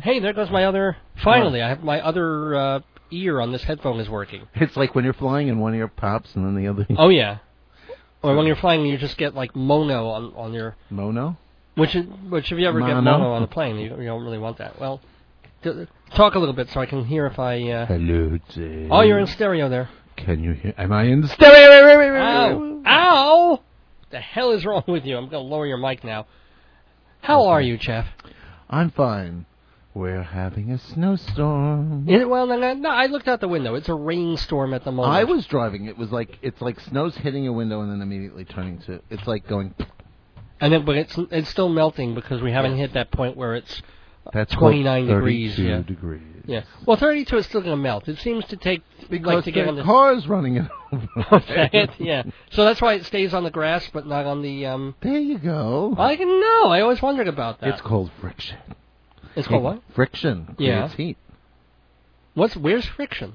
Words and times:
Hey, 0.00 0.20
there 0.20 0.32
goes 0.32 0.48
my 0.48 0.64
other. 0.64 0.96
Finally, 1.24 1.60
I 1.60 1.70
have 1.70 1.82
my 1.82 2.00
other 2.00 2.54
uh, 2.54 2.80
ear 3.10 3.40
on 3.40 3.50
this 3.50 3.64
headphone 3.64 3.98
is 3.98 4.08
working. 4.08 4.46
It's 4.54 4.76
like 4.76 4.94
when 4.94 5.04
you're 5.04 5.12
flying 5.12 5.50
and 5.50 5.60
one 5.60 5.74
ear 5.74 5.88
pops 5.88 6.36
and 6.36 6.46
then 6.46 6.54
the 6.54 6.68
other. 6.68 6.86
Oh 6.96 7.08
yeah. 7.08 7.38
Or 8.22 8.36
when 8.36 8.46
you're 8.46 8.56
flying, 8.56 8.86
you 8.86 8.96
just 8.96 9.16
get 9.16 9.34
like 9.34 9.56
mono 9.56 10.06
on 10.08 10.32
on 10.36 10.52
your. 10.52 10.76
Mono. 10.90 11.36
Which 11.74 11.96
is, 11.96 12.06
which 12.28 12.52
if 12.52 12.58
you 12.58 12.68
ever 12.68 12.80
get 12.80 12.94
Mono? 12.94 13.18
mono 13.18 13.32
on 13.32 13.42
a 13.42 13.46
plane, 13.48 13.76
you, 13.76 13.90
you 13.98 14.06
don't 14.06 14.22
really 14.24 14.38
want 14.38 14.58
that. 14.58 14.80
Well, 14.80 15.00
t- 15.62 15.86
talk 16.14 16.34
a 16.34 16.38
little 16.38 16.54
bit 16.54 16.68
so 16.70 16.80
I 16.80 16.86
can 16.86 17.04
hear 17.04 17.26
if 17.26 17.38
I. 17.38 17.60
Uh... 17.68 17.86
Hello, 17.86 18.38
Dave. 18.54 18.88
Oh, 18.92 19.00
you're 19.00 19.18
in 19.18 19.26
stereo 19.26 19.68
there. 19.68 19.88
Can 20.16 20.42
you 20.42 20.52
hear? 20.52 20.74
Am 20.78 20.92
I 20.92 21.04
in 21.04 21.26
stereo? 21.26 22.20
Ow! 22.20 22.82
Ow! 22.86 23.62
The 24.10 24.20
hell 24.20 24.52
is 24.52 24.64
wrong 24.64 24.84
with 24.86 25.04
you? 25.04 25.16
I'm 25.16 25.28
gonna 25.28 25.40
lower 25.40 25.66
your 25.66 25.76
mic 25.76 26.04
now. 26.04 26.26
How 27.20 27.46
are 27.46 27.60
you, 27.60 27.76
Jeff? 27.76 28.06
I'm 28.70 28.90
fine. 28.90 29.46
We're 29.98 30.22
having 30.22 30.70
a 30.70 30.78
snowstorm. 30.78 32.06
Well, 32.06 32.46
no, 32.46 32.56
no, 32.56 32.72
no, 32.74 32.88
I 32.88 33.06
looked 33.06 33.26
out 33.26 33.40
the 33.40 33.48
window. 33.48 33.74
It's 33.74 33.88
a 33.88 33.94
rainstorm 33.94 34.72
at 34.72 34.84
the 34.84 34.92
moment. 34.92 35.12
I 35.12 35.24
was 35.24 35.44
driving. 35.46 35.86
It 35.86 35.98
was 35.98 36.12
like 36.12 36.38
it's 36.40 36.60
like 36.60 36.78
snow's 36.78 37.16
hitting 37.16 37.48
a 37.48 37.52
window 37.52 37.80
and 37.80 37.90
then 37.90 38.00
immediately 38.00 38.44
turning 38.44 38.78
to. 38.82 39.00
It's 39.10 39.26
like 39.26 39.48
going. 39.48 39.74
and 40.60 40.72
then, 40.72 40.84
but 40.84 40.96
it's 40.96 41.18
it's 41.32 41.48
still 41.48 41.68
melting 41.68 42.14
because 42.14 42.40
we 42.40 42.52
haven't 42.52 42.76
hit 42.76 42.92
that 42.92 43.10
point 43.10 43.36
where 43.36 43.56
it's 43.56 43.82
That's 44.32 44.54
29 44.54 45.08
called 45.08 45.18
degrees, 45.18 45.56
32 45.56 45.68
yeah. 45.68 45.82
degrees. 45.82 46.44
yeah. 46.46 46.62
Well, 46.86 46.96
32 46.96 47.36
is 47.36 47.46
still 47.46 47.60
gonna 47.60 47.76
melt. 47.76 48.06
It 48.06 48.18
seems 48.20 48.44
to 48.46 48.56
take 48.56 48.84
Because 49.10 49.26
like 49.34 49.44
to 49.46 49.50
get 49.50 49.66
on 49.66 49.74
the 49.74 49.82
car's 49.82 50.28
running 50.28 50.58
it 50.58 50.70
over. 51.32 51.88
Yeah. 51.98 52.22
So 52.52 52.64
that's 52.64 52.80
why 52.80 52.94
it 52.94 53.04
stays 53.04 53.34
on 53.34 53.42
the 53.42 53.50
grass, 53.50 53.90
but 53.92 54.06
not 54.06 54.26
on 54.26 54.42
the. 54.42 54.64
um 54.66 54.94
There 55.00 55.18
you 55.18 55.38
go. 55.38 55.96
I 55.98 56.14
can 56.14 56.28
know. 56.28 56.68
I 56.68 56.82
always 56.82 57.02
wondered 57.02 57.26
about 57.26 57.60
that. 57.62 57.70
It's 57.70 57.80
called 57.80 58.12
friction. 58.20 58.58
It's 59.36 59.46
called 59.48 59.62
what? 59.62 59.82
Friction. 59.94 60.54
Yeah. 60.58 60.80
Creates 60.88 60.94
heat. 60.94 61.16
What's 62.34 62.56
where's 62.56 62.84
friction? 62.86 63.34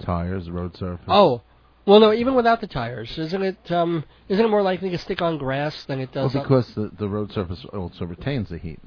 Tires, 0.00 0.50
road 0.50 0.76
surface. 0.76 1.04
Oh, 1.08 1.42
well, 1.86 2.00
no. 2.00 2.12
Even 2.12 2.34
without 2.34 2.60
the 2.60 2.66
tires, 2.66 3.16
isn't 3.18 3.42
it? 3.42 3.70
um 3.72 4.04
Isn't 4.28 4.44
it 4.44 4.48
more 4.48 4.62
likely 4.62 4.90
to 4.90 4.98
stick 4.98 5.22
on 5.22 5.38
grass 5.38 5.84
than 5.84 6.00
it 6.00 6.10
Well, 6.14 6.24
does? 6.28 6.36
on... 6.36 6.42
because 6.42 6.74
the, 6.74 6.90
the 6.98 7.08
road 7.08 7.32
surface 7.32 7.64
also 7.72 8.04
retains 8.04 8.48
the 8.48 8.58
heat. 8.58 8.80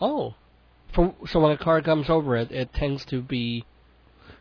Oh, 0.00 0.34
from 0.92 1.14
so 1.26 1.40
when 1.40 1.52
a 1.52 1.58
car 1.58 1.80
comes 1.82 2.08
over 2.10 2.36
it, 2.36 2.50
it 2.50 2.72
tends 2.74 3.04
to 3.06 3.20
be. 3.22 3.64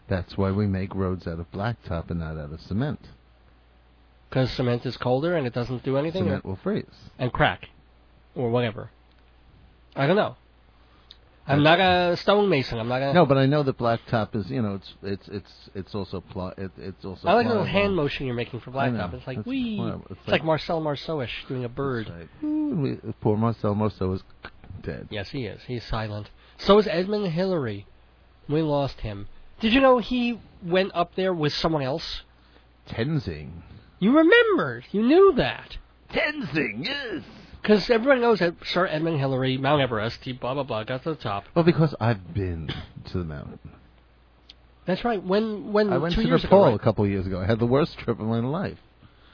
That's 0.07 0.37
why 0.37 0.51
we 0.51 0.67
make 0.67 0.93
roads 0.93 1.25
out 1.25 1.39
of 1.39 1.51
blacktop 1.51 2.11
and 2.11 2.19
not 2.19 2.37
out 2.37 2.51
of 2.53 2.61
cement. 2.61 2.99
Because 4.29 4.51
cement 4.51 4.85
is 4.85 4.97
colder 4.97 5.35
and 5.35 5.47
it 5.47 5.53
doesn't 5.53 5.83
do 5.83 5.97
anything, 5.97 6.23
or- 6.23 6.25
Cement 6.25 6.45
will 6.45 6.57
freeze. 6.57 6.85
and 7.17 7.31
crack, 7.33 7.69
or 8.35 8.49
whatever. 8.51 8.89
I 9.95 10.05
don't 10.07 10.15
know. 10.17 10.35
I'm 11.47 11.61
not 11.63 11.79
a 11.79 12.17
stonemason. 12.17 12.79
I'm 12.79 12.87
not 12.87 13.01
a. 13.01 13.13
No, 13.13 13.25
but 13.25 13.37
I 13.37 13.45
know 13.45 13.61
that 13.63 13.77
blacktop 13.77 14.35
is, 14.35 14.49
you 14.49 14.61
know, 14.61 14.75
it's 14.75 14.93
it's 15.03 15.27
it's 15.27 15.69
it's 15.75 15.95
also 15.95 16.21
pli- 16.21 16.53
it, 16.57 16.71
it's 16.77 17.05
also. 17.05 17.27
I 17.27 17.33
like 17.33 17.45
the 17.45 17.51
little 17.53 17.65
hand 17.65 17.95
motion 17.95 18.25
you're 18.25 18.35
making 18.35 18.61
for 18.61 18.71
blacktop. 18.71 19.13
It's 19.13 19.27
like 19.27 19.43
pliable. 19.43 20.01
It's, 20.09 20.11
It's 20.19 20.27
like, 20.27 20.39
like- 20.39 20.43
Marcel 20.43 20.81
Marceauish 20.81 21.47
doing 21.47 21.63
a 21.63 21.69
bird. 21.69 22.09
Right. 22.09 22.27
Ooh, 22.43 22.75
we, 23.03 23.13
poor 23.21 23.37
Marcel 23.37 23.75
Marceau 23.75 24.13
is 24.13 24.23
dead. 24.81 25.07
Yes, 25.11 25.29
he 25.29 25.45
is. 25.45 25.61
He's 25.67 25.83
silent. 25.83 26.29
So 26.57 26.79
is 26.79 26.87
Edmund 26.87 27.27
Hillary. 27.27 27.85
We 28.49 28.61
lost 28.61 29.01
him. 29.01 29.27
Did 29.59 29.73
you 29.73 29.81
know 29.81 29.99
he 29.99 30.39
went 30.63 30.91
up 30.95 31.15
there 31.15 31.33
with 31.33 31.53
someone 31.53 31.81
else? 31.83 32.23
Tenzing. 32.89 33.49
You 33.99 34.17
remembered. 34.17 34.85
You 34.91 35.01
knew 35.01 35.33
that. 35.37 35.77
Tenzing, 36.11 36.85
yes. 36.85 37.23
Because 37.67 37.89
everyone 37.89 38.21
knows 38.21 38.39
that 38.39 38.53
Sir 38.65 38.85
Edmund 38.85 39.17
Hillary, 39.19 39.57
Mount 39.57 39.81
Everest, 39.81 40.19
he 40.23 40.33
blah, 40.33 40.53
blah, 40.53 40.61
blah, 40.63 40.83
got 40.83 41.01
to 41.03 41.09
the 41.09 41.15
top. 41.15 41.45
Well, 41.55 41.65
because 41.65 41.95
I've 41.99 42.33
been 42.33 42.69
to 43.11 43.17
the 43.17 43.23
mountain. 43.23 43.59
That's 44.85 45.03
right. 45.03 45.21
When, 45.23 45.73
when 45.73 45.91
I 45.91 45.97
went 45.97 46.13
two 46.13 46.21
to 46.21 46.27
years 46.27 46.43
Nepal 46.43 46.59
ago, 46.65 46.71
right? 46.71 46.79
a 46.79 46.83
couple 46.83 47.03
of 47.05 47.09
years 47.09 47.25
ago. 47.25 47.39
I 47.41 47.45
had 47.45 47.57
the 47.57 47.65
worst 47.65 47.97
trip 47.97 48.19
of 48.19 48.27
my 48.27 48.39
life 48.39 48.77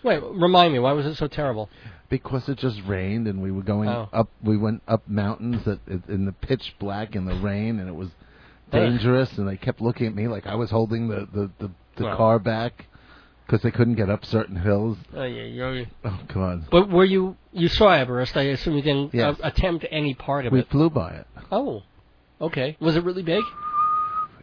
Wait, 0.03 0.23
remind 0.23 0.71
me, 0.73 0.79
why 0.79 0.93
was 0.93 1.05
it 1.05 1.15
so 1.15 1.27
terrible? 1.27 1.69
because 2.09 2.47
it 2.49 2.57
just 2.57 2.81
rained 2.87 3.27
and 3.27 3.41
we 3.41 3.51
were 3.51 3.61
going 3.63 3.87
Oh. 3.89 4.07
up. 4.13 4.29
We 4.43 4.57
went 4.57 4.81
up 4.87 5.07
mountains 5.07 5.63
that 5.65 5.79
in 6.09 6.25
the 6.25 6.31
pitch 6.33 6.75
black 6.79 7.15
in 7.15 7.23
the 7.25 7.35
rain 7.35 7.79
and 7.79 7.87
it 7.87 7.95
was 7.95 8.09
dangerous. 8.71 9.37
And 9.37 9.47
they 9.47 9.55
kept 9.57 9.79
looking 9.81 10.07
at 10.07 10.15
me 10.15 10.27
like 10.27 10.45
I 10.47 10.55
was 10.55 10.69
holding 10.71 11.07
the 11.09 11.27
the 11.33 11.49
the, 11.59 11.71
the 11.97 12.03
Well. 12.05 12.17
car 12.17 12.39
back 12.39 12.85
because 13.51 13.63
they 13.63 13.71
couldn't 13.71 13.95
get 13.95 14.09
up 14.09 14.23
certain 14.23 14.55
hills. 14.55 14.97
Oh, 15.13 15.23
yeah, 15.23 15.43
yeah. 15.43 15.83
Oh 16.05 16.19
God. 16.33 16.67
But 16.71 16.89
were 16.89 17.03
you, 17.03 17.35
you 17.51 17.67
saw 17.67 17.89
Everest, 17.89 18.37
I 18.37 18.43
assume 18.43 18.77
you 18.77 18.81
didn't 18.81 19.13
Yes. 19.13 19.35
uh, 19.43 19.47
attempt 19.47 19.85
any 19.91 20.13
part 20.13 20.45
of 20.45 20.53
We 20.53 20.59
it. 20.59 20.67
We 20.67 20.71
flew 20.71 20.89
by 20.89 21.11
it. 21.15 21.27
Oh, 21.51 21.83
okay. 22.39 22.77
Was 22.79 22.95
it 22.95 23.03
really 23.03 23.23
big? 23.23 23.43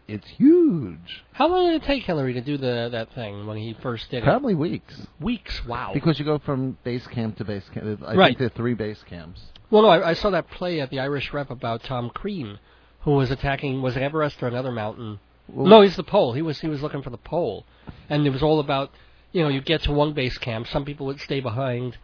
It's 0.07 0.27
huge. 0.27 1.23
How 1.31 1.47
long 1.47 1.71
did 1.71 1.81
it 1.81 1.85
take 1.85 2.03
Hillary 2.03 2.33
to 2.33 2.41
do 2.41 2.57
the 2.57 2.89
that 2.91 3.11
thing 3.13 3.47
when 3.47 3.57
he 3.57 3.75
first 3.81 4.11
did 4.11 4.17
it? 4.19 4.25
Probably 4.25 4.53
weeks 4.53 5.07
Weeks. 5.19 5.65
Wow. 5.65 5.89
because 5.91 6.19
you 6.19 6.25
go 6.25 6.37
from 6.37 6.77
base 6.83 7.05
camp 7.07 7.37
to 7.37 7.45
base 7.45 7.67
camp. 7.73 8.03
I 8.05 8.13
Right. 8.13 8.27
think 8.27 8.37
there 8.37 8.47
are 8.47 8.51
three 8.51 8.75
base 8.75 9.01
camps. 9.09 9.41
Well, 9.71 9.81
no, 9.83 9.87
I, 9.89 10.09
I 10.09 10.13
saw 10.13 10.29
that 10.29 10.49
play 10.51 10.81
at 10.81 10.91
the 10.91 10.99
Irish 10.99 11.33
Rep 11.33 11.49
about 11.49 11.81
Tom 11.83 12.11
Crean, 12.11 12.59
who 13.01 13.11
was 13.11 13.31
attacking 13.31 13.81
was 13.81 13.95
it 13.97 14.03
Everest 14.03 14.41
or 14.43 14.47
another 14.47 14.71
mountain? 14.71 15.19
No, 15.55 15.81
he's 15.81 15.95
the 15.95 16.03
pole. 16.03 16.33
He 16.33 16.41
was 16.41 16.59
he 16.59 16.67
was 16.67 16.81
looking 16.81 17.01
for 17.01 17.09
the 17.09 17.17
pole, 17.17 17.65
and 18.09 18.25
it 18.25 18.29
was 18.29 18.43
all 18.43 18.59
about 18.59 18.91
you 19.31 19.41
know 19.43 19.49
you 19.49 19.61
get 19.61 19.83
to 19.83 19.91
one 19.91 20.13
base 20.13 20.37
camp, 20.37 20.67
some 20.67 20.85
people 20.85 21.05
would 21.07 21.19
stay 21.21 21.39
behind, 21.39 21.97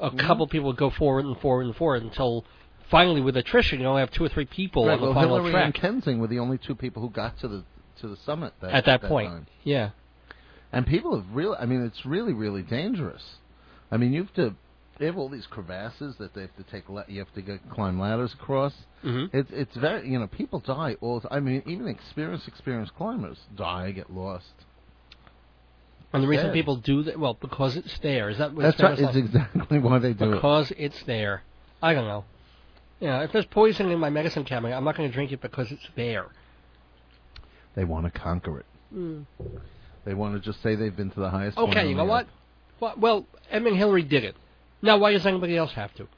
a 0.00 0.10
Mm-hmm. 0.10 0.18
couple 0.26 0.46
people 0.46 0.68
would 0.68 0.76
go 0.76 0.90
forward 0.90 1.24
and 1.24 1.38
forward 1.40 1.66
and 1.66 1.74
forward 1.76 2.02
until 2.02 2.44
finally 2.90 3.20
with 3.20 3.36
attrition 3.36 3.80
you 3.80 3.86
only 3.86 4.00
have 4.00 4.10
two 4.10 4.22
or 4.24 4.28
three 4.28 4.44
people 4.44 4.86
Right, 4.86 4.92
on 4.94 5.00
the 5.00 5.06
well, 5.06 5.14
final 5.14 5.36
Hillary 5.36 5.52
track 5.52 5.82
and 5.82 6.02
Tenzing 6.02 6.18
were 6.18 6.26
the 6.28 6.38
only 6.38 6.58
two 6.58 6.74
people 6.74 7.02
who 7.02 7.10
got 7.10 7.38
to 7.40 7.48
the 7.48 7.64
to 8.00 8.08
the 8.08 8.16
summit 8.18 8.52
that, 8.60 8.72
at 8.72 8.84
that, 8.84 9.02
point. 9.02 9.30
time. 9.30 9.46
Yeah. 9.64 9.90
And 10.72 10.86
people 10.86 11.16
have 11.16 11.24
really, 11.32 11.56
I 11.56 11.64
mean, 11.64 11.82
it's 11.82 12.04
really, 12.04 12.34
really 12.34 12.62
dangerous. 12.62 13.36
I 13.90 13.96
mean, 13.96 14.12
you 14.12 14.22
have 14.24 14.34
to, 14.34 14.54
they 14.98 15.06
have 15.06 15.16
all 15.18 15.28
these 15.28 15.46
crevasses 15.46 16.16
that 16.18 16.34
they 16.34 16.42
have 16.42 16.56
to 16.56 16.62
take, 16.64 16.88
la- 16.88 17.04
you 17.08 17.18
have 17.18 17.32
to 17.34 17.42
go, 17.42 17.58
climb 17.70 18.00
ladders 18.00 18.32
across. 18.34 18.72
hmm 19.02 19.26
It's, 19.32 19.50
it's 19.52 19.76
very, 19.76 20.08
you 20.08 20.18
know, 20.18 20.26
people 20.26 20.60
die 20.60 20.96
all 21.00 21.20
the 21.20 21.32
I 21.32 21.40
mean, 21.40 21.62
even 21.66 21.86
experienced, 21.88 22.48
experienced 22.48 22.94
climbers 22.94 23.38
die, 23.54 23.90
get 23.92 24.10
lost. 24.12 24.52
And 26.12 26.22
the 26.22 26.28
reason 26.28 26.46
Sad. 26.46 26.54
people 26.54 26.76
do 26.76 27.02
that, 27.02 27.18
well, 27.18 27.34
because 27.34 27.76
it's 27.76 27.98
there. 27.98 28.30
Is 28.30 28.38
that 28.38 28.54
what 28.54 28.62
That's 28.62 28.80
right, 28.80 28.92
it's 28.92 29.02
like? 29.02 29.16
exactly 29.16 29.78
why 29.78 29.98
they 29.98 30.12
do 30.14 30.32
it. 30.32 30.34
because 30.36 30.72
it's 30.78 31.02
there. 31.02 31.42
I 31.82 31.92
don't 31.92 32.06
know. 32.06 32.24
Yeah, 33.00 33.22
if 33.22 33.32
there's 33.32 33.44
poison 33.46 33.90
in 33.90 33.98
my 33.98 34.08
medicine 34.08 34.44
cabinet, 34.44 34.74
I'm 34.74 34.84
not 34.84 34.96
going 34.96 35.08
to 35.10 35.12
drink 35.14 35.30
it 35.32 35.42
because 35.42 35.70
it's 35.70 35.86
there. 35.94 36.26
They 37.74 37.84
want 37.84 38.06
to 38.06 38.18
conquer 38.18 38.60
it. 38.60 38.66
They 40.06 40.14
want 40.14 40.34
to 40.34 40.40
just 40.40 40.62
say 40.62 40.74
they've 40.76 40.96
been 40.96 41.10
to 41.10 41.20
the 41.20 41.28
highest 41.28 41.58
Okay, 41.58 41.80
on 41.80 41.88
you 41.90 41.94
know 41.94 42.04
what? 42.06 42.24
earth. 42.24 42.32
Well, 42.80 42.94
well, 42.96 43.26
Edmund 43.50 43.76
Hillary 43.76 44.02
did 44.02 44.24
it. 44.24 44.36
Now, 44.82 44.98
why 44.98 45.12
does 45.12 45.26
anybody 45.26 45.56
else 45.56 45.72
have 45.72 45.94
to? 45.94 46.08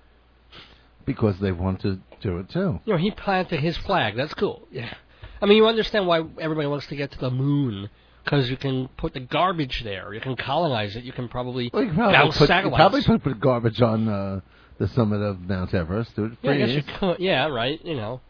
Because 1.04 1.38
they 1.38 1.52
want 1.52 1.80
to 1.82 2.00
do 2.20 2.38
it 2.38 2.50
too. 2.50 2.80
You 2.84 2.92
know, 2.92 2.98
he 2.98 3.10
planted 3.10 3.60
his 3.60 3.76
flag. 3.78 4.16
That's 4.16 4.34
cool. 4.34 4.66
Yeah. 4.70 4.92
I 5.40 5.46
mean, 5.46 5.56
you 5.56 5.66
understand 5.66 6.06
why 6.06 6.22
everybody 6.40 6.66
wants 6.66 6.86
to 6.88 6.96
get 6.96 7.12
to 7.12 7.18
the 7.18 7.30
moon 7.30 7.88
because 8.24 8.50
you 8.50 8.56
can 8.56 8.88
put 8.96 9.14
the 9.14 9.20
garbage 9.20 9.82
there. 9.84 10.12
You 10.12 10.20
can 10.20 10.36
colonize 10.36 10.96
it. 10.96 11.04
You 11.04 11.12
can 11.12 11.28
probably 11.28 11.70
Well, 11.72 11.84
you 11.84 11.92
probably 11.92 12.12
bounce 12.12 12.34
put, 12.36 12.42
you 12.42 12.46
satellites. 12.48 13.04
probably 13.06 13.18
put, 13.18 13.40
garbage 13.40 13.80
on 13.80 14.08
uh, 14.08 14.40
the 14.78 14.88
summit 14.88 15.22
of 15.22 15.40
Mount 15.40 15.72
Everest. 15.72 16.14
Do 16.16 16.26
it 16.26 16.32
yeah, 16.42 16.50
I 16.50 16.56
guess 16.58 16.70
you 16.70 16.82
could. 16.82 17.20
Yeah, 17.20 17.46
right. 17.46 17.82
You 17.84 17.94
know. 17.94 18.20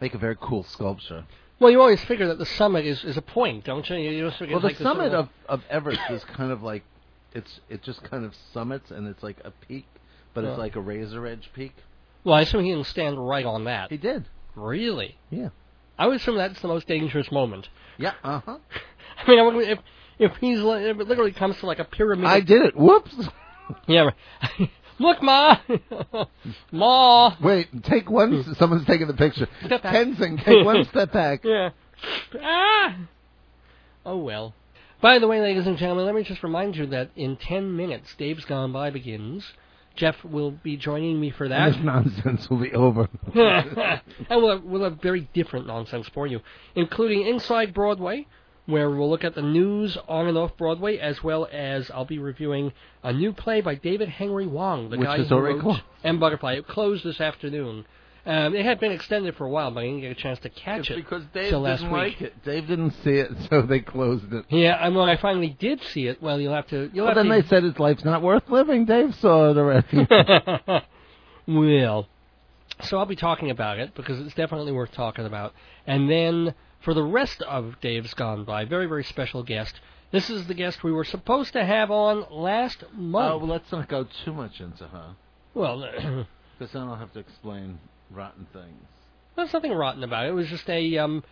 Make 0.00 0.14
a 0.14 0.18
very 0.18 0.36
cool 0.40 0.62
sculpture. 0.62 1.24
Well, 1.60 1.70
you 1.72 1.80
always 1.80 2.02
figure 2.04 2.28
that 2.28 2.38
the 2.38 2.46
summit 2.46 2.86
is, 2.86 3.02
is 3.04 3.16
a 3.16 3.22
point, 3.22 3.64
don't 3.64 3.88
you? 3.90 3.96
You 3.96 4.24
Well, 4.24 4.60
the 4.60 4.68
like 4.68 4.76
summit 4.76 5.10
sort 5.10 5.14
of, 5.14 5.28
of 5.48 5.62
Everest 5.68 6.00
is 6.10 6.22
kind 6.24 6.52
of 6.52 6.62
like 6.62 6.84
it's 7.32 7.60
it 7.68 7.82
just 7.82 8.02
kind 8.04 8.24
of 8.24 8.34
summits 8.52 8.90
and 8.90 9.06
it's 9.06 9.22
like 9.22 9.38
a 9.44 9.50
peak, 9.50 9.86
but 10.34 10.44
it's 10.44 10.58
like 10.58 10.76
a 10.76 10.80
razor 10.80 11.26
edge 11.26 11.50
peak. 11.54 11.74
Well, 12.24 12.34
I 12.34 12.42
assume 12.42 12.64
he 12.64 12.70
didn't 12.72 12.86
stand 12.86 13.16
right 13.28 13.46
on 13.46 13.64
that. 13.64 13.90
He 13.90 13.96
did. 13.96 14.26
Really? 14.54 15.16
Yeah. 15.30 15.48
I 15.98 16.06
would 16.06 16.16
assume 16.16 16.36
that's 16.36 16.60
the 16.60 16.68
most 16.68 16.86
dangerous 16.88 17.30
moment. 17.32 17.68
Yeah. 17.96 18.12
Uh 18.24 18.40
huh. 18.44 18.58
I 19.26 19.30
mean, 19.30 19.38
I 19.38 19.42
would- 19.42 19.68
if 19.68 19.78
if 20.18 20.32
he's 20.40 20.60
li- 20.60 20.84
if 20.90 20.98
it 21.00 21.06
literally 21.08 21.32
comes 21.32 21.58
to 21.58 21.66
like 21.66 21.78
a 21.78 21.84
pyramid. 21.84 22.26
I 22.26 22.40
did 22.40 22.62
it. 22.62 22.76
Whoops. 22.76 23.14
Yeah. 23.86 24.08
right. 24.58 24.70
Look, 24.98 25.22
ma, 25.22 25.58
ma. 26.72 27.36
Wait. 27.40 27.68
Take 27.84 28.10
one. 28.10 28.54
Someone's 28.54 28.86
taking 28.86 29.06
the 29.06 29.14
picture. 29.14 29.46
Step 29.64 29.82
back. 29.82 29.94
Tenzing, 29.94 30.42
take 30.42 30.64
one 30.64 30.84
step 30.86 31.12
back. 31.12 31.44
Yeah. 31.44 31.70
Ah. 32.42 32.96
Oh 34.06 34.16
well. 34.18 34.54
By 35.00 35.20
the 35.20 35.28
way, 35.28 35.40
ladies 35.40 35.66
and 35.66 35.78
gentlemen, 35.78 36.06
let 36.06 36.14
me 36.14 36.24
just 36.24 36.42
remind 36.42 36.74
you 36.76 36.86
that 36.86 37.10
in 37.14 37.36
ten 37.36 37.76
minutes, 37.76 38.14
Dave's 38.18 38.44
Gone 38.44 38.72
By 38.72 38.90
begins. 38.90 39.44
Jeff 39.94 40.16
will 40.24 40.50
be 40.50 40.76
joining 40.76 41.20
me 41.20 41.30
for 41.30 41.48
that. 41.48 41.74
And 41.76 41.88
that. 41.88 42.04
this 42.04 42.24
nonsense 42.24 42.50
will 42.50 42.58
be 42.58 42.72
over. 42.72 43.08
and 43.34 44.02
we'll 44.30 44.50
have, 44.50 44.64
we'll 44.64 44.82
have 44.82 45.00
very 45.00 45.28
different 45.32 45.68
nonsense 45.68 46.08
for 46.12 46.26
you, 46.26 46.40
including 46.74 47.26
Inside 47.26 47.72
Broadway, 47.72 48.26
where 48.66 48.90
we'll 48.90 49.08
look 49.08 49.22
at 49.22 49.36
the 49.36 49.42
news 49.42 49.96
on 50.08 50.26
and 50.26 50.36
off 50.36 50.56
Broadway, 50.56 50.98
as 50.98 51.22
well 51.22 51.48
as 51.52 51.90
I'll 51.92 52.04
be 52.04 52.18
reviewing 52.18 52.72
a 53.04 53.12
new 53.12 53.32
play 53.32 53.60
by 53.60 53.76
David 53.76 54.08
Henry 54.08 54.46
Hwang, 54.46 54.90
the 54.90 54.98
Which 54.98 55.06
guy 55.06 55.18
is 55.18 55.28
who 55.28 55.38
wrote 55.38 55.60
closed. 55.60 55.82
M 56.02 56.18
Butterfly. 56.18 56.54
It 56.54 56.66
closed 56.66 57.04
this 57.04 57.20
afternoon, 57.20 57.84
Um, 58.28 58.54
it 58.54 58.62
had 58.62 58.78
been 58.78 58.92
extended 58.92 59.36
for 59.36 59.46
a 59.46 59.48
while, 59.48 59.70
but 59.70 59.80
I 59.80 59.84
didn't 59.84 60.02
get 60.02 60.10
a 60.12 60.14
chance 60.14 60.38
to 60.40 60.50
catch 60.50 60.80
It's 60.80 60.90
it. 60.90 60.96
because 60.96 61.22
Dave 61.32 61.44
didn't 61.44 61.62
last 61.62 61.82
like 61.84 62.20
week. 62.20 62.20
it. 62.20 62.44
Dave 62.44 62.66
didn't 62.66 62.90
see 63.02 63.12
it, 63.14 63.30
so 63.50 63.62
they 63.62 63.80
closed 63.80 64.30
it. 64.34 64.44
Yeah, 64.50 64.76
and 64.84 64.94
when 64.94 65.08
I 65.08 65.16
finally 65.16 65.56
did 65.58 65.82
see 65.82 66.08
it, 66.08 66.22
well, 66.22 66.38
you'll 66.38 66.52
have 66.54 66.66
to. 66.68 66.90
You'll 66.92 67.06
Well, 67.06 67.14
have 67.14 67.26
then 67.26 67.34
to. 67.34 67.42
they 67.42 67.48
said 67.48 67.62
his 67.64 67.78
life's 67.78 68.04
not 68.04 68.20
worth 68.22 68.42
living. 68.50 68.84
Dave 68.84 69.14
saw 69.14 69.50
it 69.50 69.56
already. 69.56 70.06
well, 71.48 72.06
so 72.82 72.98
I'll 72.98 73.06
be 73.06 73.16
talking 73.16 73.50
about 73.50 73.78
it 73.78 73.94
because 73.94 74.20
it's 74.20 74.34
definitely 74.34 74.72
worth 74.72 74.92
talking 74.92 75.24
about. 75.24 75.54
And 75.86 76.10
then 76.10 76.54
for 76.80 76.92
the 76.92 77.02
rest 77.02 77.40
of 77.42 77.80
Dave's 77.80 78.12
Gone 78.12 78.44
By, 78.44 78.66
very, 78.66 78.84
very 78.86 79.04
special 79.04 79.42
guest. 79.42 79.80
This 80.10 80.28
is 80.28 80.46
the 80.46 80.54
guest 80.54 80.84
we 80.84 80.92
were 80.92 81.04
supposed 81.04 81.54
to 81.54 81.64
have 81.64 81.90
on 81.90 82.26
last 82.30 82.84
oh, 82.84 82.96
month. 82.96 83.40
well, 83.42 83.48
let's 83.48 83.72
not 83.72 83.88
go 83.88 84.06
too 84.24 84.32
much 84.34 84.60
into 84.60 84.86
her, 84.86 85.16
well, 85.54 85.80
because 86.58 86.72
then 86.72 86.82
I'll 86.82 86.96
have 86.96 87.12
to 87.14 87.18
explain 87.20 87.78
rotten 88.10 88.46
things. 88.52 88.86
there's 89.36 89.52
nothing 89.52 89.72
rotten 89.72 90.02
about 90.04 90.26
it. 90.26 90.30
It 90.30 90.32
was 90.32 90.48
just 90.48 90.68
a. 90.68 90.98
Um, 90.98 91.24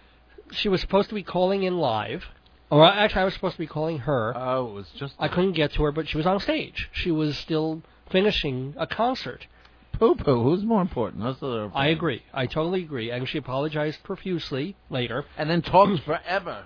she 0.52 0.68
was 0.68 0.80
supposed 0.80 1.08
to 1.08 1.14
be 1.14 1.22
calling 1.22 1.62
in 1.64 1.78
live. 1.78 2.24
Or 2.70 2.84
actually, 2.84 3.22
I 3.22 3.24
was 3.24 3.34
supposed 3.34 3.54
to 3.54 3.60
be 3.60 3.66
calling 3.66 3.98
her. 4.00 4.36
Oh, 4.36 4.68
it 4.68 4.72
was 4.72 4.88
just 4.96 5.14
I 5.18 5.28
couldn't 5.28 5.52
get 5.52 5.72
to 5.74 5.82
her, 5.84 5.92
but 5.92 6.08
she 6.08 6.16
was 6.16 6.26
on 6.26 6.40
stage. 6.40 6.88
She 6.92 7.10
was 7.10 7.36
still 7.38 7.82
finishing 8.10 8.74
a 8.76 8.86
concert. 8.86 9.46
poo 9.92 10.14
poo. 10.16 10.42
Who's 10.42 10.64
more 10.64 10.82
important? 10.82 11.22
Us 11.24 11.42
or 11.42 11.70
I 11.74 11.88
agree. 11.88 12.22
I 12.34 12.46
totally 12.46 12.82
agree. 12.82 13.10
And 13.10 13.28
she 13.28 13.38
apologized 13.38 14.02
profusely 14.02 14.76
later. 14.90 15.24
And 15.38 15.48
then 15.48 15.62
talked 15.62 16.02
forever. 16.04 16.64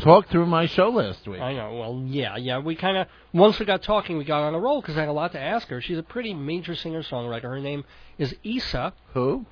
Talked 0.00 0.30
through 0.30 0.46
my 0.46 0.66
show 0.66 0.88
last 0.90 1.26
week. 1.26 1.40
I 1.40 1.54
know. 1.54 1.74
Well, 1.74 2.02
yeah, 2.06 2.36
yeah. 2.36 2.58
We 2.58 2.74
kind 2.76 2.96
of 2.96 3.06
once 3.32 3.58
we 3.58 3.66
got 3.66 3.82
talking, 3.82 4.18
we 4.18 4.24
got 4.24 4.42
on 4.42 4.54
a 4.54 4.58
roll 4.58 4.80
because 4.80 4.96
I 4.96 5.00
had 5.00 5.08
a 5.08 5.12
lot 5.12 5.32
to 5.32 5.40
ask 5.40 5.68
her. 5.68 5.80
She's 5.80 5.98
a 5.98 6.02
pretty 6.02 6.34
major 6.34 6.74
singer-songwriter. 6.74 7.42
Her 7.42 7.60
name 7.60 7.84
is 8.18 8.34
Issa. 8.44 8.92
Who? 9.14 9.46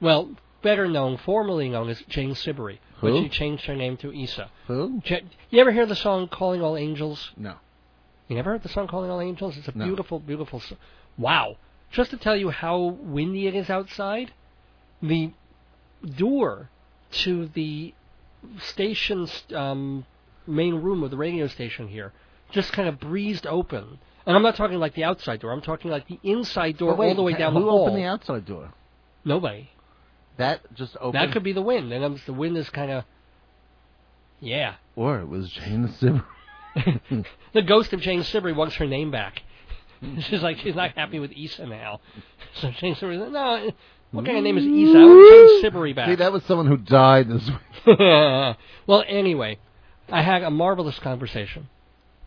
Well, 0.00 0.30
better 0.62 0.88
known, 0.88 1.16
formerly 1.16 1.68
known 1.68 1.88
as 1.88 2.00
Jane 2.08 2.34
Siberry, 2.34 2.80
but 3.00 3.16
she 3.18 3.28
changed 3.28 3.64
her 3.66 3.76
name 3.76 3.96
to 3.98 4.12
Issa. 4.12 4.50
Who? 4.66 5.00
Ja- 5.04 5.18
You 5.50 5.60
ever 5.60 5.72
hear 5.72 5.86
the 5.86 5.96
song 5.96 6.28
"Calling 6.28 6.60
All 6.62 6.76
Angels"? 6.76 7.30
No. 7.36 7.54
You 8.28 8.36
never 8.36 8.50
heard 8.50 8.62
the 8.62 8.68
song 8.68 8.88
"Calling 8.88 9.10
All 9.10 9.20
Angels"? 9.20 9.56
It's 9.56 9.68
a 9.68 9.76
No. 9.78 9.84
beautiful, 9.86 10.18
beautiful. 10.18 10.60
song. 10.60 10.78
Wow! 11.16 11.56
Just 11.90 12.10
to 12.10 12.16
tell 12.16 12.36
you 12.36 12.50
how 12.50 12.78
windy 12.78 13.46
it 13.46 13.54
is 13.54 13.70
outside, 13.70 14.32
the 15.02 15.30
door 16.16 16.68
to 17.10 17.46
the 17.54 17.94
station's 18.60 19.44
um, 19.54 20.06
main 20.46 20.76
room 20.76 21.02
of 21.02 21.10
the 21.10 21.16
radio 21.16 21.46
station 21.46 21.88
here 21.88 22.12
just 22.50 22.72
kind 22.72 22.88
of 22.88 22.98
breezed 22.98 23.46
open. 23.46 23.98
And 24.26 24.36
I'm 24.36 24.42
not 24.42 24.56
talking 24.56 24.78
like 24.78 24.94
the 24.94 25.04
outside 25.04 25.40
door. 25.40 25.52
I'm 25.52 25.60
talking 25.60 25.90
like 25.90 26.06
the 26.06 26.18
inside 26.22 26.76
door 26.78 26.94
wait, 26.94 27.08
all 27.08 27.14
the 27.14 27.22
way 27.22 27.32
down 27.32 27.54
the 27.54 27.60
hall. 27.60 27.78
Who 27.78 27.82
opened 27.84 27.98
the 27.98 28.06
outside 28.06 28.44
door? 28.44 28.72
Nobody. 29.24 29.70
That 30.36 30.74
just 30.74 30.96
opened. 31.00 31.14
That 31.14 31.32
could 31.32 31.42
be 31.42 31.52
the 31.52 31.62
wind, 31.62 31.92
and 31.92 32.04
um, 32.04 32.20
the 32.26 32.32
wind 32.32 32.56
is 32.56 32.70
kind 32.70 32.90
of, 32.90 33.04
yeah. 34.40 34.74
Or 34.94 35.18
it 35.20 35.28
was 35.28 35.50
Jane 35.50 35.88
Sibber. 35.88 36.24
the 37.54 37.62
ghost 37.62 37.92
of 37.92 38.00
Jane 38.00 38.22
Siberry 38.22 38.54
wants 38.54 38.76
her 38.76 38.86
name 38.86 39.10
back. 39.10 39.42
she's 40.20 40.42
like 40.42 40.58
she's 40.58 40.76
not 40.76 40.92
happy 40.92 41.18
with 41.18 41.32
Issa 41.32 41.66
now. 41.66 42.00
So 42.60 42.70
Jane 42.70 42.94
Siberry, 42.94 43.18
no, 43.30 43.70
what 44.10 44.24
kind 44.24 44.38
of 44.38 44.44
name 44.44 44.58
is 44.58 44.64
Issa? 44.64 44.98
I 44.98 45.04
want 45.04 45.64
Siberry 45.64 45.94
back. 45.94 46.08
See, 46.08 46.14
that 46.16 46.32
was 46.32 46.42
someone 46.44 46.66
who 46.66 46.76
died 46.76 47.28
this 47.28 47.48
week. 47.48 47.98
well, 48.86 49.04
anyway, 49.06 49.58
I 50.10 50.22
had 50.22 50.42
a 50.42 50.50
marvelous 50.50 50.98
conversation. 50.98 51.68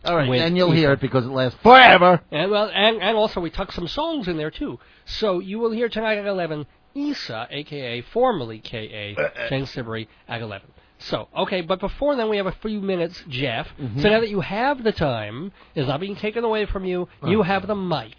All 0.04 0.16
right, 0.16 0.28
With 0.28 0.40
and 0.40 0.56
you'll 0.56 0.72
hear 0.72 0.92
it 0.92 1.00
because 1.00 1.24
it 1.24 1.30
lasts 1.30 1.58
forever. 1.62 2.20
And 2.32 2.50
well, 2.50 2.68
and, 2.72 3.00
and 3.00 3.16
also 3.16 3.40
we 3.40 3.50
tucked 3.50 3.74
some 3.74 3.86
songs 3.86 4.26
in 4.26 4.36
there 4.36 4.50
too. 4.50 4.80
So 5.04 5.38
you 5.38 5.60
will 5.60 5.70
hear 5.70 5.88
tonight 5.88 6.18
at 6.18 6.26
eleven, 6.26 6.66
Issa, 6.94 7.46
aka 7.50 8.00
formerly 8.12 8.58
K.A. 8.58 9.14
Jane 9.48 9.62
uh-uh. 9.62 9.66
Siberry 9.66 10.08
at 10.26 10.42
eleven. 10.42 10.68
So 10.98 11.28
okay, 11.36 11.60
but 11.60 11.78
before 11.78 12.16
then 12.16 12.28
we 12.28 12.36
have 12.36 12.46
a 12.46 12.56
few 12.62 12.80
minutes, 12.80 13.22
Jeff. 13.28 13.68
Mm-hmm. 13.80 14.02
So 14.02 14.08
now 14.08 14.20
that 14.20 14.28
you 14.28 14.40
have 14.40 14.82
the 14.82 14.92
time, 14.92 15.52
is 15.74 15.86
not 15.86 16.00
being 16.00 16.16
taken 16.16 16.42
away 16.42 16.66
from 16.66 16.84
you. 16.84 17.08
You 17.24 17.40
uh-huh. 17.40 17.52
have 17.52 17.66
the 17.68 17.76
mic. 17.76 18.16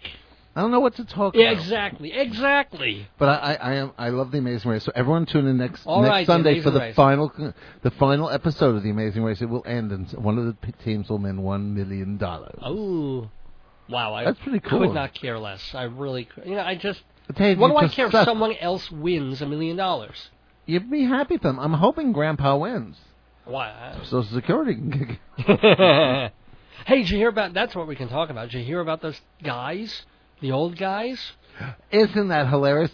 I 0.56 0.60
don't 0.60 0.70
know 0.70 0.80
what 0.80 0.94
to 0.96 1.04
talk 1.04 1.34
about. 1.34 1.40
Yeah, 1.40 1.50
about. 1.50 1.62
exactly, 1.62 2.12
exactly. 2.12 3.08
But 3.18 3.28
I, 3.28 3.34
I, 3.34 3.54
I 3.54 3.74
am 3.74 3.92
I 3.98 4.08
love 4.10 4.30
the 4.30 4.38
Amazing 4.38 4.70
Race. 4.70 4.84
So 4.84 4.92
everyone 4.94 5.26
tune 5.26 5.46
in 5.46 5.56
next 5.56 5.84
All 5.84 6.02
next 6.02 6.10
right, 6.10 6.26
Sunday 6.26 6.60
for 6.60 6.70
the 6.70 6.80
Race. 6.80 6.94
final 6.94 7.32
the 7.82 7.90
final 7.92 8.30
episode 8.30 8.76
of 8.76 8.82
the 8.82 8.90
Amazing 8.90 9.24
Race. 9.24 9.42
It 9.42 9.46
will 9.46 9.64
end, 9.66 9.90
and 9.90 10.10
one 10.12 10.38
of 10.38 10.46
the 10.46 10.72
teams 10.84 11.08
will 11.08 11.18
win 11.18 11.42
one 11.42 11.74
million 11.74 12.18
dollars. 12.18 12.58
Oh, 12.62 13.30
wow! 13.88 14.14
I 14.14 14.24
That's 14.24 14.38
pretty 14.40 14.60
cool. 14.60 14.82
I 14.82 14.86
could 14.86 14.94
not 14.94 15.14
care 15.14 15.38
less. 15.38 15.74
I 15.74 15.84
really, 15.84 16.28
you 16.44 16.54
know, 16.54 16.62
I 16.62 16.76
just. 16.76 17.02
Dave, 17.34 17.58
What 17.58 17.68
do 17.68 17.76
I 17.76 17.88
care 17.88 18.06
if 18.06 18.12
someone 18.12 18.54
else 18.60 18.90
wins 18.90 19.40
a 19.40 19.46
million 19.46 19.76
dollars? 19.76 20.28
You'd 20.66 20.90
be 20.90 21.04
happy 21.04 21.36
for 21.38 21.48
them. 21.48 21.58
I'm 21.58 21.72
hoping 21.72 22.12
Grandpa 22.12 22.56
wins. 22.56 22.96
Why? 23.44 23.98
Social 24.04 24.24
Security 24.24 24.78
hey, 25.36 26.30
did 26.88 27.10
you 27.10 27.18
hear 27.18 27.28
about? 27.28 27.52
That's 27.54 27.74
what 27.74 27.86
we 27.86 27.96
can 27.96 28.08
talk 28.08 28.30
about. 28.30 28.50
Did 28.50 28.58
you 28.58 28.64
hear 28.64 28.80
about 28.80 29.02
those 29.02 29.20
guys, 29.42 30.04
the 30.40 30.52
old 30.52 30.76
guys? 30.78 31.20
Isn't 31.90 32.28
that 32.28 32.48
hilarious? 32.48 32.90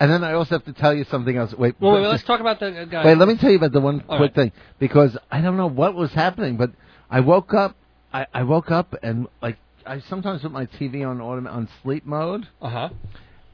And 0.00 0.10
then 0.10 0.24
I 0.24 0.32
also 0.32 0.56
have 0.56 0.64
to 0.64 0.72
tell 0.72 0.92
you 0.94 1.04
something 1.04 1.36
else. 1.36 1.54
Wait, 1.54 1.76
Well, 1.80 1.92
but- 1.92 2.02
wait, 2.02 2.08
let's 2.08 2.24
talk 2.24 2.40
about 2.40 2.58
the 2.60 2.82
uh, 2.82 2.84
guys. 2.84 3.06
Wait, 3.06 3.16
let 3.16 3.28
me 3.28 3.36
tell 3.36 3.50
you 3.50 3.56
about 3.58 3.72
the 3.72 3.80
one 3.80 4.02
All 4.08 4.18
quick 4.18 4.36
right. 4.36 4.50
thing 4.50 4.52
because 4.78 5.16
I 5.30 5.40
don't 5.40 5.56
know 5.56 5.68
what 5.68 5.94
was 5.94 6.12
happening, 6.12 6.56
but 6.56 6.70
I 7.10 7.20
woke 7.20 7.54
up. 7.54 7.76
I, 8.12 8.26
I 8.32 8.42
woke 8.42 8.70
up 8.70 8.94
and 9.02 9.28
like 9.42 9.58
I 9.86 10.00
sometimes 10.00 10.42
put 10.42 10.50
my 10.52 10.66
TV 10.66 11.06
on 11.08 11.18
autom- 11.18 11.52
on 11.52 11.68
sleep 11.82 12.06
mode, 12.06 12.48
Uh 12.62 12.68
huh. 12.70 12.88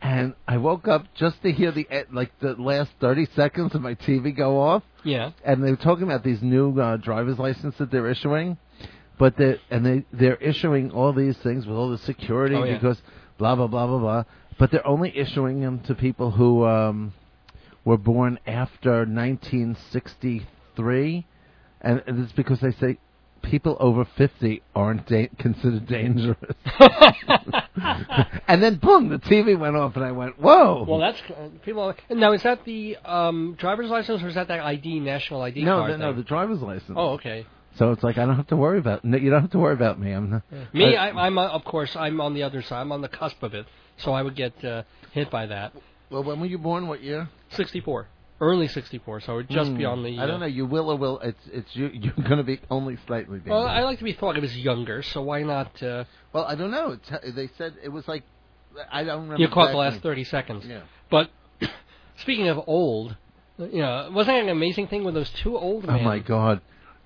and 0.03 0.35
I 0.49 0.57
woke 0.59 0.87
up 0.89 1.07
just 1.15 1.43
to 1.43 1.53
hear 1.53 1.73
the 1.73 1.87
e- 1.91 2.05
like 2.13 2.31
the 2.41 2.55
last 2.55 2.91
thirty 3.01 3.27
seconds 3.37 3.75
of 3.75 3.83
my 3.83 3.95
TV 3.95 4.35
go 4.37 4.61
off, 4.61 4.83
Yeah. 5.05 5.33
and 5.45 5.63
they 5.65 5.71
were 5.71 5.77
talking 5.77 6.05
about 6.05 6.23
these 6.25 6.41
new 6.43 6.79
uh, 6.81 6.97
driver's 6.99 7.39
license 7.39 7.77
that 7.79 7.91
they're 7.91 8.09
issuing, 8.09 8.57
but 9.19 9.37
they 9.37 9.61
and 9.71 9.85
they 9.85 10.05
they're 10.13 10.37
issuing 10.37 10.91
all 10.91 11.13
these 11.13 11.37
things 11.39 11.67
with 11.67 11.77
all 11.77 11.91
the 11.91 11.99
security 11.99 12.55
Oh, 12.55 12.65
yeah. 12.65 12.75
because 12.75 13.01
blah 13.41 13.57
blah 13.57 13.67
blah 13.67 13.87
blah 13.87 13.99
blah, 13.99 14.23
but 14.59 14.71
they're 14.71 14.87
only 14.87 15.17
issuing 15.17 15.63
them 15.63 15.81
to 15.81 15.95
people 15.95 16.33
who 16.33 16.67
um, 16.67 17.15
were 17.85 17.97
born 17.97 18.39
after 18.47 19.07
1963, 19.07 21.27
and, 21.81 22.03
and 22.07 22.23
it's 22.23 22.33
because 22.33 22.61
they 22.61 22.73
say 22.73 22.99
people 23.43 23.79
over 23.81 24.05
50 24.05 24.63
aren't 24.75 25.07
da- 25.07 25.31
considered 25.39 25.87
dangerous. 25.87 26.37
and 28.47 28.63
then 28.63 28.77
boom, 28.77 29.09
the 29.09 29.19
TV 29.19 29.59
went 29.59 29.75
off, 29.75 29.97
and 29.97 30.05
I 30.05 30.13
went, 30.13 30.39
whoa. 30.39 30.85
well, 30.87 30.99
that's 30.99 31.23
uh, 31.31 31.49
people. 31.65 31.95
Now, 32.11 32.33
is 32.33 32.43
that 32.43 32.67
the 32.67 32.99
um, 32.99 33.57
driver's 33.59 33.89
license 33.89 34.23
or 34.23 34.29
is 34.29 34.35
that 34.35 34.49
that 34.49 34.61
ID, 34.61 35.01
national 35.01 35.41
ID 35.41 35.65
no, 35.65 35.79
card? 35.79 35.95
the, 35.95 35.97
no, 35.97 36.13
the 36.13 36.23
driver's 36.23 36.61
license. 36.61 36.93
Oh, 36.95 37.13
okay. 37.13 37.47
So 37.77 37.93
it's 37.93 38.03
like 38.03 38.19
I 38.19 38.27
don't 38.27 38.37
have 38.37 38.49
to 38.49 38.57
worry 38.57 38.79
about. 38.79 39.05
You 39.05 39.31
don't 39.31 39.43
have 39.43 39.51
to 39.53 39.59
worry 39.59 39.75
about 39.75 39.99
me. 39.99 40.13
I'm 40.13 40.31
not, 40.31 40.43
Me, 40.75 40.97
I- 40.97 41.09
I, 41.09 41.27
I'm 41.27 41.39
uh, 41.39 41.49
of 41.49 41.65
course 41.65 41.95
I'm 41.97 42.21
on 42.21 42.35
the 42.35 42.43
other 42.43 42.63
side. 42.63 42.81
I'm 42.81 42.93
on 42.93 43.01
the 43.01 43.09
cusp 43.09 43.43
of 43.43 43.55
it, 43.55 43.67
so 43.99 44.13
I 44.13 44.23
would 44.23 44.37
get 44.37 44.63
uh, 44.65 44.83
hit 45.13 45.31
by 45.31 45.47
that. 45.47 45.73
well, 46.11 46.25
when 46.25 46.41
were 46.41 46.47
you 46.47 46.59
born? 46.59 46.89
What 46.89 47.03
year? 47.03 47.29
64, 47.51 48.07
early 48.41 48.69
64, 48.69 49.21
so 49.21 49.33
it 49.33 49.37
would 49.37 49.51
just 49.51 49.77
be 49.77 49.85
Hmm. 49.85 49.91
on 49.91 50.03
the. 50.03 50.19
I 50.19 50.27
don't 50.27 50.37
uh, 50.37 50.39
know. 50.41 50.47
You 50.47 50.67
will 50.67 50.91
or 50.91 50.97
will. 50.97 51.21
It's 51.21 51.47
it's 51.53 51.75
you. 51.77 51.89
You're 51.95 52.13
going 52.15 52.39
to 52.39 52.43
be 52.45 52.61
only 52.71 52.97
slightly 53.07 53.39
dangerous. 53.39 53.51
Well, 53.53 53.67
I 53.67 53.81
like 53.83 53.99
to 53.99 54.05
be 54.05 54.13
thought 54.15 54.37
of 54.37 54.45
as 54.45 54.57
younger, 54.57 55.03
so 55.03 55.23
why 55.23 55.43
not? 55.43 55.81
Uh, 55.83 56.05
Well, 56.33 56.45
I 56.45 56.57
don't 56.57 56.71
know. 56.73 56.99
It's, 56.99 57.35
they 57.37 57.49
said 57.57 57.75
it 57.83 57.89
was 57.91 58.07
like 58.09 58.25
I 58.93 59.05
don't 59.05 59.23
remember. 59.23 59.43
you 59.43 59.49
caught 59.49 59.71
the 59.71 59.77
last 59.79 60.01
30 60.03 60.25
seconds. 60.25 60.65
Yeah. 60.67 60.83
But 61.11 61.31
speaking 62.19 62.49
of 62.49 62.61
old, 62.67 63.17
you 63.59 63.81
know, 63.81 64.11
wasn't 64.13 64.37
that 64.37 64.43
an 64.45 64.49
amazing 64.49 64.89
thing 64.89 65.05
when 65.05 65.15
those 65.15 65.31
two 65.43 65.57
old 65.57 65.85
men? 65.87 65.91
Oh 65.95 65.99
men? 65.99 66.05
my 66.05 66.19
God. 66.19 66.61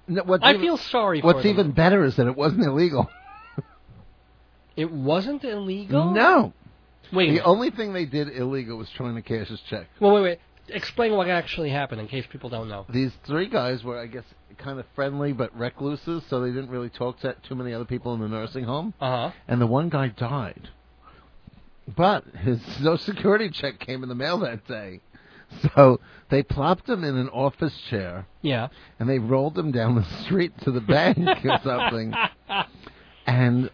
I 0.09 0.51
even, 0.51 0.61
feel 0.61 0.77
sorry 0.77 1.21
for 1.21 1.29
What's 1.29 1.47
even 1.47 1.73
better 1.73 2.05
is 2.05 2.17
that 2.17 2.27
it 2.27 2.37
wasn't 2.37 2.65
illegal. 2.65 3.09
It 4.77 4.91
wasn't 4.91 5.45
illegal. 5.45 6.13
No. 6.13 6.53
Wait. 7.13 7.31
The 7.31 7.45
only 7.45 7.71
thing 7.71 7.93
they 7.93 8.07
did 8.07 8.29
illegal 8.29 8.77
was 8.77 8.91
trying 8.91 9.15
to 9.15 9.23
cash 9.23 9.49
his 9.49 9.61
check. 9.71 9.87
Well, 10.01 10.15
wait, 10.15 10.23
wait. 10.23 10.39
Explain 10.69 11.13
what 11.13 11.29
actually 11.29 11.71
happened 11.71 12.01
in 12.01 12.09
case 12.09 12.25
people 12.31 12.51
don't 12.51 12.69
know. 12.69 12.87
These 12.89 13.13
three 13.25 13.49
guys 13.49 13.85
were, 13.85 13.99
I 13.99 14.07
guess, 14.07 14.25
kind 14.59 14.81
of 14.81 14.87
friendly 14.95 15.33
but 15.33 15.57
recluses, 15.57 16.25
so 16.29 16.41
they 16.41 16.49
didn't 16.49 16.71
really 16.71 16.89
talk 16.89 17.21
to 17.21 17.37
too 17.47 17.55
many 17.55 17.73
other 17.75 17.85
people 17.85 18.15
in 18.15 18.21
the 18.21 18.29
nursing 18.29 18.65
home. 18.65 18.95
Uh 19.01 19.29
huh. 19.29 19.33
and 19.47 19.61
the 19.61 19.67
one 19.67 19.91
guy 19.91 20.09
died. 20.09 20.71
But 21.97 22.25
his 22.35 22.61
Social 22.79 22.97
Security 22.99 23.51
check 23.51 23.79
came 23.79 24.03
in 24.03 24.09
the 24.09 24.15
mail 24.15 24.39
that 24.39 24.67
day. 24.67 25.01
So 25.75 26.01
they 26.31 26.43
plopped 26.43 26.89
him 26.89 27.05
in 27.05 27.17
an 27.17 27.29
office 27.29 27.77
chair 27.91 28.27
Yeah. 28.43 28.69
and 28.99 29.09
they 29.09 29.19
rolled 29.19 29.59
him 29.59 29.71
down 29.73 29.95
the 29.95 30.05
street 30.25 30.53
to 30.63 30.71
the 30.71 30.81
bank 30.81 31.19
or 31.45 31.59
something. 31.65 32.15
And 33.27 33.71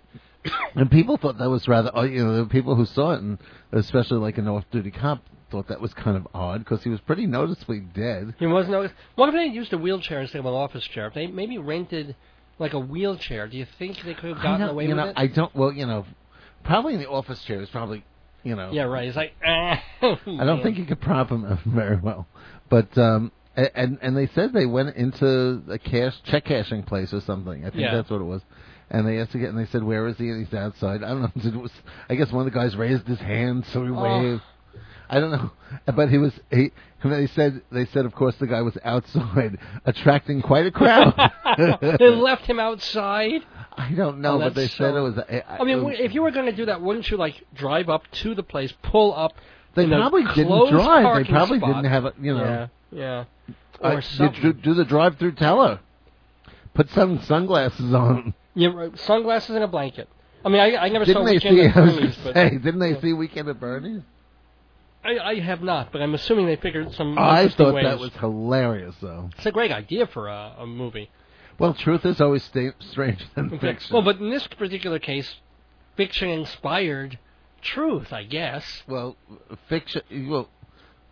and 0.75 0.91
people 0.91 1.17
thought 1.19 1.39
that 1.39 1.51
was 1.51 1.69
rather, 1.69 1.91
oh, 1.95 2.03
you 2.03 2.25
know, 2.25 2.37
the 2.45 2.49
people 2.49 2.75
who 2.75 2.87
saw 2.87 3.13
it, 3.13 3.21
and 3.21 3.39
especially 3.73 4.19
like 4.19 4.39
an 4.39 4.49
off-duty 4.49 4.91
cop, 4.91 5.23
thought 5.51 5.69
that 5.69 5.81
was 5.81 5.93
kind 5.93 6.17
of 6.17 6.27
odd 6.33 6.61
because 6.61 6.83
he 6.83 6.89
was 6.89 7.01
pretty 7.01 7.27
noticeably 7.27 7.81
dead. 7.81 8.35
He 8.39 8.47
was 8.47 8.69
no. 8.69 8.89
What 9.17 9.29
if 9.29 9.35
they 9.35 9.47
used 9.47 9.73
a 9.73 9.79
wheelchair 9.79 10.21
instead 10.21 10.39
of 10.39 10.47
an 10.47 10.55
office 10.55 10.85
chair? 10.85 11.09
If 11.09 11.15
they 11.15 11.27
maybe 11.27 11.59
rented 11.59 12.15
like 12.59 12.73
a 12.73 12.79
wheelchair, 12.79 13.49
do 13.49 13.57
you 13.59 13.67
think 13.79 13.99
they 14.05 14.15
could 14.15 14.35
have 14.35 14.43
gotten 14.43 14.69
away 14.69 14.85
you 14.85 14.91
with 14.91 14.97
know, 14.99 15.07
it? 15.09 15.15
I 15.17 15.27
don't. 15.27 15.55
Well, 15.55 15.73
you 15.73 15.85
know, 15.87 16.07
probably 16.65 16.95
in 16.95 17.01
the 17.01 17.09
office 17.09 17.43
chair 17.45 17.61
is 17.61 17.69
probably 17.69 18.05
you 18.45 18.57
know. 18.57 18.71
Yeah, 18.73 18.83
right. 18.85 19.07
He's 19.07 19.17
like, 19.17 19.33
ah. 19.45 19.83
I 20.03 20.45
don't 20.45 20.63
think 20.63 20.79
you 20.79 20.85
could 20.87 21.01
prop 21.01 21.31
him 21.31 21.59
very 21.67 21.97
well, 21.97 22.27
but 22.69 22.97
um, 22.99 23.33
and 23.57 23.99
and 24.03 24.17
they 24.17 24.27
said 24.29 24.53
they 24.53 24.67
went 24.67 24.97
into 24.97 25.63
a 25.69 25.79
cash 25.79 26.15
check 26.25 26.45
cashing 26.45 26.83
place 26.85 27.13
or 27.13 27.21
something. 27.21 27.65
I 27.65 27.71
think 27.71 27.83
Yeah. 27.83 27.95
that's 27.97 28.11
what 28.11 28.21
it 28.21 28.25
was. 28.25 28.43
And 28.93 29.07
they 29.07 29.19
asked 29.19 29.35
again, 29.35 29.51
and 29.51 29.59
they 29.59 29.67
said, 29.71 29.83
"Where 29.85 30.07
is 30.09 30.17
he?" 30.19 30.29
And 30.31 30.45
he's 30.45 30.53
outside. 30.55 31.03
I 31.05 31.09
don't 31.09 31.23
know. 31.23 31.31
It 31.45 31.55
was, 31.55 31.71
I 32.09 32.15
guess 32.17 32.33
one 32.33 32.47
of 32.47 32.53
the 32.53 32.59
guys 32.59 32.75
raised 32.77 33.07
his 33.07 33.21
hand, 33.21 33.65
so 33.73 33.85
he 33.85 33.91
Oh. 33.91 34.03
waved. 34.03 34.43
I 35.13 35.19
don't 35.19 35.33
know, 35.33 35.51
but 35.95 36.09
he 36.09 36.19
was. 36.19 36.33
He. 36.51 36.71
They 37.03 37.27
said. 37.29 37.63
They 37.73 37.85
said, 37.87 38.05
of 38.05 38.15
course, 38.15 38.37
the 38.37 38.47
guy 38.47 38.63
was 38.63 38.77
outside, 38.85 39.59
attracting 39.85 40.41
quite 40.43 40.67
a 40.67 40.71
crowd. 40.71 41.15
they 41.99 42.09
left 42.11 42.47
him 42.47 42.61
outside. 42.61 43.43
I 43.91 43.95
don't 43.95 44.21
know, 44.21 44.35
Oh, 44.35 44.39
but 44.39 44.55
they 44.55 44.63
that's 44.63 44.75
said 44.77 44.95
it 44.95 45.01
was. 45.01 45.19
I, 45.19 45.43
I 45.61 45.65
mean, 45.65 45.79
w- 45.79 45.97
if 45.99 46.15
you 46.15 46.23
were 46.23 46.31
going 46.31 46.47
to 46.47 46.57
do 46.57 46.67
that, 46.67 46.81
wouldn't 46.83 47.11
you 47.11 47.17
like 47.17 47.43
drive 47.55 47.89
up 47.89 48.03
to 48.23 48.35
the 48.35 48.43
place, 48.43 48.73
pull 48.83 49.15
up? 49.15 49.33
they 49.75 49.87
probably 49.87 50.25
didn't 50.35 50.71
drive. 50.71 51.17
They 51.25 51.31
probably 51.31 51.59
spot? 51.59 51.75
didn't 51.77 51.91
have 51.91 52.05
a. 52.07 52.13
You 52.21 52.35
know. 52.35 52.45
Yeah, 52.45 52.69
yeah. 52.93 53.25
Uh, 53.83 53.89
Or 53.89 53.95
you 53.95 54.01
something. 54.03 54.43
do, 54.43 54.53
do 54.53 54.75
the 54.75 54.85
drive-through 54.85 55.33
teller. 55.33 55.81
Put 56.75 56.91
some 56.91 57.21
sunglasses 57.23 57.95
on. 57.95 58.35
Yeah, 58.55 58.69
right, 58.75 58.99
sunglasses 58.99 59.55
and 59.55 59.65
a 59.65 59.69
blanket. 59.69 60.09
I 60.45 60.49
mean, 60.49 60.61
I, 60.61 60.77
I 60.77 60.89
never 60.89 61.05
Didn't 61.05 61.23
saw 61.23 61.27
they 61.27 61.35
Weekend 61.35 61.57
see? 61.57 61.65
at 61.67 61.77
I 61.77 61.81
was 61.81 61.95
Bernie's, 61.95 62.17
but 62.25 62.35
say, 62.35 62.51
didn't 62.51 62.79
they 62.81 62.91
yeah. 62.93 63.01
see 63.01 63.13
Weekend 63.13 63.49
at 63.49 63.61
Bernie's? 63.61 64.03
I, 65.05 65.19
I 65.19 65.41
have 65.41 65.63
not. 65.63 65.93
But 65.93 66.03
I'm 66.03 66.15
assuming 66.15 66.47
they 66.47 66.57
figured 66.57 66.93
some. 66.95 67.17
I 67.19 67.49
thought 67.49 67.75
ways. 67.75 67.85
that 67.85 67.99
was 67.99 68.13
hilarious, 68.21 68.95
though. 69.01 69.31
It's 69.37 69.47
a 69.47 69.53
great 69.53 69.73
idea 69.73 70.07
for 70.07 70.29
a, 70.29 70.57
a 70.59 70.67
movie. 70.67 71.11
Well, 71.61 71.75
truth 71.75 72.05
is 72.07 72.21
always 72.21 72.43
sta- 72.45 72.73
stranger 72.81 73.25
than 73.37 73.51
fact- 73.51 73.61
fiction. 73.61 73.95
Well, 73.95 74.03
but 74.03 74.17
in 74.19 74.31
this 74.31 74.47
particular 74.49 74.99
case, 74.99 75.37
fiction 75.97 76.29
inspired 76.31 77.19
truth, 77.63 78.13
I 78.13 78.25
guess. 78.25 78.83
well, 78.89 79.17
fiction. 79.69 80.03
Well, 80.29 80.49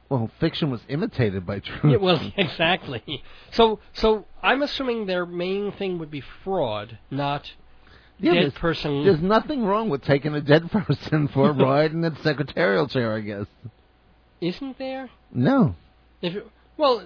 well, 0.08 0.30
fiction 0.40 0.70
was 0.70 0.80
imitated 0.88 1.44
by 1.46 1.58
truth. 1.60 1.84
Yeah, 1.92 1.96
well, 1.98 2.32
exactly. 2.38 3.22
So, 3.52 3.78
so 3.92 4.24
I'm 4.42 4.62
assuming 4.62 5.04
their 5.04 5.26
main 5.26 5.70
thing 5.72 5.98
would 5.98 6.10
be 6.10 6.22
fraud, 6.44 6.98
not 7.10 7.52
Yeah, 8.18 8.32
dead 8.32 8.40
there's- 8.44 8.54
person. 8.54 9.04
There's 9.04 9.20
nothing 9.20 9.64
wrong 9.66 9.90
with 9.90 10.02
taking 10.02 10.34
a 10.34 10.40
dead 10.40 10.70
person 10.72 11.28
for 11.28 11.50
a 11.50 11.52
ride 11.52 11.92
in 11.92 12.02
a 12.04 12.16
secretarial 12.22 12.88
chair, 12.88 13.14
I 13.14 13.20
guess. 13.20 13.46
Isn't 14.40 14.78
there? 14.78 15.10
No, 15.30 15.74
If 16.22 16.42
well, 16.78 17.02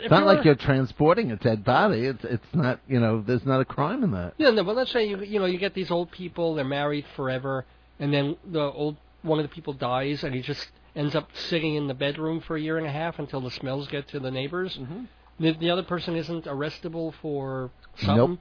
it's 0.00 0.10
not 0.10 0.26
like 0.26 0.44
you're 0.44 0.54
transporting 0.54 1.32
a 1.32 1.36
dead 1.36 1.64
body. 1.64 2.06
It's 2.06 2.24
it's 2.24 2.46
not 2.52 2.80
you 2.86 3.00
know. 3.00 3.22
There's 3.26 3.44
not 3.44 3.60
a 3.60 3.64
crime 3.64 4.04
in 4.04 4.12
that. 4.12 4.34
Yeah, 4.38 4.50
no, 4.50 4.62
but 4.62 4.76
let's 4.76 4.92
say 4.92 5.08
you 5.08 5.20
you 5.22 5.40
know 5.40 5.46
you 5.46 5.58
get 5.58 5.74
these 5.74 5.90
old 5.90 6.10
people, 6.10 6.54
they're 6.54 6.64
married 6.64 7.06
forever, 7.16 7.64
and 7.98 8.12
then 8.12 8.36
the 8.44 8.60
old 8.60 8.96
one 9.22 9.38
of 9.38 9.44
the 9.44 9.54
people 9.54 9.72
dies, 9.72 10.22
and 10.22 10.34
he 10.34 10.42
just 10.42 10.68
ends 10.94 11.14
up 11.14 11.28
sitting 11.34 11.74
in 11.74 11.88
the 11.88 11.94
bedroom 11.94 12.40
for 12.40 12.56
a 12.56 12.60
year 12.60 12.78
and 12.78 12.86
a 12.86 12.92
half 12.92 13.18
until 13.18 13.40
the 13.40 13.50
smells 13.50 13.88
get 13.88 14.06
to 14.08 14.20
the 14.20 14.30
neighbors. 14.30 14.76
Mm-hmm. 14.76 15.04
The, 15.40 15.52
the 15.54 15.70
other 15.70 15.82
person 15.82 16.14
isn't 16.14 16.44
arrestable 16.44 17.12
for 17.20 17.70
something. 17.96 18.16
Nope. 18.16 18.40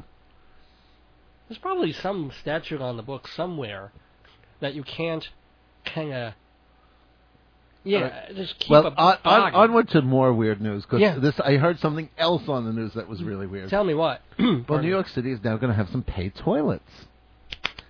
There's 1.48 1.58
probably 1.58 1.94
some 1.94 2.32
statute 2.42 2.82
on 2.82 2.98
the 2.98 3.04
book 3.04 3.28
somewhere 3.28 3.92
that 4.60 4.76
you 4.76 4.84
can't 4.84 5.28
kind 5.86 6.14
of. 6.14 6.34
Yeah, 7.84 8.32
just 8.34 8.60
keep 8.60 8.70
Well, 8.72 8.94
on, 8.96 9.18
on, 9.26 9.54
onward 9.54 9.90
to 9.90 10.02
more 10.02 10.34
weird 10.34 10.62
news 10.62 10.84
because 10.84 11.02
Yeah. 11.02 11.20
this 11.20 11.38
I 11.40 11.56
heard 11.58 11.80
something 11.80 12.10
else 12.18 12.44
on 12.48 12.66
the 12.66 12.72
news 12.72 12.94
that 12.94 13.10
was 13.10 13.22
really 13.22 13.46
weird. 13.46 13.70
Tell 13.70 13.84
me 13.84 13.94
what. 13.94 14.22
well, 14.40 14.82
New 14.82 14.90
York 14.90 15.10
City 15.10 15.32
is 15.32 15.44
now 15.44 15.58
going 15.58 15.70
to 15.70 15.76
have 15.76 15.90
some 15.90 16.02
paid 16.04 16.34
toilets. 16.36 16.90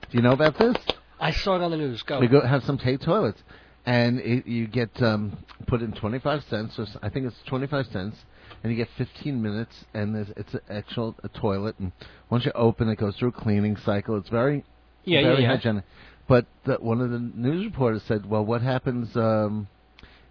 Do 0.10 0.18
you 0.18 0.22
know 0.22 0.32
about 0.32 0.58
this? 0.58 0.76
I 1.20 1.32
saw 1.32 1.56
it 1.56 1.62
on 1.62 1.72
the 1.72 1.78
news. 1.78 2.02
Go. 2.04 2.20
We 2.20 2.28
go 2.28 2.42
have 2.42 2.64
some 2.64 2.78
paid 2.78 3.02
toilets, 3.02 3.42
and 3.86 4.20
it, 4.20 4.48
you 4.48 4.68
get 4.68 5.02
um, 5.02 5.38
put 5.68 5.82
in 5.82 5.92
twenty 5.94 6.20
five 6.20 6.44
cents, 6.50 6.78
or 6.78 6.86
I 7.02 7.10
think 7.10 7.28
it's 7.28 7.36
twenty 7.46 7.68
five 7.68 7.86
cents, 7.88 8.18
and 8.64 8.72
you 8.72 8.78
get 8.78 8.90
fifteen 8.98 9.42
minutes, 9.42 9.86
and 9.94 10.16
there's, 10.16 10.30
it's 10.36 10.54
an 10.54 10.62
actual 10.70 11.16
a 11.24 11.30
toilet, 11.30 11.76
and 11.80 11.92
once 12.30 12.46
you 12.46 12.52
open, 12.54 12.90
it 12.90 12.98
goes 12.98 13.16
through 13.16 13.30
a 13.30 13.32
cleaning 13.32 13.78
cycle. 13.78 14.18
It's 14.18 14.30
very 14.30 14.66
yeah, 15.06 15.20
yeah, 15.20 15.28
very 15.28 15.44
yeah. 15.44 15.50
hygienic. 15.50 15.84
But 16.28 16.46
the, 16.66 16.76
one 16.76 17.02
of 17.02 17.10
the 17.10 17.20
news 17.20 17.66
reporters 17.66 18.04
said, 18.08 18.26
"Well, 18.26 18.46
what 18.46 18.62
happens 18.62 19.16
um, 19.16 19.68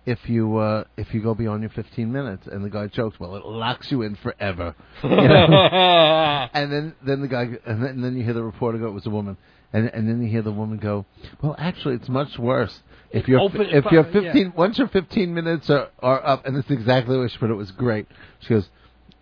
if 0.05 0.29
you 0.29 0.57
uh, 0.57 0.85
if 0.97 1.15
you 1.15 1.23
go 1.23 1.35
beyond 1.35 1.63
your 1.63 1.71
15 1.71 2.13
minutes?" 2.13 2.47
And 2.47 2.65
the 2.65 2.71
guy 2.71 2.87
joked, 2.89 3.21
"Well, 3.21 3.37
it 3.37 3.45
locks 3.45 3.91
you 3.91 4.03
in 4.03 4.17
forever." 4.17 4.75
You 5.03 5.11
know? 5.11 6.49
and 6.53 6.73
then 6.73 6.95
then 7.05 7.21
the 7.23 7.29
guy 7.29 7.43
and 7.67 7.83
then, 7.83 7.91
and 7.91 8.05
then 8.05 8.17
you 8.17 8.25
hear 8.25 8.35
the 8.35 8.43
reporter 8.43 8.79
go, 8.79 8.89
"It 8.89 8.93
was 8.93 9.07
a 9.07 9.11
woman," 9.11 9.37
and 9.73 9.89
and 9.89 10.09
then 10.09 10.23
you 10.23 10.29
hear 10.29 10.43
the 10.43 10.53
woman 10.53 10.79
go, 10.79 11.07
"Well, 11.41 11.55
actually, 11.59 11.95
it's 11.97 12.09
much 12.09 12.39
worse." 12.39 12.83
If 13.11 13.29
you're 13.29 13.41
Open- 13.41 13.63
if 13.63 13.85
you're 13.93 14.07
yeah. 14.07 14.33
15 14.33 14.53
once 14.57 14.79
your 14.79 14.89
15 14.89 15.35
minutes 15.35 15.69
are, 15.71 15.89
are 16.01 16.25
up, 16.27 16.47
and 16.47 16.57
it's 16.57 16.71
exactly 16.71 17.19
what 17.19 17.31
she 17.31 17.39
put. 17.39 17.51
It 17.51 17.55
was 17.55 17.71
great. 17.73 18.07
She 18.41 18.49
goes. 18.51 18.69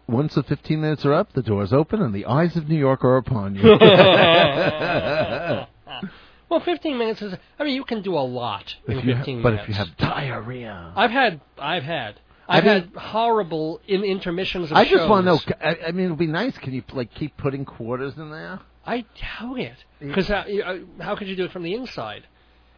Once 0.09 0.35
the 0.35 0.43
15 0.43 0.81
minutes 0.81 1.05
are 1.05 1.13
up, 1.13 1.33
the 1.35 1.43
doors 1.43 1.73
open 1.73 2.03
and 2.03 2.13
the 2.13 2.27
eyes 2.27 2.57
of 2.57 2.69
New 2.69 2.77
York 2.77 3.05
are 3.05 3.17
upon 3.17 3.55
you. 3.55 3.63
well, 6.51 6.61
15 6.61 6.99
minutes 6.99 7.23
is. 7.23 7.35
I 7.59 7.65
mean, 7.65 7.75
you 7.75 7.85
can 7.85 8.03
do 8.03 8.15
a 8.15 8.21
lot 8.21 8.75
in 8.87 8.99
If 8.99 9.05
you 9.05 9.15
15 9.15 9.37
ha- 9.39 9.43
but 9.43 9.55
if 9.55 9.69
you 9.69 9.75
have 9.75 9.97
diarrhea, 9.97 10.93
I've 10.97 11.11
had, 11.11 11.41
I've 11.59 11.85
had, 11.85 12.21
I 12.49 12.59
I've 12.59 12.65
mean- 12.65 12.73
had 12.83 12.95
horrible 12.97 13.81
in 13.87 14.03
intermissions 14.05 14.71
of 14.71 14.77
I 14.77 14.85
just 14.85 15.09
want 15.09 15.25
to 15.27 15.33
know. 15.33 15.41
I, 15.63 15.89
I 15.89 15.93
mean, 15.93 16.07
it 16.07 16.11
would 16.11 16.19
be 16.19 16.27
nice. 16.27 16.59
Can 16.59 16.73
you 16.75 16.83
like 16.93 17.15
keep 17.15 17.37
putting 17.37 17.65
quarters 17.65 18.15
in 18.19 18.31
there? 18.31 18.61
I 18.85 19.05
doubt 19.21 19.59
it. 19.61 19.77
Because 20.01 20.29
how, 20.29 20.41
uh, 20.41 20.79
how 21.01 21.15
could 21.15 21.29
you 21.29 21.37
do 21.37 21.45
it 21.45 21.53
from 21.53 21.63
the 21.63 21.75
inside? 21.75 22.25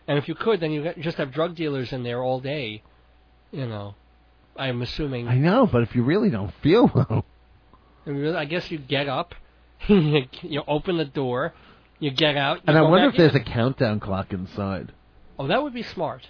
And 0.06 0.18
if 0.18 0.28
you 0.28 0.34
could, 0.34 0.60
then 0.60 0.72
you 0.72 0.92
just 0.98 1.16
have 1.16 1.32
drug 1.32 1.54
dealers 1.54 1.92
in 1.92 2.02
there 2.02 2.22
all 2.22 2.40
day. 2.40 2.82
You 3.52 3.66
know, 3.66 3.94
I'm 4.56 4.82
assuming. 4.82 5.28
I 5.28 5.38
know, 5.38 5.66
but 5.66 5.82
if 5.82 5.94
you 5.94 6.02
really 6.02 6.28
don't 6.28 6.52
feel 6.62 6.90
well, 6.94 8.36
I, 8.36 8.44
guess 8.46 8.70
you 8.70 8.78
get 8.78 9.08
up, 9.08 9.34
you 9.88 10.62
open 10.66 10.96
the 10.98 11.04
door, 11.04 11.54
you 12.02 12.11
get 12.11 12.37
out. 12.37 12.56
You 12.59 12.62
and 12.66 12.76
I 12.78 12.82
wonder 12.82 13.09
if 13.11 13.16
there's 13.16 13.35
in. 13.35 13.40
a 13.40 13.44
countdown 13.44 14.00
clock 14.00 14.32
inside. 14.32 14.92
Oh, 15.38 15.47
that 15.47 15.62
would 15.62 15.73
be 15.73 15.85
smart. 15.85 16.26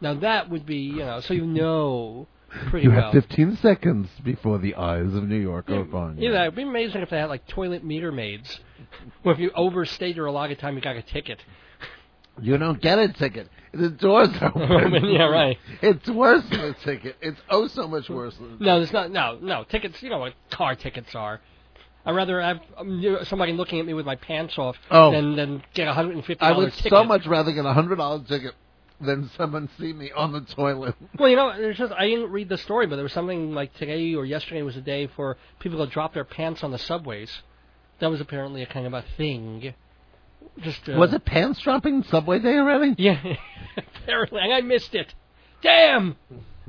Now 0.00 0.14
that 0.14 0.48
would 0.48 0.64
be, 0.64 0.76
you 0.78 1.00
know, 1.00 1.20
so 1.20 1.34
you 1.34 1.46
know 1.46 2.26
pretty 2.70 2.86
You 2.86 2.90
well. 2.92 3.12
have 3.12 3.12
15 3.12 3.56
seconds 3.58 4.08
before 4.24 4.58
the 4.58 4.74
eyes 4.74 5.14
of 5.14 5.24
New 5.28 5.36
York 5.38 5.68
are 5.70 5.82
upon 5.82 6.16
you. 6.18 6.32
Yeah, 6.32 6.42
it'd 6.44 6.56
be 6.56 6.62
amazing 6.62 7.02
if 7.02 7.10
they 7.10 7.18
had 7.18 7.28
like 7.28 7.46
toilet 7.46 7.84
meter 7.84 8.10
maids. 8.10 8.58
Well, 9.22 9.34
if 9.34 9.40
you 9.40 9.50
overstayed 9.54 10.16
your 10.16 10.26
allotted 10.26 10.58
time, 10.58 10.74
you 10.74 10.80
got 10.80 10.96
a 10.96 11.02
ticket. 11.02 11.38
You 12.40 12.56
don't 12.56 12.80
get 12.80 12.98
a 12.98 13.08
ticket. 13.12 13.48
The 13.72 13.90
doors 13.90 14.30
open. 14.40 14.62
Oh, 14.72 14.80
open, 14.86 15.04
yeah, 15.10 15.24
right. 15.28 15.58
It's 15.82 16.08
worse 16.08 16.42
than 16.50 16.60
a 16.60 16.72
ticket. 16.72 17.16
It's 17.20 17.38
oh 17.50 17.66
so 17.68 17.86
much 17.86 18.08
worse. 18.08 18.34
Than 18.36 18.56
a 18.58 18.64
No, 18.64 18.78
there's 18.78 18.92
not. 18.92 19.10
No, 19.10 19.38
no 19.40 19.64
tickets. 19.64 20.02
You 20.02 20.08
know 20.08 20.18
what 20.18 20.32
car 20.50 20.74
tickets 20.74 21.14
are. 21.14 21.40
I'd 22.06 22.14
rather 22.14 22.40
have 22.40 22.60
um, 22.78 23.18
somebody 23.24 23.52
looking 23.52 23.78
at 23.80 23.86
me 23.86 23.92
with 23.94 24.06
my 24.06 24.16
pants 24.16 24.56
off 24.58 24.76
Oh. 24.90 25.10
than 25.12 25.36
than 25.36 25.62
get 25.74 25.86
a 25.88 25.92
hundred 25.92 26.16
and 26.16 26.24
fifty 26.24 26.42
I 26.42 26.52
would 26.52 26.72
ticket. 26.72 26.90
so 26.92 27.04
much 27.04 27.26
rather 27.26 27.52
get 27.52 27.64
a 27.66 27.72
hundred 27.72 27.96
dollar 27.96 28.22
ticket 28.24 28.54
than 29.00 29.30
someone 29.36 29.68
see 29.78 29.92
me 29.92 30.10
on 30.14 30.32
the 30.32 30.40
toilet. 30.42 30.94
Well, 31.18 31.28
you 31.28 31.36
know, 31.36 31.52
there's 31.56 31.78
just 31.78 31.92
I 31.92 32.06
didn't 32.06 32.30
read 32.30 32.48
the 32.48 32.58
story, 32.58 32.86
but 32.86 32.96
there 32.96 33.02
was 33.02 33.12
something 33.12 33.52
like 33.54 33.74
today 33.74 34.14
or 34.14 34.24
yesterday 34.24 34.62
was 34.62 34.76
a 34.76 34.80
day 34.80 35.06
for 35.14 35.36
people 35.58 35.84
to 35.84 35.90
drop 35.92 36.14
their 36.14 36.24
pants 36.24 36.62
on 36.64 36.70
the 36.70 36.78
subways. 36.78 37.30
That 38.00 38.10
was 38.10 38.20
apparently 38.20 38.62
a 38.62 38.66
kind 38.66 38.86
of 38.86 38.94
a 38.94 39.04
thing. 39.18 39.74
Just 40.62 40.88
uh, 40.88 40.92
Was 40.92 41.12
it 41.12 41.24
pants 41.26 41.60
dropping 41.60 42.02
Subway 42.04 42.38
Day 42.38 42.56
already? 42.56 42.94
Yeah, 42.98 43.20
apparently, 43.76 44.40
and 44.42 44.52
I 44.54 44.62
missed 44.62 44.94
it. 44.94 45.14
Damn! 45.62 46.16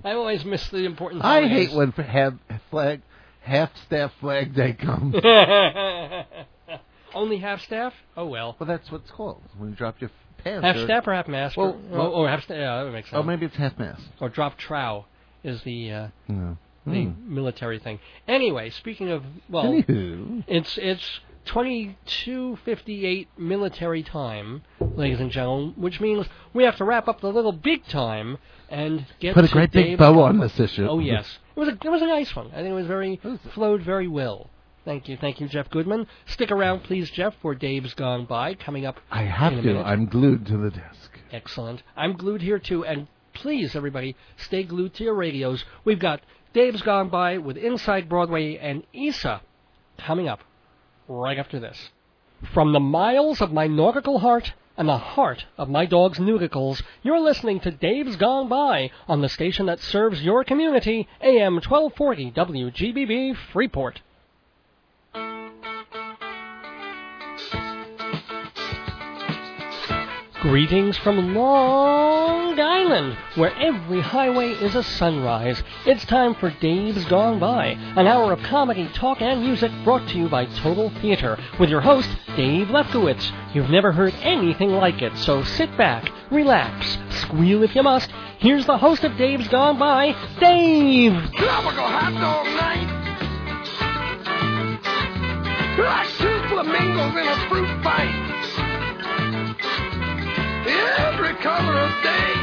I 0.03 0.11
always 0.11 0.43
miss 0.43 0.67
the 0.69 0.83
important. 0.85 1.23
I 1.23 1.47
hate 1.47 1.71
when 1.71 1.91
half 1.91 2.33
flag, 2.69 3.01
half 3.41 3.69
staff 3.85 4.11
Flag 4.19 4.53
Day 4.55 4.73
comes. 4.73 5.15
Only 7.13 7.37
half 7.37 7.61
staff? 7.61 7.93
Oh 8.15 8.25
well. 8.25 8.55
well, 8.59 8.67
that's 8.67 8.89
what 8.91 9.01
it's 9.01 9.11
called 9.11 9.41
when 9.57 9.69
you 9.71 9.75
drop 9.75 9.99
your 9.99 10.09
f- 10.09 10.43
pants. 10.43 10.63
Half 10.65 10.77
staff 10.85 11.07
or 11.07 11.13
half 11.13 11.27
master? 11.27 11.59
Well, 11.59 11.81
oh, 11.91 11.97
well- 11.97 12.07
or 12.13 12.29
half 12.29 12.43
staff. 12.43 12.57
Yeah, 12.57 12.77
that 12.77 12.83
would 12.85 12.93
make 12.93 13.05
sense. 13.05 13.15
Oh, 13.19 13.23
maybe 13.23 13.45
it's 13.45 13.55
half 13.57 13.77
mast. 13.77 14.01
Or 14.21 14.29
drop 14.29 14.57
trow 14.57 15.05
is 15.43 15.61
the 15.63 15.91
uh, 15.91 16.07
No. 16.29 16.57
the 16.85 17.05
Hmm. 17.05 17.35
military 17.35 17.79
thing. 17.79 17.99
Anyway, 18.27 18.69
speaking 18.69 19.09
of 19.09 19.23
well, 19.49 19.65
Anywho, 19.65 20.43
it's 20.47 20.77
it's 20.77 21.19
twenty 21.45 21.97
two 22.05 22.57
fifty 22.63 23.05
eight 23.05 23.27
military 23.37 24.03
time, 24.03 24.63
ladies 24.79 25.19
and 25.19 25.31
gentlemen, 25.31 25.73
which 25.77 25.99
means 25.99 26.27
we 26.53 26.63
have 26.63 26.75
to 26.77 26.83
wrap 26.83 27.07
up 27.07 27.21
the 27.21 27.31
little 27.31 27.51
big 27.51 27.85
time 27.87 28.37
and 28.69 29.05
get 29.19 29.33
put 29.33 29.45
a 29.45 29.47
great 29.47 29.71
big 29.71 29.85
Dave's 29.85 29.99
bow 29.99 30.21
on 30.21 30.39
this 30.39 30.59
issue. 30.59 30.87
Oh 30.87 30.99
yes, 30.99 31.39
it 31.55 31.59
was 31.59 31.69
a 31.69 31.77
it 31.83 31.89
was 31.89 32.01
a 32.01 32.07
nice 32.07 32.35
one. 32.35 32.47
I 32.51 32.57
think 32.57 32.69
it 32.69 32.73
was 32.73 32.87
very 32.87 33.19
flowed 33.53 33.81
very 33.81 34.07
well. 34.07 34.49
Thank 34.83 35.07
you, 35.07 35.17
thank 35.17 35.39
you, 35.39 35.47
Jeff 35.47 35.69
Goodman. 35.69 36.07
Stick 36.25 36.51
around, 36.51 36.81
please, 36.83 37.11
Jeff, 37.11 37.35
for 37.41 37.53
Dave's 37.53 37.93
Gone 37.93 38.25
By 38.25 38.55
coming 38.55 38.85
up. 38.85 38.99
I 39.11 39.23
have 39.23 39.61
to. 39.61 39.77
I'm 39.77 40.07
glued 40.07 40.47
to 40.47 40.57
the 40.57 40.71
desk. 40.71 41.19
Excellent. 41.31 41.83
I'm 41.95 42.13
glued 42.13 42.41
here 42.41 42.57
too, 42.57 42.83
and 42.83 43.07
please, 43.33 43.75
everybody, 43.75 44.15
stay 44.37 44.63
glued 44.63 44.95
to 44.95 45.03
your 45.03 45.13
radios. 45.13 45.65
We've 45.85 45.99
got 45.99 46.21
Dave's 46.53 46.81
Gone 46.81 47.09
By 47.09 47.37
with 47.37 47.57
Inside 47.57 48.09
Broadway 48.09 48.57
and 48.57 48.83
Issa 48.91 49.41
coming 49.99 50.27
up 50.27 50.41
right 51.11 51.37
after 51.37 51.59
this. 51.59 51.89
From 52.53 52.73
the 52.73 52.79
miles 52.79 53.41
of 53.41 53.51
my 53.51 53.67
nautical 53.67 54.19
heart 54.19 54.53
and 54.77 54.87
the 54.87 54.97
heart 54.97 55.45
of 55.57 55.69
my 55.69 55.85
dog's 55.85 56.19
nudicles. 56.19 56.81
You're 57.03 57.19
listening 57.19 57.59
to 57.61 57.71
Dave's 57.71 58.15
Gone 58.15 58.47
By 58.47 58.89
on 59.07 59.21
the 59.21 59.29
station 59.29 59.65
that 59.67 59.79
serves 59.79 60.23
your 60.23 60.43
community, 60.43 61.07
AM 61.21 61.55
1240 61.55 62.31
WGBB 62.31 63.35
Freeport. 63.51 64.01
Greetings 70.41 70.97
from 70.97 71.35
Long 71.35 72.10
Island, 72.21 73.17
where 73.35 73.55
every 73.55 74.01
highway 74.01 74.51
is 74.51 74.75
a 74.75 74.83
sunrise. 74.83 75.61
It's 75.85 76.05
time 76.05 76.35
for 76.35 76.49
Dave's 76.49 77.05
Gone 77.05 77.39
By, 77.39 77.77
an 77.95 78.07
hour 78.07 78.33
of 78.33 78.43
comedy, 78.43 78.89
talk, 78.93 79.21
and 79.21 79.41
music 79.41 79.71
brought 79.83 80.07
to 80.09 80.17
you 80.17 80.29
by 80.29 80.45
Total 80.45 80.89
Theater, 81.01 81.39
with 81.59 81.69
your 81.69 81.81
host, 81.81 82.09
Dave 82.35 82.67
Lefkowitz. 82.67 83.31
You've 83.53 83.69
never 83.69 83.91
heard 83.91 84.13
anything 84.21 84.71
like 84.71 85.01
it, 85.01 85.15
so 85.17 85.43
sit 85.43 85.75
back, 85.77 86.11
relax, 86.29 86.97
squeal 87.21 87.63
if 87.63 87.75
you 87.75 87.83
must. 87.83 88.11
Here's 88.39 88.65
the 88.65 88.77
host 88.77 89.03
of 89.03 89.17
Dave's 89.17 89.47
Gone 89.47 89.79
By, 89.79 90.15
Dave! 90.39 91.13
Tropical 91.33 91.87
hot 91.87 92.13
dog 92.13 92.45
night. 92.57 92.97
Like 95.79 96.07
two 96.17 96.49
flamingos 96.49 97.15
in 97.15 97.27
a 97.27 97.49
fruit 97.49 97.83
fight. 97.83 98.30
Every 100.71 101.35
color 101.43 101.77
of 101.79 102.03
day. 102.03 102.33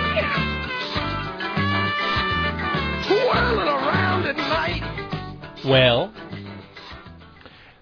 Twirling 3.06 3.68
around 3.68 4.26
at 4.26 4.36
night. 4.36 4.82
Well, 5.64 6.12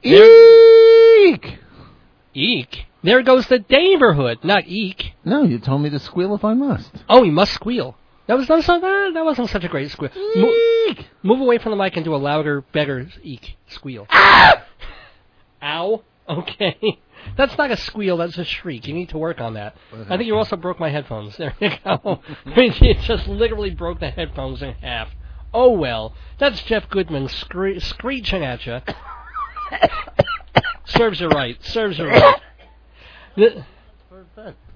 Eek! 0.02 1.58
eek. 2.34 2.84
There 3.02 3.22
goes 3.22 3.46
the 3.48 3.64
neighborhood, 3.68 4.38
not 4.44 4.64
eek. 4.66 5.12
No, 5.24 5.42
you 5.44 5.58
told 5.58 5.82
me 5.82 5.90
to 5.90 5.98
squeal 5.98 6.34
if 6.34 6.44
I 6.44 6.54
must. 6.54 6.90
Oh, 7.08 7.22
he 7.24 7.30
must 7.30 7.52
squeal. 7.52 7.96
That 8.26 8.36
was 8.36 8.48
that, 8.48 8.56
was, 8.56 8.66
that, 8.66 9.10
that 9.14 9.24
wasn't 9.24 9.50
such 9.50 9.64
a 9.64 9.68
great 9.68 9.90
squeal. 9.90 10.10
Mo- 10.36 10.52
Eek! 10.88 11.06
move 11.22 11.40
away 11.40 11.58
from 11.58 11.70
the 11.70 11.76
mic 11.76 11.94
and 11.96 12.04
do 12.04 12.14
a 12.14 12.16
louder, 12.16 12.60
better 12.72 13.08
eek 13.22 13.56
squeal. 13.68 14.06
Ah! 14.10 14.64
Ow. 15.62 16.02
Okay. 16.28 16.98
That's 17.36 17.56
not 17.58 17.70
a 17.70 17.76
squeal, 17.76 18.16
that's 18.18 18.38
a 18.38 18.44
shriek. 18.44 18.86
You 18.86 18.94
need 18.94 19.08
to 19.10 19.18
work 19.18 19.40
on 19.40 19.54
that. 19.54 19.76
I 20.08 20.16
think 20.16 20.26
you 20.26 20.36
also 20.36 20.56
broke 20.56 20.78
my 20.80 20.90
headphones. 20.90 21.36
There 21.38 21.54
you 21.60 21.70
go. 21.84 22.20
I 22.46 22.56
mean, 22.56 22.72
you 22.80 22.94
just 22.94 23.26
literally 23.28 23.70
broke 23.70 24.00
the 24.00 24.10
headphones 24.10 24.62
in 24.62 24.72
half. 24.74 25.08
Oh 25.52 25.70
well. 25.72 26.14
That's 26.38 26.62
Jeff 26.62 26.88
Goodman 26.88 27.28
scree- 27.28 27.80
screeching 27.80 28.44
at 28.44 28.66
you. 28.66 28.80
Serves 30.86 31.20
you 31.20 31.28
right. 31.28 31.62
Serves 31.64 31.98
you 31.98 32.06
right. 32.06 32.40
The- 33.36 33.64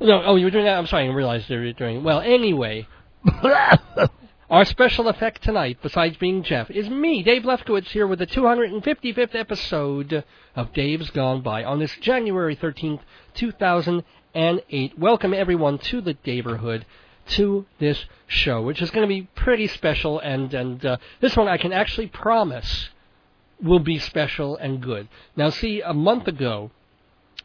no, 0.00 0.22
oh, 0.24 0.36
you 0.36 0.44
were 0.44 0.50
doing 0.50 0.66
that? 0.66 0.76
I'm 0.76 0.86
sorry, 0.86 1.04
I 1.04 1.06
didn't 1.06 1.16
realize 1.16 1.48
you 1.48 1.58
were 1.58 1.72
doing 1.72 2.04
Well, 2.04 2.20
anyway, 2.20 2.86
our 4.50 4.64
special 4.64 5.06
effect 5.06 5.44
tonight, 5.44 5.78
besides 5.80 6.16
being 6.16 6.42
Jeff, 6.42 6.68
is 6.72 6.90
me, 6.90 7.22
Dave 7.22 7.44
Lefkowitz, 7.44 7.86
here 7.90 8.08
with 8.08 8.18
the 8.18 8.26
255th 8.26 9.36
episode 9.36 10.24
of 10.56 10.72
Dave's 10.72 11.10
Gone 11.10 11.40
By 11.40 11.62
on 11.62 11.78
this 11.78 11.94
January 12.00 12.56
13th, 12.56 12.98
2008. 13.34 14.98
Welcome 14.98 15.34
everyone 15.34 15.78
to 15.78 16.00
the 16.00 16.14
Daverhood, 16.14 16.82
to 17.28 17.64
this 17.78 18.04
show, 18.26 18.60
which 18.60 18.82
is 18.82 18.90
going 18.90 19.08
to 19.08 19.14
be 19.14 19.28
pretty 19.36 19.68
special, 19.68 20.18
and 20.18 20.52
and 20.52 20.84
uh, 20.84 20.96
this 21.20 21.36
one 21.36 21.46
I 21.46 21.56
can 21.56 21.72
actually 21.72 22.08
promise 22.08 22.88
will 23.62 23.78
be 23.78 24.00
special 24.00 24.56
and 24.56 24.80
good. 24.80 25.08
Now, 25.36 25.50
see, 25.50 25.80
a 25.80 25.94
month 25.94 26.26
ago, 26.26 26.72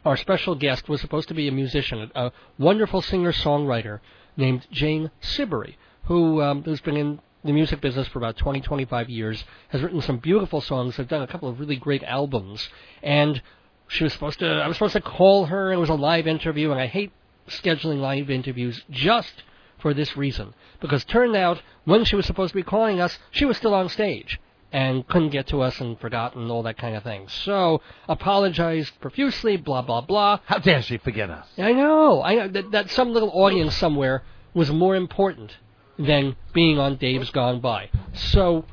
our 0.03 0.17
special 0.17 0.55
guest 0.55 0.89
was 0.89 1.01
supposed 1.01 1.27
to 1.27 1.35
be 1.35 1.47
a 1.47 1.51
musician, 1.51 2.09
a 2.15 2.31
wonderful 2.57 3.03
singer-songwriter 3.03 3.99
named 4.37 4.65
Jane 4.71 5.11
Siberry, 5.21 5.75
who 6.05 6.41
um, 6.41 6.63
who's 6.63 6.81
been 6.81 6.97
in 6.97 7.19
the 7.45 7.53
music 7.53 7.79
business 7.79 8.07
for 8.07 8.17
about 8.17 8.37
20, 8.37 8.61
25 8.61 9.09
years, 9.09 9.43
has 9.69 9.81
written 9.81 10.01
some 10.01 10.17
beautiful 10.17 10.61
songs, 10.61 10.95
has 10.95 11.05
done 11.05 11.21
a 11.21 11.27
couple 11.27 11.47
of 11.47 11.59
really 11.59 11.75
great 11.75 12.03
albums, 12.03 12.69
and 13.03 13.41
she 13.87 14.03
was 14.03 14.13
supposed 14.13 14.39
to, 14.39 14.47
I 14.47 14.67
was 14.67 14.77
supposed 14.77 14.93
to 14.93 15.01
call 15.01 15.45
her, 15.45 15.71
it 15.71 15.77
was 15.77 15.89
a 15.89 15.93
live 15.93 16.25
interview, 16.25 16.71
and 16.71 16.81
I 16.81 16.87
hate 16.87 17.11
scheduling 17.47 17.99
live 17.99 18.31
interviews 18.31 18.83
just 18.89 19.43
for 19.77 19.93
this 19.93 20.17
reason, 20.17 20.55
because 20.81 21.05
turned 21.05 21.35
out, 21.35 21.61
when 21.83 22.03
she 22.03 22.15
was 22.15 22.25
supposed 22.25 22.51
to 22.53 22.55
be 22.55 22.63
calling 22.63 22.99
us, 22.99 23.19
she 23.29 23.45
was 23.45 23.57
still 23.57 23.75
on 23.75 23.89
stage 23.89 24.39
and 24.71 25.07
couldn't 25.07 25.29
get 25.29 25.47
to 25.47 25.61
us 25.61 25.79
and 25.79 25.99
forgot 25.99 26.35
and 26.35 26.49
all 26.49 26.63
that 26.63 26.77
kind 26.77 26.95
of 26.95 27.03
thing. 27.03 27.27
So, 27.27 27.81
apologized 28.09 28.99
profusely, 28.99 29.55
blah, 29.55 29.83
blah, 29.83 30.01
blah. 30.01 30.39
How 30.45 30.57
dare 30.57 30.81
she 30.81 30.97
forget 30.97 31.29
us? 31.29 31.47
I 31.59 31.71
know. 31.73 32.23
I 32.23 32.35
know 32.35 32.47
that, 32.47 32.71
that 32.71 32.89
some 32.89 33.13
little 33.13 33.29
audience 33.29 33.77
somewhere 33.77 34.23
was 34.55 34.71
more 34.71 34.95
important 34.95 35.55
than 35.97 36.35
being 36.53 36.79
on 36.79 36.97
Dave's 36.97 37.29
Gone 37.31 37.59
By. 37.59 37.89
So, 38.13 38.65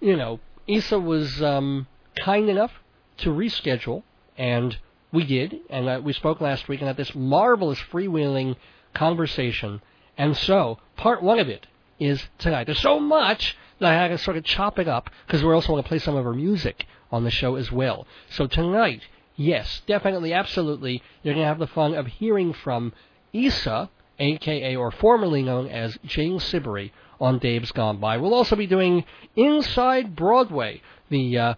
you 0.00 0.16
know, 0.16 0.40
Issa 0.66 0.98
was 0.98 1.42
um, 1.42 1.86
kind 2.16 2.48
enough 2.48 2.72
to 3.18 3.30
reschedule, 3.30 4.02
and 4.36 4.76
we 5.12 5.24
did, 5.24 5.60
and 5.70 5.88
uh, 5.88 6.00
we 6.02 6.12
spoke 6.12 6.40
last 6.40 6.68
week 6.68 6.80
and 6.80 6.88
had 6.88 6.96
this 6.96 7.14
marvelous 7.14 7.78
freewheeling 7.90 8.56
conversation. 8.94 9.80
And 10.16 10.36
so, 10.36 10.78
part 10.96 11.22
one 11.22 11.38
of 11.38 11.48
it 11.48 11.66
is 11.98 12.22
tonight. 12.38 12.64
There's 12.64 12.80
so 12.80 12.98
much 12.98 13.56
that 13.78 13.92
I 13.92 13.94
had 13.94 14.08
to 14.08 14.18
sort 14.18 14.36
of 14.36 14.44
chop 14.44 14.78
it 14.78 14.88
up 14.88 15.10
because 15.26 15.44
we're 15.44 15.54
also 15.54 15.68
going 15.68 15.82
to 15.82 15.88
play 15.88 15.98
some 15.98 16.16
of 16.16 16.24
her 16.24 16.34
music 16.34 16.86
on 17.10 17.24
the 17.24 17.30
show 17.30 17.56
as 17.56 17.70
well. 17.70 18.06
So 18.30 18.46
tonight, 18.46 19.02
yes, 19.36 19.82
definitely, 19.86 20.32
absolutely, 20.32 21.02
you're 21.22 21.34
going 21.34 21.44
to 21.44 21.48
have 21.48 21.58
the 21.58 21.66
fun 21.66 21.94
of 21.94 22.06
hearing 22.06 22.52
from 22.52 22.92
Issa, 23.32 23.90
aka 24.18 24.76
or 24.76 24.90
formerly 24.90 25.42
known 25.42 25.68
as 25.68 25.98
Jane 26.04 26.38
Siberry, 26.38 26.92
on 27.22 27.38
Dave's 27.38 27.70
Gone 27.70 27.98
By. 27.98 28.16
We'll 28.16 28.34
also 28.34 28.56
be 28.56 28.66
doing 28.66 29.04
Inside 29.36 30.16
Broadway, 30.16 30.82
the 31.08 31.38
uh, 31.38 31.54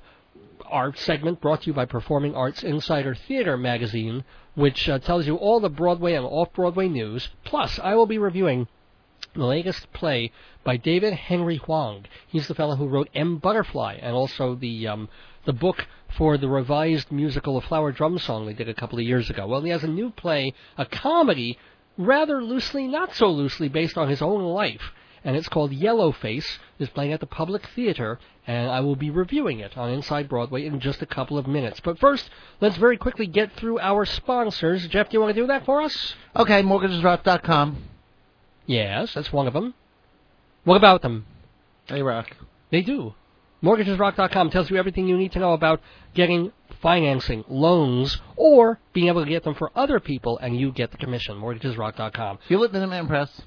art 0.66 0.98
segment 0.98 1.40
brought 1.40 1.62
to 1.62 1.68
you 1.68 1.72
by 1.72 1.86
Performing 1.86 2.34
Arts 2.34 2.62
Insider 2.62 3.14
Theater 3.14 3.56
magazine, 3.56 4.24
which 4.54 4.90
uh, 4.90 4.98
tells 4.98 5.26
you 5.26 5.36
all 5.36 5.60
the 5.60 5.70
Broadway 5.70 6.12
and 6.12 6.26
off-Broadway 6.26 6.88
news. 6.88 7.30
Plus, 7.44 7.80
I 7.82 7.94
will 7.94 8.04
be 8.04 8.18
reviewing 8.18 8.68
the 9.34 9.46
latest 9.46 9.90
play 9.94 10.30
by 10.64 10.76
David 10.76 11.14
Henry 11.14 11.56
Hwang. 11.56 12.04
He's 12.26 12.46
the 12.46 12.54
fellow 12.54 12.76
who 12.76 12.86
wrote 12.86 13.08
M. 13.14 13.38
Butterfly 13.38 13.98
and 14.02 14.14
also 14.14 14.54
the 14.54 14.86
um, 14.86 15.08
the 15.46 15.54
book 15.54 15.86
for 16.16 16.36
the 16.36 16.48
revised 16.48 17.10
musical 17.10 17.56
of 17.56 17.64
Flower 17.64 17.90
Drum 17.90 18.18
Song 18.18 18.46
they 18.46 18.52
did 18.52 18.68
a 18.68 18.74
couple 18.74 18.98
of 18.98 19.04
years 19.04 19.30
ago. 19.30 19.46
Well, 19.46 19.62
he 19.62 19.70
has 19.70 19.82
a 19.82 19.88
new 19.88 20.10
play, 20.10 20.52
a 20.76 20.84
comedy, 20.86 21.58
rather 21.96 22.42
loosely, 22.42 22.86
not 22.86 23.14
so 23.14 23.28
loosely, 23.28 23.68
based 23.68 23.96
on 23.96 24.08
his 24.08 24.22
own 24.22 24.42
life. 24.42 24.92
And 25.22 25.36
it's 25.36 25.48
called 25.48 25.72
Yellow 25.72 26.12
Face. 26.12 26.58
It's 26.78 26.92
playing 26.92 27.12
at 27.12 27.20
the 27.20 27.26
Public 27.26 27.66
Theater, 27.74 28.18
and 28.46 28.70
I 28.70 28.80
will 28.80 28.96
be 28.96 29.08
reviewing 29.08 29.60
it 29.60 29.76
on 29.78 29.90
Inside 29.90 30.28
Broadway 30.28 30.66
in 30.66 30.80
just 30.80 31.00
a 31.00 31.06
couple 31.06 31.38
of 31.38 31.46
minutes. 31.46 31.80
But 31.80 31.98
first, 31.98 32.28
let's 32.60 32.76
very 32.76 32.98
quickly 32.98 33.26
get 33.26 33.52
through 33.52 33.78
our 33.78 34.04
sponsors. 34.04 34.86
Jeff, 34.88 35.08
do 35.08 35.16
you 35.16 35.20
want 35.20 35.34
to 35.34 35.40
do 35.40 35.46
that 35.46 35.64
for 35.64 35.80
us? 35.80 36.14
Okay, 36.36 36.62
mortgagesrock.com. 36.62 37.84
Yes, 38.66 39.14
that's 39.14 39.32
one 39.32 39.46
of 39.46 39.54
them. 39.54 39.74
What 40.64 40.76
about 40.76 41.00
them? 41.00 41.26
They 41.88 42.02
rock. 42.02 42.36
They 42.70 42.82
do. 42.82 43.14
MortgagesRock.com 43.62 44.50
tells 44.50 44.70
you 44.70 44.76
everything 44.76 45.08
you 45.08 45.16
need 45.16 45.32
to 45.32 45.38
know 45.38 45.54
about 45.54 45.80
getting 46.12 46.52
financing, 46.84 47.42
loans, 47.48 48.20
or 48.36 48.78
being 48.92 49.08
able 49.08 49.24
to 49.24 49.30
get 49.30 49.42
them 49.42 49.54
for 49.54 49.70
other 49.74 49.98
people 49.98 50.36
and 50.38 50.60
you 50.60 50.70
get 50.70 50.90
the 50.90 50.98
commission. 50.98 51.34
MortgagesRock.com. 51.36 52.38
Hewlett 52.46 52.72
Minuteman 52.72 53.08
Press. 53.08 53.40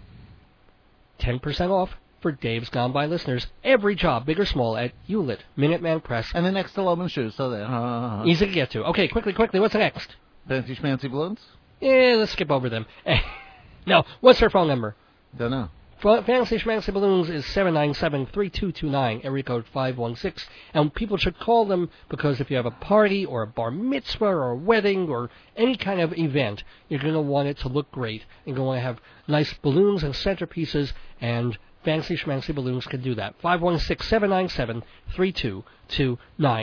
10% 1.19 1.69
off 1.69 1.91
for 2.19 2.31
Dave's 2.31 2.69
Gone 2.69 2.91
By 2.91 3.05
listeners. 3.05 3.45
Every 3.63 3.93
job, 3.93 4.25
big 4.25 4.39
or 4.39 4.45
small, 4.47 4.75
at 4.75 4.91
Hewlett 5.05 5.43
Minuteman 5.55 6.03
Press. 6.03 6.31
And 6.33 6.43
the 6.43 6.51
next 6.51 6.73
to 6.73 6.81
Loman 6.81 7.09
Shoes, 7.09 7.35
so 7.35 7.51
there. 7.51 7.63
Uh, 7.63 8.25
Easy 8.25 8.47
to 8.47 8.51
get 8.51 8.71
to. 8.71 8.83
Okay, 8.85 9.07
quickly, 9.07 9.33
quickly, 9.33 9.59
what's 9.59 9.75
next? 9.75 10.15
Fancy 10.47 10.75
schmancy 10.75 11.09
balloons? 11.09 11.39
Yeah, 11.79 12.15
let's 12.17 12.31
skip 12.31 12.49
over 12.49 12.69
them. 12.69 12.87
no, 13.85 14.03
what's 14.19 14.39
their 14.39 14.49
phone 14.49 14.67
number? 14.67 14.95
Don't 15.37 15.51
know. 15.51 15.69
Fa- 15.99 16.21
Fancy 16.23 16.57
Schmancy 16.59 16.93
Balloons 16.93 17.27
is 17.29 17.43
797-3229, 17.45 19.25
area 19.25 19.43
code 19.43 19.65
516. 19.73 20.47
And 20.73 20.93
people 20.93 21.17
should 21.17 21.39
call 21.39 21.65
them 21.65 21.89
because 22.09 22.39
if 22.39 22.51
you 22.51 22.57
have 22.57 22.65
a 22.67 22.71
party 22.71 23.25
or 23.25 23.41
a 23.41 23.47
bar 23.47 23.71
mitzvah 23.71 24.25
or 24.25 24.51
a 24.51 24.55
wedding 24.55 25.09
or 25.09 25.29
any 25.55 25.75
kind 25.75 25.99
of 25.99 26.13
event, 26.17 26.63
you're 26.87 26.99
going 26.99 27.13
to 27.13 27.21
want 27.21 27.47
it 27.47 27.57
to 27.59 27.67
look 27.67 27.89
great. 27.91 28.23
You're 28.45 28.55
going 28.55 28.65
to 28.65 28.67
want 28.67 28.77
to 28.77 28.83
have 28.83 28.99
nice 29.27 29.51
balloons 29.63 30.03
and 30.03 30.13
centerpieces, 30.13 30.93
and 31.19 31.57
Fancy 31.83 32.15
Schmancy 32.15 32.53
Balloons 32.53 32.85
can 32.85 33.01
do 33.01 33.15
that. 33.15 33.33
516-797-3229. 33.41 35.63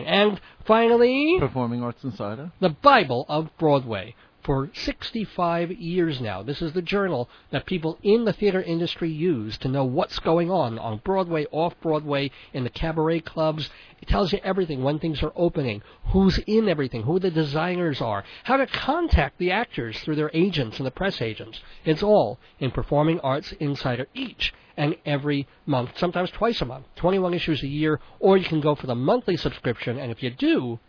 And 0.07 0.41
finally, 0.65 1.39
Performing 1.41 1.83
Arts 1.83 2.05
Insider. 2.05 2.53
the 2.61 2.69
Bible 2.71 3.27
of 3.29 3.51
Broadway. 3.59 4.15
For 4.45 4.71
65 4.75 5.73
years 5.73 6.21
now. 6.21 6.43
This 6.43 6.61
is 6.61 6.73
the 6.73 6.83
journal 6.83 7.29
that 7.51 7.67
people 7.67 7.99
in 8.03 8.25
the 8.25 8.33
theater 8.33 8.63
industry 8.63 9.11
use 9.11 9.57
to 9.59 9.69
know 9.69 9.85
what's 9.85 10.19
going 10.19 10.51
on 10.51 10.79
on 10.79 11.01
Broadway, 11.03 11.47
off 11.51 11.75
Broadway, 11.81 12.31
in 12.53 12.63
the 12.63 12.71
cabaret 12.71 13.21
clubs. 13.21 13.71
It 14.03 14.09
tells 14.09 14.33
you 14.33 14.41
everything 14.45 14.83
when 14.83 14.99
things 14.99 15.23
are 15.23 15.33
opening, 15.35 15.83
who's 16.09 16.39
in 16.47 16.69
everything, 16.69 17.03
who 17.03 17.19
the 17.19 17.31
designers 17.31 18.03
are, 18.03 18.23
how 18.45 18.59
to 18.59 18.67
contact 18.67 19.39
the 19.39 19.51
actors 19.51 19.99
through 20.01 20.17
their 20.17 20.31
agents 20.35 20.77
and 20.77 20.87
the 20.87 20.91
press 20.91 21.23
agents. 21.23 21.61
It's 21.85 22.03
all 22.03 22.39
in 22.59 22.71
Performing 22.71 23.21
Arts 23.21 23.53
Insider 23.59 24.09
each 24.15 24.53
and 24.77 24.97
every 25.07 25.47
month, 25.67 25.91
sometimes 25.97 26.31
twice 26.31 26.61
a 26.61 26.65
month, 26.65 26.87
21 26.97 27.33
issues 27.33 27.63
a 27.63 27.69
year, 27.69 28.01
or 28.19 28.37
you 28.37 28.45
can 28.45 28.61
go 28.61 28.75
for 28.75 28.87
the 28.87 28.95
monthly 28.95 29.37
subscription, 29.37 29.99
and 29.99 30.11
if 30.11 30.23
you 30.23 30.31
do, 30.31 30.81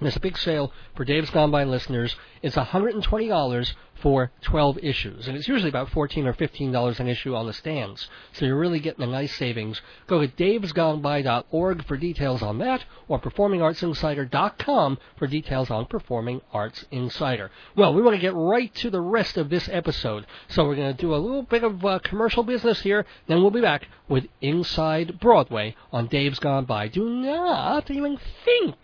there's 0.00 0.16
a 0.16 0.20
big 0.20 0.38
sale 0.38 0.72
for 0.94 1.04
Dave's 1.04 1.30
Gone 1.30 1.50
By 1.50 1.64
listeners. 1.64 2.14
It's 2.40 2.54
$120 2.54 3.72
for 3.96 4.30
12 4.42 4.78
issues, 4.80 5.26
and 5.26 5.36
it's 5.36 5.48
usually 5.48 5.68
about 5.68 5.90
14 5.90 6.24
or 6.26 6.32
15 6.32 6.70
dollars 6.70 7.00
an 7.00 7.08
issue 7.08 7.34
on 7.34 7.46
the 7.46 7.52
stands. 7.52 8.08
So 8.32 8.46
you're 8.46 8.56
really 8.56 8.78
getting 8.78 9.02
a 9.02 9.08
nice 9.08 9.36
savings. 9.36 9.82
Go 10.06 10.20
to 10.20 10.28
davesgoneby.org 10.28 11.84
for 11.84 11.96
details 11.96 12.42
on 12.42 12.58
that, 12.58 12.84
or 13.08 13.20
performingartsinsider.com 13.20 14.98
for 15.16 15.26
details 15.26 15.70
on 15.70 15.86
Performing 15.86 16.42
Arts 16.52 16.84
Insider. 16.92 17.50
Well, 17.74 17.92
we 17.92 18.02
want 18.02 18.14
to 18.14 18.20
get 18.20 18.34
right 18.34 18.72
to 18.76 18.90
the 18.90 19.00
rest 19.00 19.36
of 19.36 19.50
this 19.50 19.68
episode, 19.68 20.26
so 20.46 20.64
we're 20.64 20.76
going 20.76 20.94
to 20.94 21.02
do 21.02 21.12
a 21.12 21.16
little 21.16 21.42
bit 21.42 21.64
of 21.64 21.84
uh, 21.84 21.98
commercial 22.04 22.44
business 22.44 22.80
here. 22.82 23.04
Then 23.26 23.40
we'll 23.40 23.50
be 23.50 23.60
back 23.60 23.88
with 24.08 24.26
Inside 24.40 25.18
Broadway 25.18 25.74
on 25.90 26.06
Dave's 26.06 26.38
Gone 26.38 26.66
By. 26.66 26.86
Do 26.86 27.08
not 27.08 27.90
even 27.90 28.16
think 28.44 28.76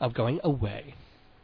of 0.00 0.14
going 0.14 0.40
away. 0.44 0.94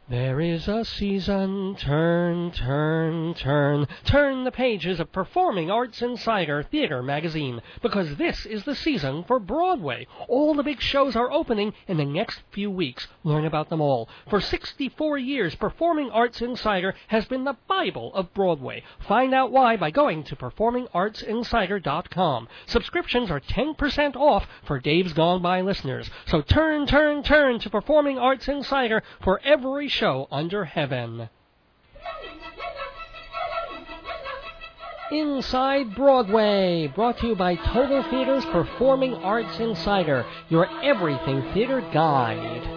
There 0.09 0.39
is 0.39 0.69
a 0.69 0.85
season, 0.85 1.75
turn, 1.75 2.51
turn, 2.51 3.33
turn, 3.33 3.87
turn 4.05 4.45
the 4.45 4.53
pages 4.53 5.01
of 5.01 5.11
Performing 5.11 5.69
Arts 5.69 6.01
Insider 6.01 6.63
Theater 6.63 7.03
magazine, 7.03 7.61
because 7.81 8.15
this 8.15 8.45
is 8.45 8.63
the 8.63 8.73
season 8.73 9.25
for 9.25 9.37
Broadway. 9.37 10.07
All 10.29 10.53
the 10.53 10.63
big 10.63 10.79
shows 10.79 11.17
are 11.17 11.29
opening 11.29 11.73
in 11.89 11.97
the 11.97 12.05
next 12.05 12.41
few 12.51 12.71
weeks. 12.71 13.09
Learn 13.25 13.43
about 13.43 13.67
them 13.67 13.81
all. 13.81 14.07
For 14.29 14.39
64 14.39 15.17
years, 15.17 15.55
Performing 15.55 16.09
Arts 16.11 16.41
Insider 16.41 16.95
has 17.07 17.25
been 17.25 17.43
the 17.43 17.57
Bible 17.67 18.13
of 18.13 18.33
Broadway. 18.33 18.83
Find 19.09 19.33
out 19.33 19.51
why 19.51 19.75
by 19.75 19.91
going 19.91 20.23
to 20.23 20.37
performingartsinsider.com. 20.37 22.47
Subscriptions 22.65 23.29
are 23.29 23.41
10% 23.41 24.15
off 24.15 24.47
for 24.63 24.79
Dave's 24.79 25.11
Gone 25.11 25.41
By 25.41 25.59
listeners. 25.59 26.09
So 26.27 26.41
turn, 26.41 26.87
turn, 26.87 27.23
turn 27.23 27.59
to 27.59 27.69
Performing 27.69 28.17
Arts 28.17 28.47
Insider 28.47 29.03
for 29.21 29.41
every 29.43 29.89
show 29.97 30.27
under 30.31 30.65
heaven. 30.65 31.29
Inside 35.11 35.95
Broadway, 35.95 36.91
brought 36.93 37.17
to 37.19 37.27
you 37.27 37.35
by 37.35 37.55
Total 37.55 38.03
Theater's 38.09 38.45
Performing 38.45 39.13
Arts 39.13 39.57
Insider, 39.59 40.25
your 40.49 40.67
everything 40.83 41.41
theater 41.53 41.81
guide. 41.93 42.76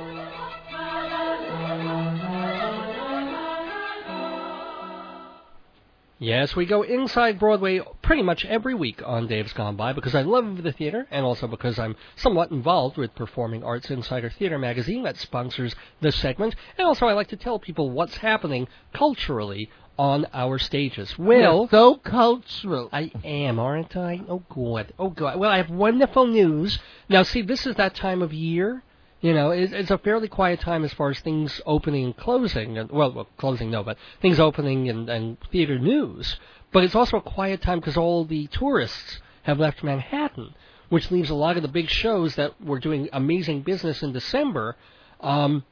Yes, 6.22 6.54
we 6.54 6.66
go 6.66 6.82
inside 6.82 7.38
Broadway 7.38 7.80
pretty 8.02 8.22
much 8.22 8.44
every 8.44 8.74
week 8.74 9.00
on 9.06 9.26
Dave's 9.26 9.54
Gone 9.54 9.74
By 9.76 9.94
because 9.94 10.14
I 10.14 10.20
love 10.20 10.62
the 10.62 10.70
theater 10.70 11.06
and 11.10 11.24
also 11.24 11.46
because 11.46 11.78
I'm 11.78 11.96
somewhat 12.14 12.50
involved 12.50 12.98
with 12.98 13.14
Performing 13.14 13.64
Arts 13.64 13.90
Insider 13.90 14.28
Theater 14.28 14.58
magazine 14.58 15.02
that 15.04 15.16
sponsors 15.16 15.74
this 16.02 16.16
segment. 16.16 16.56
And 16.76 16.86
also 16.86 17.06
I 17.06 17.14
like 17.14 17.28
to 17.28 17.38
tell 17.38 17.58
people 17.58 17.88
what's 17.88 18.18
happening 18.18 18.68
culturally 18.92 19.70
on 19.98 20.26
our 20.34 20.58
stages. 20.58 21.18
Well, 21.18 21.60
You're 21.60 21.68
so 21.70 21.96
cultural. 21.96 22.90
I 22.92 23.10
am, 23.24 23.58
aren't 23.58 23.96
I? 23.96 24.20
Oh, 24.28 24.42
God. 24.54 24.92
Oh, 24.98 25.08
God. 25.08 25.38
Well, 25.38 25.50
I 25.50 25.56
have 25.56 25.70
wonderful 25.70 26.26
news. 26.26 26.78
Now, 27.08 27.22
see, 27.22 27.40
this 27.40 27.66
is 27.66 27.76
that 27.76 27.94
time 27.94 28.20
of 28.20 28.34
year. 28.34 28.82
You 29.20 29.34
know, 29.34 29.50
it, 29.50 29.72
it's 29.72 29.90
a 29.90 29.98
fairly 29.98 30.28
quiet 30.28 30.60
time 30.60 30.84
as 30.84 30.92
far 30.94 31.10
as 31.10 31.20
things 31.20 31.60
opening 31.66 32.04
and 32.06 32.16
closing. 32.16 32.78
And, 32.78 32.90
well, 32.90 33.12
well, 33.12 33.28
closing 33.36 33.70
no, 33.70 33.82
but 33.82 33.98
things 34.22 34.40
opening 34.40 34.88
and, 34.88 35.08
and 35.08 35.36
theater 35.52 35.78
news. 35.78 36.38
But 36.72 36.84
it's 36.84 36.94
also 36.94 37.18
a 37.18 37.22
quiet 37.22 37.60
time 37.60 37.80
because 37.80 37.96
all 37.96 38.24
the 38.24 38.46
tourists 38.46 39.20
have 39.42 39.58
left 39.58 39.82
Manhattan, 39.82 40.54
which 40.88 41.10
leaves 41.10 41.30
a 41.30 41.34
lot 41.34 41.56
of 41.56 41.62
the 41.62 41.68
big 41.68 41.90
shows 41.90 42.36
that 42.36 42.60
were 42.64 42.78
doing 42.78 43.08
amazing 43.12 43.62
business 43.62 44.02
in 44.02 44.12
December 44.12 44.76
um, 45.20 45.64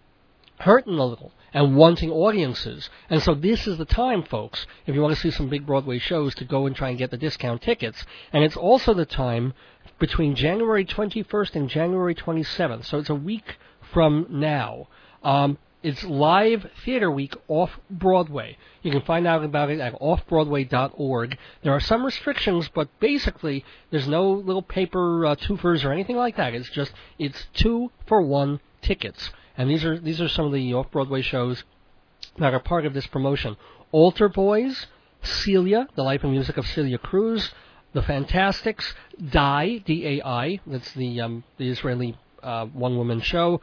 hurting 0.58 0.98
a 0.98 1.04
little 1.04 1.32
and 1.54 1.76
wanting 1.76 2.10
audiences. 2.10 2.90
And 3.08 3.22
so 3.22 3.34
this 3.34 3.66
is 3.66 3.78
the 3.78 3.84
time, 3.84 4.22
folks, 4.24 4.66
if 4.86 4.94
you 4.94 5.00
want 5.00 5.14
to 5.14 5.20
see 5.20 5.30
some 5.30 5.48
big 5.48 5.64
Broadway 5.64 5.98
shows, 5.98 6.34
to 6.36 6.44
go 6.44 6.66
and 6.66 6.76
try 6.76 6.90
and 6.90 6.98
get 6.98 7.10
the 7.10 7.16
discount 7.16 7.62
tickets. 7.62 8.04
And 8.32 8.44
it's 8.44 8.56
also 8.56 8.92
the 8.92 9.06
time 9.06 9.54
between 9.98 10.34
January 10.34 10.84
21st 10.84 11.56
and 11.56 11.68
January 11.68 12.14
27th. 12.14 12.84
So 12.84 12.98
it's 12.98 13.10
a 13.10 13.14
week 13.14 13.56
from 13.92 14.26
now. 14.30 14.88
Um, 15.22 15.58
it's 15.82 16.02
live 16.04 16.68
theater 16.84 17.10
week 17.10 17.34
off 17.46 17.78
Broadway. 17.88 18.56
You 18.82 18.90
can 18.90 19.02
find 19.02 19.26
out 19.26 19.44
about 19.44 19.70
it 19.70 19.78
at 19.78 19.94
offbroadway.org. 20.00 21.38
There 21.62 21.72
are 21.72 21.80
some 21.80 22.04
restrictions, 22.04 22.68
but 22.74 22.88
basically 22.98 23.64
there's 23.90 24.08
no 24.08 24.30
little 24.30 24.62
paper 24.62 25.24
uh, 25.26 25.36
twofers 25.36 25.84
or 25.84 25.92
anything 25.92 26.16
like 26.16 26.36
that. 26.36 26.54
It's 26.54 26.70
just 26.70 26.92
it's 27.18 27.46
two 27.54 27.92
for 28.06 28.20
one 28.20 28.60
tickets. 28.82 29.30
And 29.56 29.70
these 29.70 29.84
are 29.84 29.98
these 29.98 30.20
are 30.20 30.28
some 30.28 30.46
of 30.46 30.52
the 30.52 30.74
off 30.74 30.90
Broadway 30.90 31.22
shows 31.22 31.62
that 32.38 32.54
are 32.54 32.60
part 32.60 32.84
of 32.84 32.94
this 32.94 33.06
promotion. 33.06 33.56
Altar 33.92 34.28
Boys, 34.28 34.86
Celia, 35.22 35.88
the 35.94 36.02
life 36.02 36.22
and 36.22 36.32
music 36.32 36.56
of 36.56 36.66
Celia 36.66 36.98
Cruz, 36.98 37.52
The 37.98 38.04
Fantasticks, 38.04 38.94
Die, 39.30 39.78
D-A-I, 39.78 40.60
that's 40.68 40.92
the 40.92 41.20
um, 41.20 41.42
the 41.56 41.68
Israeli 41.68 42.16
uh, 42.44 42.66
one 42.66 42.96
woman 42.96 43.20
show. 43.20 43.60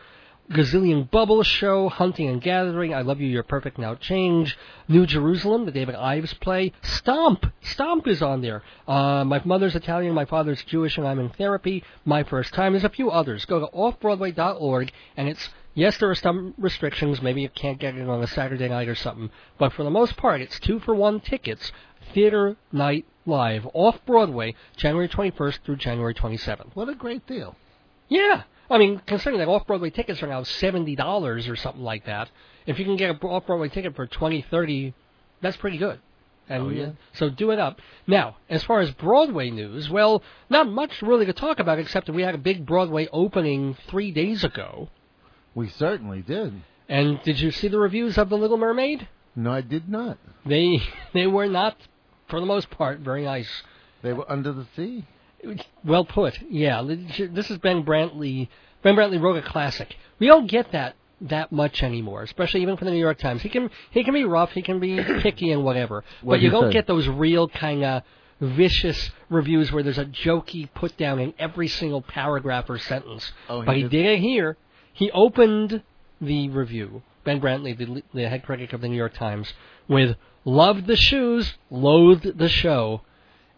Gazillion 0.51 1.09
Bubbles 1.09 1.47
show, 1.47 1.87
Hunting 1.87 2.27
and 2.27 2.41
Gathering, 2.41 2.93
I 2.93 3.03
Love 3.03 3.21
You, 3.21 3.27
You're 3.27 3.43
Perfect, 3.43 3.77
Now 3.77 3.95
Change, 3.95 4.57
New 4.89 5.05
Jerusalem, 5.05 5.63
the 5.63 5.71
David 5.71 5.95
Ives 5.95 6.33
play, 6.33 6.73
Stomp, 6.81 7.45
Stomp 7.61 8.09
is 8.09 8.21
on 8.21 8.41
there. 8.41 8.61
Uh, 8.85 9.23
my 9.23 9.41
mother's 9.45 9.73
Italian, 9.73 10.13
my 10.13 10.25
father's 10.25 10.61
Jewish, 10.65 10.97
and 10.97 11.07
I'm 11.07 11.19
in 11.19 11.29
therapy. 11.29 11.81
My 12.03 12.23
first 12.23 12.53
time. 12.53 12.73
There's 12.73 12.83
a 12.83 12.89
few 12.89 13.11
others. 13.11 13.45
Go 13.45 13.61
to 13.61 13.67
offbroadway.org, 13.67 14.91
and 15.15 15.29
it's 15.29 15.49
Yes, 15.77 15.97
there 15.97 16.09
are 16.09 16.15
some 16.15 16.53
restrictions. 16.57 17.21
Maybe 17.21 17.41
you 17.41 17.49
can't 17.49 17.77
get 17.77 17.95
it 17.95 18.07
on 18.07 18.23
a 18.23 18.27
Saturday 18.27 18.69
night 18.69 18.87
or 18.87 18.95
something. 18.95 19.29
But 19.57 19.73
for 19.73 19.83
the 19.83 19.89
most 19.89 20.15
part, 20.15 20.39
it's 20.39 20.57
two 20.57 20.79
for 20.79 20.95
one 20.95 21.19
tickets. 21.19 21.69
Theater 22.13 22.55
Night 22.71 23.05
Live 23.25 23.65
off 23.73 23.99
Broadway, 24.05 24.53
January 24.77 25.09
21st 25.09 25.59
through 25.65 25.77
January 25.77 26.13
27th. 26.13 26.75
What 26.75 26.89
a 26.89 26.95
great 26.95 27.25
deal. 27.27 27.55
Yeah. 28.07 28.43
I 28.69 28.77
mean, 28.77 29.01
considering 29.05 29.39
that 29.39 29.47
off 29.47 29.65
Broadway 29.67 29.89
tickets 29.89 30.21
are 30.23 30.27
now 30.27 30.41
$70 30.41 31.49
or 31.49 31.55
something 31.55 31.83
like 31.83 32.05
that, 32.05 32.29
if 32.65 32.77
you 32.79 32.85
can 32.85 32.97
get 32.97 33.09
an 33.11 33.17
off 33.21 33.45
Broadway 33.45 33.69
ticket 33.69 33.95
for 33.95 34.05
20 34.07 34.43
30 34.49 34.93
that's 35.41 35.57
pretty 35.57 35.77
good. 35.77 35.99
And 36.47 36.63
Oh, 36.63 36.69
yeah. 36.69 36.89
so 37.13 37.29
do 37.29 37.51
it 37.51 37.59
up. 37.59 37.79
Now, 38.07 38.37
as 38.49 38.63
far 38.63 38.79
as 38.79 38.91
Broadway 38.91 39.49
news, 39.49 39.89
well, 39.89 40.21
not 40.49 40.67
much 40.67 41.01
really 41.01 41.25
to 41.25 41.33
talk 41.33 41.59
about 41.59 41.79
except 41.79 42.05
that 42.07 42.13
we 42.13 42.21
had 42.21 42.35
a 42.35 42.39
big 42.39 42.65
Broadway 42.65 43.07
opening 43.11 43.75
three 43.87 44.11
days 44.11 44.43
ago. 44.43 44.89
We 45.55 45.67
certainly 45.69 46.21
did. 46.21 46.61
And 46.87 47.21
did 47.23 47.39
you 47.39 47.49
see 47.51 47.67
the 47.67 47.79
reviews 47.79 48.17
of 48.19 48.29
The 48.29 48.37
Little 48.37 48.57
Mermaid? 48.57 49.07
No, 49.35 49.51
I 49.51 49.61
did 49.61 49.89
not. 49.89 50.17
They 50.45 50.77
they 51.13 51.25
were 51.27 51.47
not, 51.47 51.75
for 52.27 52.39
the 52.39 52.45
most 52.45 52.69
part, 52.69 52.99
very 52.99 53.23
nice. 53.23 53.49
They 54.01 54.13
were 54.13 54.29
under 54.31 54.51
the 54.51 54.65
sea. 54.75 55.05
Well 55.83 56.05
put. 56.05 56.39
Yeah, 56.49 56.81
this 56.83 57.51
is 57.51 57.57
Ben 57.59 57.83
Brantley. 57.83 58.47
Ben 58.81 58.95
Brantley 58.95 59.21
wrote 59.21 59.37
a 59.37 59.41
classic. 59.47 59.95
We 60.19 60.27
don't 60.27 60.47
get 60.47 60.71
that 60.71 60.95
that 61.21 61.51
much 61.51 61.81
anymore, 61.81 62.23
especially 62.23 62.61
even 62.61 62.75
from 62.77 62.85
the 62.85 62.91
New 62.91 62.99
York 62.99 63.17
Times. 63.19 63.41
He 63.41 63.49
can 63.49 63.69
he 63.91 64.03
can 64.03 64.13
be 64.13 64.25
rough, 64.25 64.51
he 64.51 64.61
can 64.61 64.79
be 64.79 65.01
picky 65.21 65.51
and 65.51 65.63
whatever, 65.63 66.03
but 66.21 66.27
What'd 66.27 66.43
you 66.43 66.49
don't 66.49 66.69
say? 66.69 66.73
get 66.73 66.87
those 66.87 67.07
real 67.07 67.47
kind 67.47 67.83
of 67.83 68.03
vicious 68.41 69.11
reviews 69.29 69.71
where 69.71 69.81
there's 69.81 69.97
a 69.97 70.05
jokey 70.05 70.67
put 70.73 70.97
down 70.97 71.19
in 71.19 71.33
every 71.39 71.67
single 71.69 72.01
paragraph 72.01 72.69
or 72.69 72.77
sentence. 72.77 73.31
Oh, 73.47 73.61
he 73.61 73.65
but 73.65 73.75
he 73.77 73.81
did- 73.83 73.91
did 73.91 74.05
it 74.07 74.19
here. 74.19 74.57
He 74.93 75.09
opened 75.11 75.83
the 76.21 76.49
review, 76.49 77.01
Ben 77.23 77.39
Brantley, 77.39 77.77
the, 77.77 78.03
the 78.13 78.27
head 78.29 78.43
critic 78.43 78.73
of 78.73 78.81
the 78.81 78.87
New 78.87 78.95
York 78.97 79.13
Times, 79.13 79.53
with 79.87 80.15
"Loved 80.45 80.85
the 80.87 80.95
shoes, 80.95 81.55
loathed 81.69 82.37
the 82.37 82.49
show." 82.49 83.01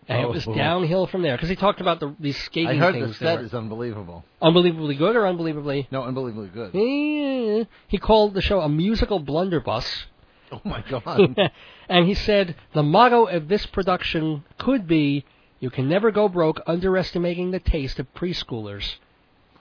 And 0.09 0.21
it 0.21 0.29
was 0.29 0.47
Oh. 0.47 0.55
downhill 0.55 1.05
from 1.05 1.21
there 1.21 1.35
because 1.35 1.49
he 1.49 1.57
talked 1.57 1.81
about 1.81 1.99
the, 1.99 2.15
these 2.17 2.37
skating 2.37 2.69
I 2.69 2.75
heard 2.75 2.95
the 2.95 2.99
things. 3.01 3.19
that 3.19 3.39
set 3.39 3.41
is 3.43 3.53
unbelievable. 3.53 4.23
unbelievably 4.41 4.95
good 4.95 5.17
or 5.17 5.27
unbelievably. 5.27 5.89
No, 5.91 6.03
unbelievably 6.03 6.47
good. 6.53 6.73
Eh, 6.73 7.65
He 7.89 7.97
called 7.97 8.33
the 8.33 8.41
show 8.41 8.61
a 8.61 8.69
musical 8.69 9.19
blunderbuss, 9.19 10.05
Oh 10.49 10.61
my 10.63 10.81
god. 10.89 11.35
and 11.89 12.05
he 12.07 12.13
said 12.13 12.55
the 12.71 12.83
motto 12.83 13.25
of 13.25 13.49
this 13.49 13.65
production 13.65 14.45
could 14.57 14.87
be 14.87 15.25
"You 15.59 15.69
can 15.69 15.89
never 15.89 16.09
go 16.11 16.29
broke 16.29 16.61
underestimating 16.65 17.51
the 17.51 17.59
taste 17.59 17.99
of 17.99 18.13
preschoolers." 18.13 18.95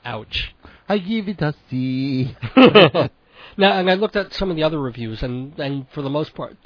Ouch. 0.05 0.55
I 0.89 0.99
give 0.99 1.29
it 1.29 1.43
a 1.43 1.55
C. 1.69 2.37
Now, 3.57 3.79
and 3.79 3.91
I 3.91 3.95
looked 3.95 4.17
at 4.17 4.35
some 4.35 4.51
of 4.51 4.57
the 4.57 4.63
other 4.63 4.81
reviews, 4.81 5.23
and 5.23 5.59
and 5.59 5.87
for 5.91 6.03
the 6.03 6.11
most 6.11 6.35
part, 6.35 6.57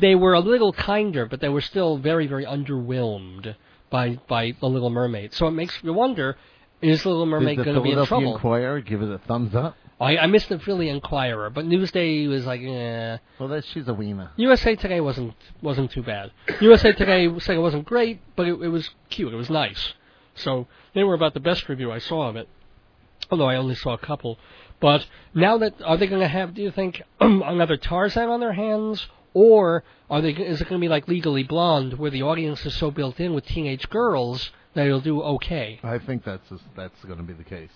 they 0.00 0.14
were 0.14 0.34
a 0.34 0.40
little 0.40 0.72
kinder, 0.72 1.26
but 1.26 1.40
they 1.40 1.48
were 1.48 1.60
still 1.60 1.98
very, 1.98 2.26
very 2.26 2.46
underwhelmed 2.46 3.54
by 3.90 4.18
by 4.28 4.54
the 4.60 4.66
Little 4.66 4.90
Mermaid. 4.90 5.34
So 5.34 5.46
it 5.46 5.52
makes 5.52 5.82
me 5.84 5.90
wonder: 5.90 6.36
Is 6.80 7.02
the 7.02 7.10
Little 7.10 7.26
Mermaid 7.26 7.56
going 7.56 7.74
to 7.74 7.82
be 7.82 7.92
in 7.92 8.04
trouble? 8.06 8.34
Inquirer 8.34 8.80
give 8.80 9.02
it 9.02 9.10
a 9.10 9.18
thumbs 9.18 9.54
up? 9.54 9.76
I, 9.98 10.18
I 10.18 10.26
missed 10.26 10.50
the 10.50 10.58
Philly 10.58 10.90
Inquirer, 10.90 11.48
but 11.48 11.64
Newsday 11.64 12.28
was 12.28 12.44
like, 12.44 12.60
eh. 12.60 13.16
Well, 13.38 13.48
that 13.48 13.64
she's 13.64 13.88
a 13.88 13.94
wiener. 13.94 14.30
USA 14.36 14.74
Today 14.76 15.00
wasn't 15.00 15.34
wasn't 15.62 15.90
too 15.90 16.02
bad. 16.02 16.32
USA 16.60 16.92
Today 16.92 17.28
said 17.38 17.56
it 17.56 17.60
wasn't 17.60 17.86
great, 17.86 18.20
but 18.36 18.46
it, 18.46 18.60
it 18.60 18.68
was 18.68 18.90
cute. 19.08 19.32
It 19.32 19.36
was 19.36 19.48
nice. 19.48 19.94
So 20.34 20.66
they 20.94 21.02
were 21.02 21.14
about 21.14 21.32
the 21.32 21.40
best 21.40 21.68
review 21.68 21.90
I 21.90 21.98
saw 21.98 22.28
of 22.28 22.36
it. 22.36 22.48
Although 23.30 23.48
I 23.48 23.56
only 23.56 23.74
saw 23.74 23.94
a 23.94 23.98
couple. 23.98 24.38
But 24.80 25.06
now 25.34 25.58
that 25.58 25.80
are 25.82 25.96
they 25.96 26.06
going 26.06 26.20
to 26.20 26.28
have? 26.28 26.54
Do 26.54 26.62
you 26.62 26.70
think 26.70 27.02
another 27.20 27.76
Tarzan 27.76 28.28
on 28.28 28.40
their 28.40 28.52
hands, 28.52 29.06
or 29.34 29.84
are 30.10 30.20
they? 30.20 30.30
Is 30.30 30.60
it 30.60 30.68
going 30.68 30.80
to 30.80 30.84
be 30.84 30.88
like 30.88 31.08
Legally 31.08 31.42
Blonde, 31.42 31.94
where 31.98 32.10
the 32.10 32.22
audience 32.22 32.64
is 32.66 32.74
so 32.74 32.90
built 32.90 33.18
in 33.20 33.34
with 33.34 33.46
teenage 33.46 33.88
girls 33.88 34.50
that 34.74 34.86
it'll 34.86 35.00
do 35.00 35.22
okay? 35.22 35.80
I 35.82 35.98
think 35.98 36.24
that's 36.24 36.48
that's 36.76 37.04
going 37.04 37.18
to 37.18 37.24
be 37.24 37.32
the 37.32 37.44
case. 37.44 37.70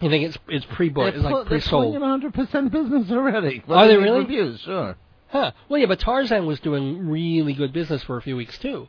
You 0.00 0.10
think 0.10 0.24
it's 0.24 0.38
it's 0.48 0.66
pre-booked, 0.66 1.16
it's 1.16 1.22
They're 1.22 1.32
like 1.32 1.46
pre-sold? 1.46 1.94
at 1.94 2.00
100 2.00 2.34
percent 2.34 2.70
business 2.70 3.10
already. 3.10 3.62
Are 3.68 3.88
they 3.88 3.96
really? 3.96 4.20
Reviews, 4.20 4.60
sure. 4.60 4.96
Huh. 5.28 5.52
Well, 5.68 5.80
yeah, 5.80 5.86
but 5.86 6.00
Tarzan 6.00 6.46
was 6.46 6.60
doing 6.60 7.08
really 7.08 7.52
good 7.52 7.72
business 7.72 8.02
for 8.02 8.16
a 8.16 8.22
few 8.22 8.36
weeks 8.36 8.58
too, 8.58 8.88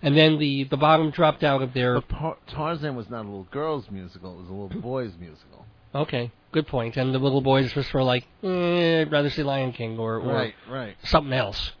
and 0.00 0.16
then 0.16 0.38
the 0.38 0.64
the 0.64 0.76
bottom 0.76 1.10
dropped 1.10 1.44
out 1.44 1.60
of 1.60 1.74
their. 1.74 1.94
But 1.94 2.08
Par- 2.08 2.36
Tarzan 2.46 2.96
was 2.96 3.10
not 3.10 3.22
a 3.22 3.28
little 3.28 3.48
girl's 3.50 3.90
musical; 3.90 4.32
it 4.34 4.38
was 4.38 4.48
a 4.48 4.52
little 4.52 4.80
boy's 4.80 5.12
musical. 5.20 5.66
Okay, 5.94 6.32
good 6.52 6.66
point. 6.66 6.96
And 6.96 7.14
the 7.14 7.18
little 7.18 7.40
boys 7.40 7.72
just 7.72 7.92
were 7.92 8.02
like, 8.02 8.24
eh, 8.42 9.00
I'd 9.02 9.12
rather 9.12 9.30
see 9.30 9.42
Lion 9.42 9.72
King 9.72 9.98
or, 9.98 10.16
or 10.16 10.34
Right, 10.34 10.54
right. 10.68 10.96
something 11.04 11.32
else. 11.32 11.72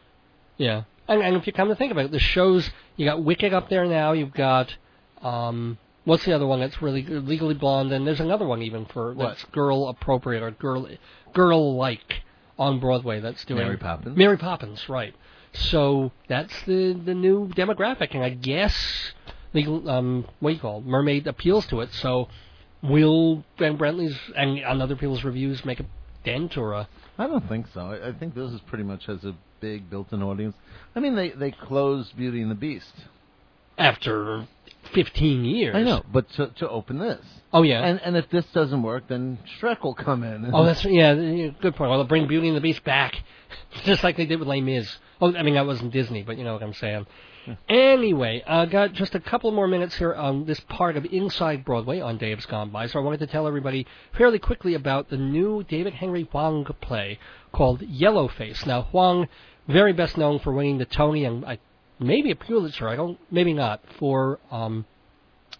Yeah. 0.56 0.84
And, 1.08 1.22
and 1.22 1.36
if 1.36 1.46
you 1.46 1.52
come 1.52 1.68
to 1.68 1.74
think 1.76 1.92
about 1.92 2.06
it, 2.06 2.10
the 2.10 2.18
shows 2.18 2.68
you 2.96 3.06
got 3.06 3.22
Wicked 3.22 3.54
up 3.54 3.68
there 3.70 3.86
now. 3.86 4.12
You've 4.12 4.34
got 4.34 4.74
um, 5.22 5.78
what's 6.04 6.24
the 6.24 6.32
other 6.34 6.46
one 6.46 6.60
that's 6.60 6.82
really 6.82 7.02
good? 7.02 7.26
Legally 7.26 7.54
Blonde, 7.54 7.92
and 7.92 8.06
there's 8.06 8.20
another 8.20 8.46
one 8.46 8.62
even 8.62 8.84
for 8.86 9.14
What? 9.14 9.28
that's 9.28 9.44
girl 9.46 9.88
appropriate 9.88 10.42
or 10.42 10.50
girl 10.50 10.86
girl 11.32 11.76
like 11.76 12.22
on 12.58 12.78
Broadway 12.80 13.20
that's 13.20 13.44
doing 13.44 13.62
Mary 13.62 13.76
Poppins. 13.76 14.16
Mary 14.16 14.36
Poppins, 14.36 14.88
right? 14.88 15.14
So 15.54 16.12
that's 16.28 16.52
the 16.66 16.92
the 16.92 17.14
new 17.14 17.48
demographic, 17.48 18.14
and 18.14 18.22
I 18.22 18.30
guess 18.30 18.74
legal 19.54 19.88
um 19.88 20.26
what 20.40 20.50
do 20.50 20.54
you 20.56 20.60
call 20.60 20.78
it? 20.80 20.84
Mermaid 20.86 21.26
appeals 21.26 21.66
to 21.68 21.80
it. 21.80 21.92
So 21.94 22.28
will 22.82 23.44
Ben 23.58 23.76
Brantley's 23.78 24.16
and 24.36 24.64
on 24.64 24.80
other 24.82 24.96
people's 24.96 25.24
reviews 25.24 25.64
make 25.64 25.80
a 25.80 25.86
dent 26.24 26.56
or 26.56 26.72
a 26.72 26.88
I 27.18 27.26
don't 27.26 27.48
think 27.48 27.66
so. 27.74 27.80
I, 27.80 28.08
I 28.08 28.12
think 28.12 28.34
this 28.34 28.52
is 28.52 28.60
pretty 28.62 28.84
much 28.84 29.06
has 29.06 29.24
a 29.24 29.34
big 29.60 29.90
built-in 29.90 30.22
audience. 30.22 30.54
I 30.94 31.00
mean, 31.00 31.16
they 31.16 31.30
they 31.30 31.50
closed 31.50 32.16
Beauty 32.16 32.40
and 32.42 32.50
the 32.50 32.54
Beast. 32.54 32.92
after 33.76 34.46
15 34.94 35.44
years? 35.44 35.74
I 35.76 35.82
know, 35.82 36.02
but 36.12 36.28
to 36.30 36.48
to 36.58 36.68
open 36.68 36.98
this, 36.98 37.24
Oh 37.52 37.62
yeah. 37.62 37.84
and 37.84 38.00
and 38.02 38.16
if 38.16 38.30
this 38.30 38.44
doesn't 38.54 38.82
work, 38.82 39.04
then 39.08 39.38
Shrek 39.60 39.82
will 39.82 39.94
come 39.94 40.22
in. 40.22 40.50
Oh, 40.52 40.64
that's 40.64 40.84
yeah. 40.84 41.12
yeah, 41.14 41.50
Good 41.60 41.74
point. 41.76 41.90
Well, 41.90 41.98
they'll 41.98 42.08
bring 42.08 42.26
Beauty 42.28 42.48
and 42.48 42.56
the 42.56 42.60
Beast 42.60 42.84
back, 42.84 43.14
just 43.84 44.02
like 44.04 44.16
they 44.16 44.26
did 44.26 44.38
with 44.38 44.48
Les 44.48 44.60
Mis. 44.60 44.88
Oh, 45.20 45.34
I 45.34 45.42
mean 45.42 45.54
that 45.54 45.66
wasn't 45.66 45.92
Disney, 45.92 46.22
but 46.22 46.38
you 46.38 46.44
know 46.44 46.52
what 46.54 46.62
I'm 46.62 46.74
saying. 46.74 47.06
Anyway, 47.68 48.42
I 48.46 48.66
got 48.66 48.92
just 48.92 49.14
a 49.14 49.20
couple 49.20 49.50
more 49.50 49.68
minutes 49.68 49.96
here 49.96 50.14
on 50.14 50.44
this 50.44 50.60
part 50.60 50.96
of 50.96 51.04
Inside 51.06 51.64
Broadway 51.64 52.00
on 52.00 52.18
Dave's 52.18 52.46
Gone 52.46 52.70
By, 52.70 52.86
so 52.86 52.98
I 52.98 53.02
wanted 53.02 53.20
to 53.20 53.26
tell 53.26 53.46
everybody 53.46 53.86
fairly 54.16 54.38
quickly 54.38 54.74
about 54.74 55.08
the 55.08 55.16
new 55.16 55.62
David 55.64 55.94
Henry 55.94 56.24
Hwang 56.24 56.64
play 56.80 57.18
called 57.52 57.80
Yellowface. 57.80 58.66
Now, 58.66 58.82
Hwang, 58.82 59.28
very 59.66 59.92
best 59.92 60.16
known 60.16 60.38
for 60.38 60.52
winning 60.52 60.78
the 60.78 60.84
Tony 60.84 61.24
and 61.24 61.44
I, 61.44 61.58
maybe 61.98 62.30
a 62.30 62.36
Pulitzer, 62.36 62.88
I 62.88 62.96
don't, 62.96 63.18
maybe 63.30 63.52
not, 63.52 63.80
for 63.98 64.38
um, 64.50 64.84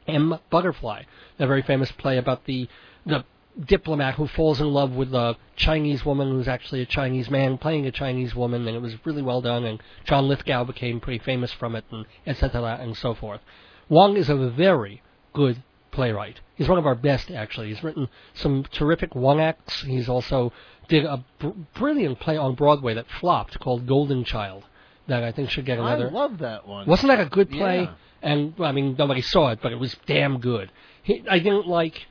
M. 0.07 0.39
Butterfly, 0.51 1.03
a 1.39 1.47
very 1.47 1.63
famous 1.63 1.93
play 1.93 2.19
about 2.19 2.45
the 2.45 2.69
the 3.07 3.25
diplomat 3.67 4.15
who 4.15 4.27
falls 4.27 4.61
in 4.61 4.69
love 4.73 4.93
with 4.93 5.13
a 5.15 5.37
Chinese 5.57 6.05
woman 6.05 6.31
who's 6.31 6.49
actually 6.49 6.83
a 6.83 6.87
Chinese 6.87 7.29
man 7.31 7.59
playing 7.59 7.87
a 7.87 7.93
Chinese 7.93 8.35
woman, 8.35 8.67
and 8.67 8.77
it 8.77 8.81
was 8.81 8.95
really 9.05 9.23
well 9.23 9.41
done. 9.41 9.65
And 9.65 9.83
John 10.05 10.29
Lithgow 10.29 10.65
became 10.65 11.01
pretty 11.01 11.19
famous 11.19 11.53
from 11.53 11.75
it, 11.75 11.85
and 11.91 12.07
etc. 12.27 12.79
and 12.81 12.97
so 12.97 13.15
forth. 13.15 13.41
Hwang 13.89 14.17
is 14.17 14.29
a 14.29 14.37
very 14.37 15.03
good 15.33 15.63
playwright. 15.91 16.41
He's 16.57 16.69
one 16.69 16.79
of 16.79 16.87
our 16.87 16.95
best, 16.95 17.31
actually. 17.31 17.69
He's 17.69 17.83
written 17.83 18.09
some 18.35 18.65
terrific 18.71 19.15
one 19.15 19.41
acts. 19.41 19.83
He's 19.83 20.09
also 20.09 20.53
did 20.89 21.05
a 21.05 21.25
br- 21.39 21.49
brilliant 21.75 22.21
play 22.21 22.37
on 22.37 22.55
Broadway 22.55 22.95
that 22.95 23.07
flopped 23.21 23.59
called 23.61 23.87
Golden 23.87 24.25
Child, 24.25 24.65
that 25.07 25.23
I 25.23 25.33
think 25.33 25.51
should 25.51 25.67
get 25.67 25.79
another. 25.79 26.09
I 26.09 26.11
love 26.11 26.39
that 26.39 26.67
one. 26.67 26.87
Wasn't 26.87 27.09
that 27.09 27.21
a 27.21 27.27
good 27.27 27.51
play? 27.51 27.83
Yeah. 27.83 27.95
And 28.21 28.59
well, 28.59 28.69
I 28.69 28.73
mean, 28.73 28.97
nobody 28.99 29.23
saw 29.23 29.51
it, 29.51 29.61
but 29.63 29.73
it 29.73 29.79
was 29.79 29.97
damn 30.07 30.41
good. 30.41 30.71
He, 31.03 31.25
I 31.29 31.39
didn't 31.39 31.67
like. 31.67 32.07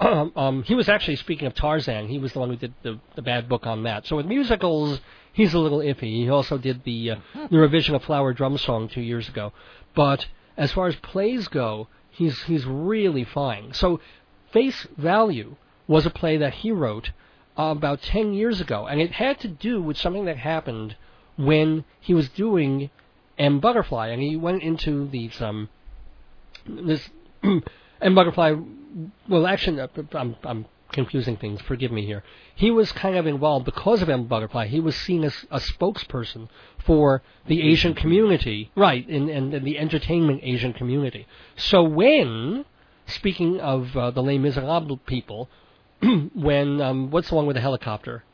Um, 0.00 0.32
um, 0.36 0.62
he 0.62 0.74
was 0.74 0.88
actually 0.88 1.16
speaking 1.16 1.46
of 1.46 1.54
Tarzan. 1.54 2.08
He 2.08 2.18
was 2.18 2.32
the 2.32 2.38
one 2.38 2.50
who 2.50 2.56
did 2.56 2.74
the 2.82 3.00
the 3.16 3.22
bad 3.22 3.48
book 3.48 3.66
on 3.66 3.82
that. 3.82 4.06
So 4.06 4.16
with 4.16 4.26
musicals, 4.26 5.00
he's 5.32 5.54
a 5.54 5.58
little 5.58 5.80
iffy. 5.80 6.22
He 6.22 6.28
also 6.28 6.56
did 6.56 6.84
the 6.84 7.12
uh, 7.12 7.16
the 7.50 7.58
revision 7.58 7.94
of 7.94 8.04
Flower 8.04 8.32
Drum 8.32 8.58
Song 8.58 8.88
two 8.88 9.00
years 9.00 9.28
ago. 9.28 9.52
But 9.94 10.26
as 10.56 10.72
far 10.72 10.86
as 10.86 10.96
plays 10.96 11.48
go, 11.48 11.88
he's 12.10 12.42
he's 12.42 12.64
really 12.64 13.24
fine. 13.24 13.72
So 13.72 14.00
Face 14.52 14.86
Value 14.96 15.56
was 15.86 16.06
a 16.06 16.10
play 16.10 16.36
that 16.36 16.54
he 16.54 16.70
wrote 16.70 17.10
uh, 17.58 17.74
about 17.76 18.02
10 18.02 18.34
years 18.34 18.60
ago, 18.60 18.86
and 18.86 19.00
it 19.00 19.12
had 19.12 19.40
to 19.40 19.48
do 19.48 19.82
with 19.82 19.96
something 19.96 20.26
that 20.26 20.36
happened 20.36 20.96
when 21.36 21.84
he 22.00 22.14
was 22.14 22.28
doing 22.30 22.90
M. 23.38 23.60
Butterfly, 23.60 24.08
and 24.08 24.22
he 24.22 24.36
went 24.36 24.62
into 24.62 25.08
these, 25.08 25.40
um, 25.40 25.68
this 26.66 27.08
M. 28.00 28.14
Butterfly, 28.14 28.54
well, 29.28 29.46
actually, 29.46 29.86
I'm, 30.12 30.36
I'm 30.44 30.66
confusing 30.92 31.36
things, 31.36 31.60
forgive 31.62 31.92
me 31.92 32.06
here. 32.06 32.22
He 32.54 32.70
was 32.70 32.92
kind 32.92 33.16
of 33.16 33.26
involved 33.26 33.64
because 33.64 34.02
of 34.02 34.08
M. 34.08 34.26
Butterfly. 34.26 34.66
He 34.66 34.80
was 34.80 34.96
seen 34.96 35.24
as 35.24 35.46
a 35.50 35.60
spokesperson 35.60 36.48
for 36.84 37.22
the 37.46 37.62
Asian 37.62 37.94
community, 37.94 38.70
right, 38.74 39.08
in, 39.08 39.28
in, 39.28 39.52
in 39.52 39.64
the 39.64 39.78
entertainment 39.78 40.40
Asian 40.42 40.72
community. 40.72 41.26
So 41.56 41.82
when, 41.82 42.64
speaking 43.06 43.60
of 43.60 43.96
uh, 43.96 44.10
the 44.10 44.22
Les 44.22 44.38
Miserables 44.38 45.00
people, 45.06 45.48
when, 46.34 46.80
um, 46.80 47.10
what's 47.10 47.28
the 47.28 47.34
one 47.34 47.46
with 47.46 47.56
the 47.56 47.60
helicopter? 47.60 48.24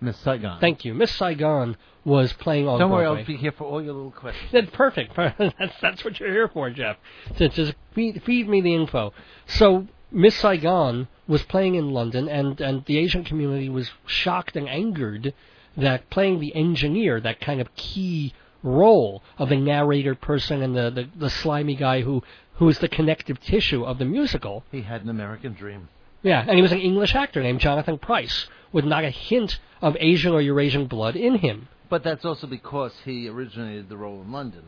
Miss 0.00 0.16
Saigon. 0.18 0.60
Thank 0.60 0.84
you. 0.84 0.94
Miss 0.94 1.10
Saigon 1.12 1.76
was 2.04 2.32
playing 2.34 2.68
on 2.68 2.78
Don't 2.78 2.90
worry, 2.90 3.04
Broadway. 3.04 3.20
I'll 3.20 3.26
be 3.26 3.36
here 3.36 3.52
for 3.52 3.64
all 3.64 3.82
your 3.82 3.94
little 3.94 4.10
questions. 4.10 4.50
That's 4.52 4.70
perfect. 4.70 5.16
that's 5.16 5.74
that's 5.80 6.04
what 6.04 6.20
you're 6.20 6.30
here 6.30 6.48
for, 6.48 6.70
Jeff. 6.70 6.96
To 7.38 7.48
just 7.48 7.74
feed, 7.94 8.22
feed 8.24 8.48
me 8.48 8.60
the 8.60 8.74
info. 8.74 9.12
So 9.46 9.86
Miss 10.10 10.36
Saigon 10.36 11.08
was 11.26 11.42
playing 11.42 11.74
in 11.74 11.90
London, 11.90 12.28
and 12.28 12.60
and 12.60 12.84
the 12.84 12.98
Asian 12.98 13.24
community 13.24 13.68
was 13.68 13.90
shocked 14.06 14.56
and 14.56 14.68
angered 14.68 15.34
that 15.76 16.08
playing 16.10 16.40
the 16.40 16.54
engineer, 16.54 17.20
that 17.20 17.40
kind 17.40 17.60
of 17.60 17.74
key 17.74 18.32
role 18.62 19.22
of 19.38 19.48
the 19.48 19.56
narrator 19.56 20.14
person 20.14 20.62
and 20.62 20.76
the 20.76 20.90
the, 20.90 21.08
the 21.16 21.30
slimy 21.30 21.74
guy 21.74 22.02
who 22.02 22.22
who 22.54 22.68
is 22.68 22.78
the 22.78 22.88
connective 22.88 23.40
tissue 23.40 23.84
of 23.84 23.98
the 23.98 24.04
musical. 24.04 24.64
He 24.70 24.82
had 24.82 25.02
an 25.02 25.08
American 25.08 25.54
dream. 25.54 25.88
Yeah, 26.22 26.44
and 26.46 26.56
he 26.56 26.62
was 26.62 26.72
an 26.72 26.80
English 26.80 27.14
actor 27.14 27.42
named 27.42 27.60
Jonathan 27.60 27.98
Pryce, 27.98 28.48
with 28.76 28.84
not 28.84 29.04
a 29.04 29.10
hint 29.10 29.58
of 29.80 29.96
Asian 30.00 30.34
or 30.34 30.42
Eurasian 30.42 30.84
blood 30.86 31.16
in 31.16 31.36
him. 31.36 31.66
But 31.88 32.04
that's 32.04 32.26
also 32.26 32.46
because 32.46 32.92
he 33.06 33.26
originated 33.26 33.88
the 33.88 33.96
role 33.96 34.20
in 34.20 34.30
London. 34.30 34.64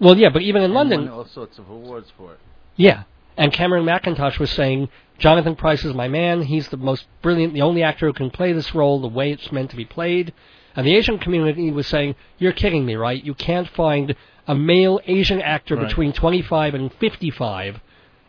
Well, 0.00 0.16
yeah, 0.16 0.30
but 0.30 0.40
even 0.40 0.62
in 0.62 0.70
and 0.70 0.74
London, 0.74 1.00
won 1.02 1.10
all 1.10 1.26
sorts 1.26 1.58
of 1.58 1.68
awards 1.68 2.10
for 2.16 2.32
it. 2.32 2.40
Yeah. 2.76 3.02
And 3.36 3.52
Cameron 3.52 3.84
Mackintosh 3.84 4.38
was 4.38 4.50
saying, 4.50 4.88
Jonathan 5.18 5.56
Pryce 5.56 5.84
is 5.84 5.92
my 5.92 6.08
man. 6.08 6.40
He's 6.40 6.68
the 6.70 6.78
most 6.78 7.06
brilliant, 7.20 7.52
the 7.52 7.60
only 7.60 7.82
actor 7.82 8.06
who 8.06 8.14
can 8.14 8.30
play 8.30 8.54
this 8.54 8.74
role 8.74 8.98
the 8.98 9.08
way 9.08 9.30
it's 9.30 9.52
meant 9.52 9.68
to 9.72 9.76
be 9.76 9.84
played. 9.84 10.32
And 10.74 10.86
the 10.86 10.96
Asian 10.96 11.18
community 11.18 11.70
was 11.70 11.86
saying, 11.86 12.14
You're 12.38 12.52
kidding 12.52 12.86
me, 12.86 12.96
right? 12.96 13.22
You 13.22 13.34
can't 13.34 13.68
find 13.68 14.16
a 14.46 14.54
male 14.54 15.00
Asian 15.06 15.42
actor 15.42 15.76
Right. 15.76 15.86
between 15.86 16.14
25 16.14 16.72
and 16.72 16.90
55 16.94 17.80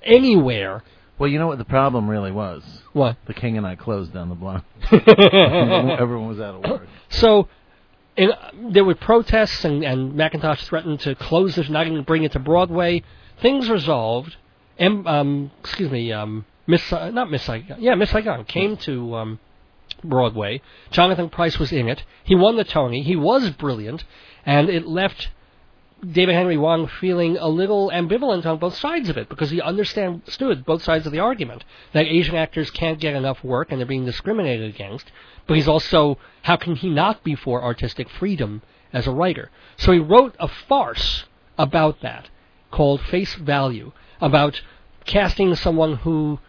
anywhere. 0.03 0.83
Well, 1.19 1.29
you 1.29 1.37
know 1.37 1.47
what 1.47 1.57
the 1.57 1.65
problem 1.65 2.09
really 2.09 2.31
was? 2.31 2.63
What? 2.93 3.17
The 3.25 3.33
King 3.33 3.57
and 3.57 3.67
I 3.67 3.75
closed 3.75 4.13
down 4.13 4.29
the 4.29 4.35
block. 4.35 4.63
Everyone 4.91 6.29
was 6.29 6.39
out 6.39 6.55
of 6.55 6.71
work. 6.71 6.87
So 7.11 7.49
there 8.15 8.85
were 8.85 8.95
protests, 8.95 9.65
and, 9.65 9.83
and 9.83 10.13
Mackintosh 10.13 10.63
threatened 10.63 10.99
to 11.01 11.15
close 11.15 11.55
this, 11.55 11.69
not 11.69 11.87
even 11.87 12.03
bring 12.03 12.23
it 12.23 12.33
to 12.33 12.39
Broadway. 12.39 13.03
Things 13.41 13.69
resolved. 13.69 14.35
M, 14.77 15.07
um, 15.07 15.51
excuse 15.59 15.91
me, 15.91 16.13
um, 16.13 16.45
Miss, 16.67 16.83
Sa- 16.83 17.09
not 17.09 17.31
Miss 17.31 17.43
Saigon, 17.43 17.81
yeah, 17.81 17.95
Miss 17.95 18.11
Saigon 18.11 18.45
came 18.45 18.77
to 18.77 19.15
um, 19.15 19.39
Broadway. 20.03 20.61
Jonathan 20.91 21.29
Pryce 21.29 21.57
was 21.57 21.71
in 21.71 21.89
it. 21.89 22.03
He 22.23 22.35
won 22.35 22.55
the 22.57 22.63
Tony. 22.63 23.01
He 23.01 23.15
was 23.15 23.49
brilliant, 23.51 24.03
and 24.45 24.69
it 24.69 24.85
left 24.85 25.29
David 26.01 26.35
Henry 26.35 26.55
Hwang 26.55 26.87
feeling 26.87 27.37
a 27.37 27.47
little 27.47 27.91
ambivalent 27.93 28.45
on 28.45 28.57
both 28.57 28.75
sides 28.75 29.09
of 29.09 29.17
it 29.17 29.27
because 29.27 29.49
he 29.49 29.61
understood 29.61 30.65
both 30.65 30.81
sides 30.81 31.05
of 31.05 31.11
the 31.11 31.19
argument 31.19 31.65
that 31.93 32.05
Asian 32.05 32.35
actors 32.35 32.71
can't 32.71 32.99
get 32.99 33.15
enough 33.15 33.43
work 33.43 33.69
and 33.69 33.79
they're 33.79 33.87
being 33.87 34.05
discriminated 34.05 34.73
against. 34.73 35.11
But 35.45 35.55
he's 35.55 35.67
also, 35.67 36.17
how 36.43 36.55
can 36.55 36.75
he 36.75 36.89
not 36.89 37.23
be 37.23 37.35
for 37.35 37.61
artistic 37.61 38.09
freedom 38.09 38.61
as 38.93 39.07
a 39.07 39.11
writer? 39.11 39.51
So 39.77 39.91
he 39.91 39.99
wrote 39.99 40.35
a 40.39 40.47
farce 40.47 41.25
about 41.57 41.99
that 42.01 42.29
called 42.71 43.01
Face 43.01 43.35
Value, 43.35 43.91
about 44.21 44.61
casting 45.05 45.53
someone 45.55 45.97
who 45.97 46.39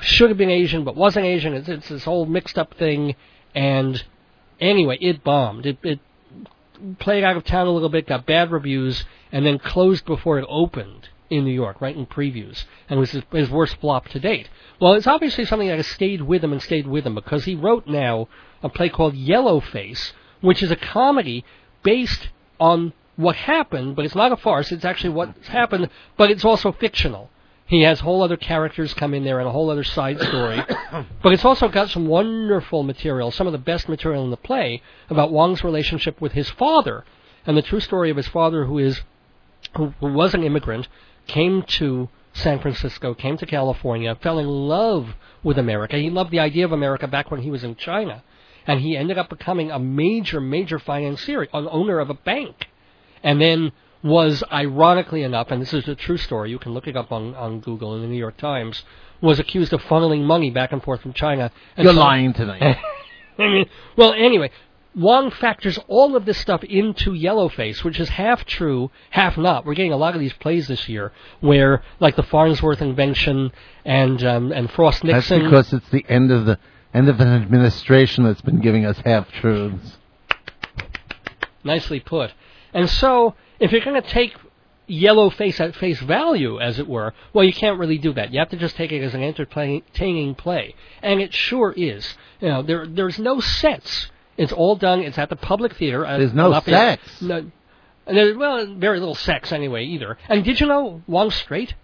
should 0.00 0.30
have 0.30 0.38
been 0.38 0.50
Asian 0.50 0.82
but 0.82 0.96
wasn't 0.96 1.26
Asian. 1.26 1.54
It's, 1.54 1.68
it's 1.68 1.88
this 1.88 2.04
whole 2.04 2.26
mixed 2.26 2.58
up 2.58 2.74
thing. 2.74 3.14
And 3.54 4.02
anyway, 4.58 4.98
it 5.00 5.22
bombed. 5.22 5.66
It, 5.66 5.78
it 5.84 6.00
played 6.98 7.24
out 7.24 7.36
of 7.36 7.44
town 7.44 7.66
a 7.66 7.70
little 7.70 7.88
bit, 7.88 8.06
got 8.06 8.26
bad 8.26 8.50
reviews, 8.50 9.04
and 9.32 9.44
then 9.44 9.58
closed 9.58 10.04
before 10.04 10.38
it 10.38 10.46
opened 10.48 11.08
in 11.30 11.44
New 11.44 11.52
York, 11.52 11.80
right 11.80 11.96
in 11.96 12.06
previews, 12.06 12.64
and 12.88 13.00
was 13.00 13.10
his, 13.10 13.22
his 13.32 13.50
worst 13.50 13.76
flop 13.80 14.08
to 14.08 14.20
date. 14.20 14.48
Well, 14.80 14.92
it's 14.92 15.06
obviously 15.06 15.44
something 15.44 15.68
that 15.68 15.76
has 15.76 15.86
stayed 15.86 16.22
with 16.22 16.42
him 16.42 16.52
and 16.52 16.62
stayed 16.62 16.86
with 16.86 17.06
him 17.06 17.14
because 17.14 17.44
he 17.44 17.54
wrote 17.54 17.86
now 17.86 18.28
a 18.62 18.68
play 18.68 18.88
called 18.88 19.14
Yellowface, 19.14 20.12
which 20.40 20.62
is 20.62 20.70
a 20.70 20.76
comedy 20.76 21.44
based 21.82 22.28
on 22.60 22.92
what 23.16 23.36
happened, 23.36 23.96
but 23.96 24.04
it's 24.04 24.14
not 24.14 24.32
a 24.32 24.36
farce. 24.36 24.70
It's 24.70 24.84
actually 24.84 25.10
what's 25.10 25.48
happened, 25.48 25.88
but 26.16 26.30
it's 26.30 26.44
also 26.44 26.72
fictional. 26.72 27.30
He 27.66 27.82
has 27.82 28.00
whole 28.00 28.22
other 28.22 28.36
characters 28.36 28.94
come 28.94 29.12
in 29.12 29.24
there 29.24 29.40
and 29.40 29.48
a 29.48 29.52
whole 29.52 29.70
other 29.70 29.84
side 29.84 30.20
story. 30.20 30.62
but 31.22 31.32
it's 31.32 31.44
also 31.44 31.68
got 31.68 31.90
some 31.90 32.06
wonderful 32.06 32.84
material, 32.84 33.30
some 33.30 33.46
of 33.48 33.52
the 33.52 33.58
best 33.58 33.88
material 33.88 34.24
in 34.24 34.30
the 34.30 34.36
play 34.36 34.82
about 35.10 35.30
Hwang's 35.30 35.64
relationship 35.64 36.20
with 36.20 36.32
his 36.32 36.48
father 36.48 37.04
and 37.46 37.56
the 37.56 37.62
true 37.62 37.80
story 37.80 38.10
of 38.10 38.16
his 38.16 38.28
father 38.28 38.64
who 38.66 38.78
is 38.78 39.02
who, 39.76 39.94
who 40.00 40.12
was 40.12 40.34
an 40.34 40.44
immigrant, 40.44 40.88
came 41.26 41.62
to 41.62 42.08
San 42.32 42.60
Francisco, 42.60 43.14
came 43.14 43.36
to 43.38 43.46
California, 43.46 44.14
fell 44.16 44.38
in 44.38 44.46
love 44.46 45.14
with 45.42 45.58
America. 45.58 45.96
He 45.96 46.10
loved 46.10 46.30
the 46.30 46.38
idea 46.38 46.64
of 46.64 46.72
America 46.72 47.08
back 47.08 47.30
when 47.30 47.42
he 47.42 47.50
was 47.50 47.64
in 47.64 47.76
China. 47.76 48.22
And 48.66 48.80
he 48.80 48.96
ended 48.96 49.16
up 49.16 49.28
becoming 49.30 49.70
a 49.70 49.78
major, 49.78 50.40
major 50.40 50.78
financier, 50.78 51.48
an 51.52 51.68
owner 51.70 51.98
of 51.98 52.10
a 52.10 52.14
bank. 52.14 52.68
And 53.22 53.40
then 53.40 53.72
was 54.06 54.42
ironically 54.52 55.22
enough, 55.22 55.50
and 55.50 55.60
this 55.60 55.74
is 55.74 55.88
a 55.88 55.94
true 55.94 56.16
story, 56.16 56.50
you 56.50 56.58
can 56.58 56.72
look 56.72 56.86
it 56.86 56.96
up 56.96 57.12
on, 57.12 57.34
on 57.34 57.60
Google 57.60 57.94
in 57.96 58.02
the 58.02 58.06
New 58.08 58.18
York 58.18 58.36
Times, 58.36 58.84
was 59.20 59.38
accused 59.38 59.72
of 59.72 59.82
funneling 59.82 60.22
money 60.22 60.50
back 60.50 60.72
and 60.72 60.82
forth 60.82 61.00
from 61.00 61.12
China. 61.12 61.50
And 61.76 61.84
You're 61.84 61.94
so- 61.94 62.00
lying 62.00 62.32
tonight. 62.32 62.78
I 63.38 63.48
mean, 63.48 63.66
well, 63.96 64.14
anyway, 64.14 64.50
Hwang 64.94 65.30
factors 65.30 65.78
all 65.88 66.16
of 66.16 66.24
this 66.24 66.38
stuff 66.38 66.64
into 66.64 67.10
Yellowface, 67.10 67.84
which 67.84 68.00
is 68.00 68.08
half 68.08 68.46
true, 68.46 68.90
half 69.10 69.36
not. 69.36 69.66
We're 69.66 69.74
getting 69.74 69.92
a 69.92 69.96
lot 69.98 70.14
of 70.14 70.20
these 70.20 70.32
plays 70.32 70.68
this 70.68 70.88
year, 70.88 71.12
where 71.40 71.82
like 72.00 72.16
the 72.16 72.22
Farnsworth 72.22 72.80
invention 72.80 73.52
and 73.84 74.24
um, 74.24 74.52
and 74.52 74.70
Frost 74.70 75.04
Nixon. 75.04 75.38
That's 75.40 75.44
because 75.44 75.72
it's 75.74 75.90
the 75.90 76.06
end 76.08 76.30
of 76.30 76.46
the 76.46 76.58
end 76.94 77.10
of 77.10 77.20
an 77.20 77.28
administration 77.28 78.24
that's 78.24 78.40
been 78.40 78.60
giving 78.60 78.86
us 78.86 78.98
half 79.04 79.30
truths. 79.32 79.98
Nicely 81.62 82.00
put. 82.00 82.32
And 82.72 82.88
so, 82.88 83.34
if 83.60 83.72
you're 83.72 83.80
going 83.80 84.00
to 84.00 84.08
take 84.08 84.34
yellow 84.88 85.30
face 85.30 85.58
at 85.60 85.74
face 85.74 86.00
value, 86.00 86.60
as 86.60 86.78
it 86.78 86.86
were, 86.86 87.12
well, 87.32 87.44
you 87.44 87.52
can't 87.52 87.78
really 87.78 87.98
do 87.98 88.12
that. 88.14 88.32
You 88.32 88.38
have 88.38 88.50
to 88.50 88.56
just 88.56 88.76
take 88.76 88.92
it 88.92 89.02
as 89.02 89.14
an 89.14 89.22
entertaining 89.22 90.34
play, 90.34 90.74
and 91.02 91.20
it 91.20 91.34
sure 91.34 91.72
is. 91.76 92.14
You 92.40 92.48
know, 92.48 92.62
there 92.62 92.86
there's 92.86 93.18
no 93.18 93.40
sets. 93.40 94.10
It's 94.36 94.52
all 94.52 94.76
done. 94.76 95.00
It's 95.00 95.18
at 95.18 95.30
the 95.30 95.36
public 95.36 95.74
theater. 95.76 96.04
Uh, 96.06 96.18
there's 96.18 96.34
no 96.34 96.50
Lafayette. 96.50 97.00
sex. 97.00 97.22
No, 97.22 97.50
and 98.06 98.16
there, 98.16 98.38
well, 98.38 98.66
very 98.74 99.00
little 99.00 99.14
sex 99.14 99.50
anyway 99.50 99.84
either. 99.84 100.18
And 100.28 100.44
did 100.44 100.60
you 100.60 100.66
know 100.66 101.02
Hwang 101.06 101.30
straight? 101.30 101.74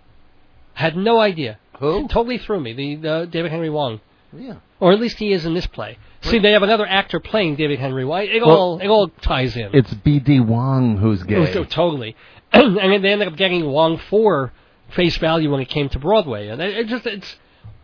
Had 0.75 0.97
no 0.97 1.19
idea. 1.21 1.59
Who? 1.81 2.05
It 2.05 2.11
totally 2.11 2.39
threw 2.39 2.61
me. 2.61 2.73
The, 2.75 2.95
the 2.97 3.29
David 3.31 3.51
Henry 3.51 3.69
Hwang, 3.69 4.01
Yeah. 4.33 4.57
or 4.79 4.93
at 4.93 5.01
least 5.01 5.19
he 5.19 5.33
is 5.33 5.45
in 5.45 5.55
this 5.55 5.67
play. 5.67 5.99
See, 6.23 6.39
they 6.39 6.53
have 6.53 6.63
another 6.63 6.87
actor 6.87 7.21
playing 7.21 7.57
David 7.57 7.79
Henry 7.79 8.05
Hwang. 8.05 8.29
It 8.29 8.43
Well, 8.45 8.57
all 8.57 8.79
it 8.79 8.87
all 8.87 9.09
ties 9.09 9.57
in. 9.57 9.71
It's 9.75 9.93
B.D. 9.93 10.41
Wong 10.41 10.97
who's 10.99 11.23
oh, 11.23 11.27
gay. 11.27 11.37
Oh, 11.37 11.53
so 11.53 11.65
totally. 11.65 12.17
and 12.53 12.77
they 12.77 13.13
ended 13.13 13.29
up 13.29 13.37
getting 13.37 13.67
Wong 13.67 13.99
for 13.99 14.53
face 14.91 15.17
value 15.17 15.51
when 15.51 15.61
it 15.61 15.69
came 15.69 15.89
to 15.91 15.99
Broadway. 15.99 16.49
And 16.49 16.63
it, 16.63 16.77
it 16.77 16.87
just 16.87 17.07
it's 17.07 17.37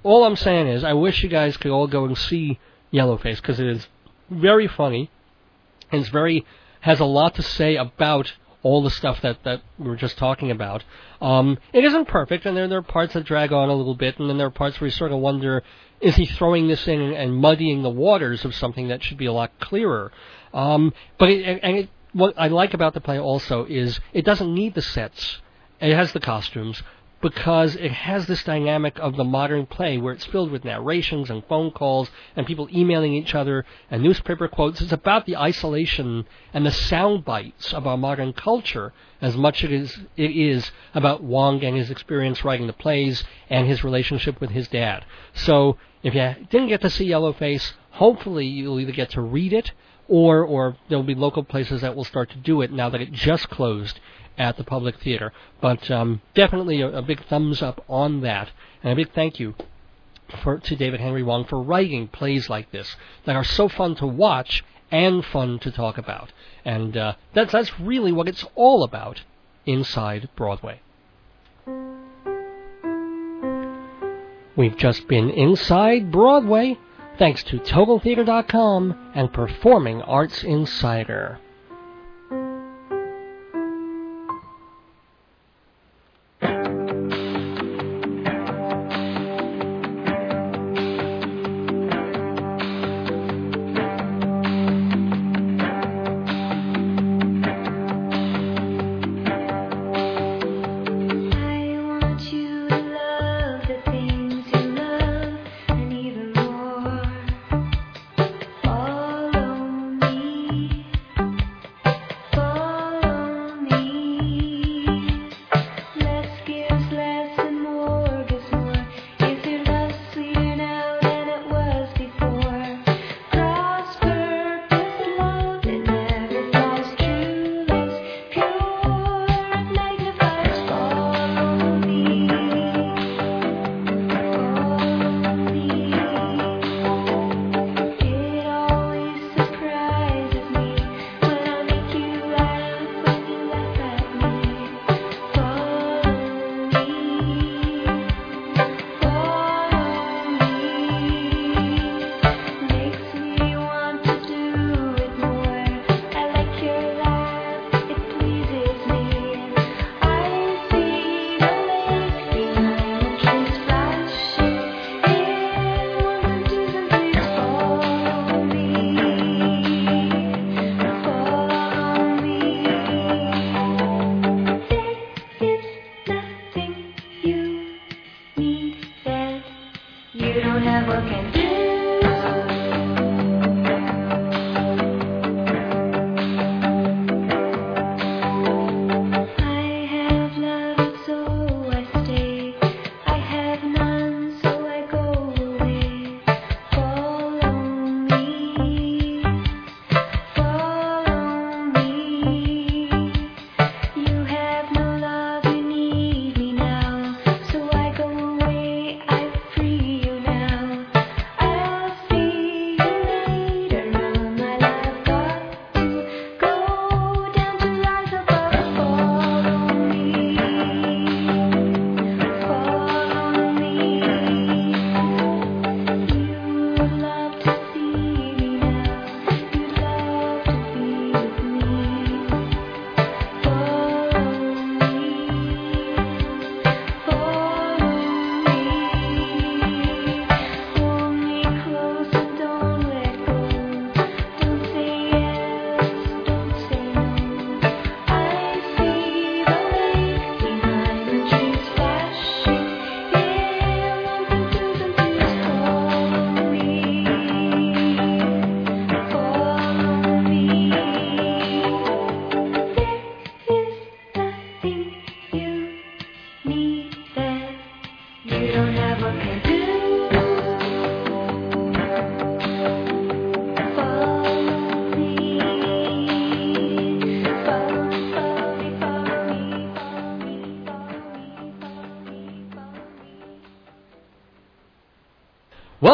all 0.03 0.25
I'm 0.25 0.37
saying 0.37 0.69
is 0.69 0.85
I 0.85 0.93
wish 0.93 1.23
you 1.23 1.29
guys 1.29 1.57
could 1.57 1.73
all 1.73 1.87
go 1.87 2.05
and 2.05 2.17
see 2.17 2.59
Yellowface 2.93 3.37
because 3.37 3.59
it 3.59 3.67
is 3.67 3.87
very 4.31 4.69
funny. 4.69 5.11
And 5.91 6.03
it's 6.03 6.11
very 6.11 6.47
has 6.81 7.01
a 7.01 7.05
lot 7.05 7.35
to 7.35 7.43
say 7.43 7.77
about 7.77 8.33
all 8.63 8.83
the 8.83 8.91
stuff 8.91 9.21
that 9.23 9.43
that 9.45 9.63
we 9.79 9.87
were 9.87 9.97
just 9.97 10.19
talking 10.19 10.51
about. 10.51 10.85
Um, 11.21 11.59
it 11.73 11.85
isn't 11.85 12.09
perfect, 12.09 12.47
and 12.47 12.57
there 12.57 12.69
there 12.69 12.79
are 12.79 12.83
parts 12.83 13.15
that 13.15 13.25
drag 13.25 13.53
on 13.53 13.69
a 13.69 13.75
little 13.75 13.95
bit, 13.95 14.19
and 14.19 14.29
then 14.29 14.39
there 14.39 14.47
are 14.47 14.51
parts 14.51 14.81
where 14.81 14.89
you 14.89 14.93
sort 14.93 15.13
of 15.13 15.19
wonder, 15.19 15.63
is 16.01 16.17
he 16.17 16.27
throwing 16.27 16.69
this 16.69 16.87
in 16.89 17.01
and 17.01 17.37
muddying 17.37 17.83
the 17.83 17.91
waters 17.91 18.45
of 18.45 18.55
something 18.55 18.89
that 18.89 19.03
should 19.03 19.19
be 19.19 19.27
a 19.27 19.33
lot 19.33 19.53
clearer? 19.61 20.13
Um, 20.53 20.93
but 21.19 21.31
it, 21.31 21.61
and 21.63 21.77
it, 21.77 21.89
what 22.13 22.35
I 22.37 22.49
like 22.49 22.75
about 22.75 22.95
the 22.95 23.01
play 23.01 23.19
also 23.19 23.65
is 23.65 24.01
it 24.13 24.25
doesn't 24.25 24.53
need 24.53 24.75
the 24.75 24.83
sets. 24.83 25.41
It 25.81 25.95
has 25.95 26.13
the 26.13 26.21
costumes 26.21 26.83
because 27.21 27.75
it 27.75 27.91
has 27.91 28.27
this 28.27 28.45
dynamic 28.45 28.99
of 28.99 29.17
the 29.17 29.25
modern 29.25 29.67
play 29.67 29.99
where 29.99 30.13
it's 30.13 30.25
filled 30.27 30.51
with 30.51 30.65
narrations 30.65 31.31
and 31.31 31.45
phone 31.47 31.71
calls 31.71 32.11
and 32.37 32.47
people 32.47 32.69
emailing 32.73 33.15
each 33.15 33.35
other 33.35 33.65
and 33.91 34.03
newspaper 34.03 34.47
quotes. 34.47 34.81
It's 34.81 34.93
about 34.93 35.27
the 35.27 35.37
isolation 35.37 36.27
and 36.53 36.65
the 36.65 36.71
sound 36.71 37.25
bites 37.25 37.73
of 37.73 37.87
our 37.87 37.97
modern 37.97 38.33
culture 38.33 38.93
as 39.21 39.37
much 39.37 39.65
as 39.65 39.99
it 40.17 40.31
is, 40.31 40.71
about 40.95 41.21
Hwang 41.21 41.65
and 41.65 41.77
his 41.77 41.91
experience 41.91 42.45
writing 42.45 42.69
the 42.69 42.73
plays 42.73 43.25
and 43.51 43.67
his 43.67 43.83
relationship 43.83 44.41
with 44.41 44.51
his 44.51 44.69
dad. 44.69 45.05
So 45.35 45.77
if 46.05 46.15
you 46.15 46.47
didn't 46.51 46.69
get 46.69 46.83
to 46.83 46.91
see 46.91 47.09
Yellowface, 47.09 47.73
hopefully 47.91 48.47
you'll 48.47 48.79
either 48.79 48.93
get 48.93 49.11
to 49.11 49.21
read 49.21 49.53
it 49.53 49.73
or 50.07 50.45
or 50.45 50.77
there'll 50.89 51.05
be 51.05 51.15
local 51.15 51.43
places 51.43 51.81
that 51.81 51.95
will 51.95 52.05
start 52.05 52.31
to 52.31 52.39
do 52.39 52.63
it 52.63 52.73
now 52.73 52.89
that 52.89 53.01
it 53.01 53.13
just 53.13 53.51
closed 53.51 54.01
at 54.39 54.57
the 54.57 54.65
public 54.65 55.01
theater. 55.01 55.33
But 55.61 55.91
um, 55.91 56.23
definitely 56.35 56.81
a, 56.81 56.99
a 56.99 57.03
big 57.03 57.25
thumbs 57.27 57.61
up 57.63 57.85
on 57.89 58.21
that, 58.23 58.51
and 58.83 58.93
a 58.93 58.97
big 58.97 59.13
thank 59.13 59.39
you 59.41 59.55
for 60.43 60.59
to 60.59 60.77
David 60.77 61.01
Henry 61.01 61.23
Hwang 61.23 61.45
for 61.45 61.61
writing 61.61 62.09
plays 62.09 62.49
like 62.49 62.71
this 62.71 62.97
that 63.25 63.37
are 63.37 63.45
so 63.45 63.69
fun 63.69 63.95
to 63.97 64.07
watch 64.07 64.63
and 64.91 65.25
fun 65.25 65.59
to 65.61 65.71
talk 65.71 65.99
about. 65.99 66.33
And 66.65 66.97
uh, 66.97 67.15
that's 67.35 67.53
that's 67.53 67.79
really 67.81 68.13
what 68.13 68.29
it's 68.29 68.45
all 68.55 68.85
about 68.85 69.23
inside 69.67 70.29
Broadway. 70.37 70.81
We've 74.57 74.77
just 74.77 75.07
been 75.07 75.31
inside 75.31 76.11
Broadway 76.11 76.79
thanks 77.19 77.43
to 77.45 77.59
TotalTheater.com 77.59 79.13
and 79.15 79.33
Performing 79.33 80.03
Arts 80.03 80.43
Insider. 80.43 81.39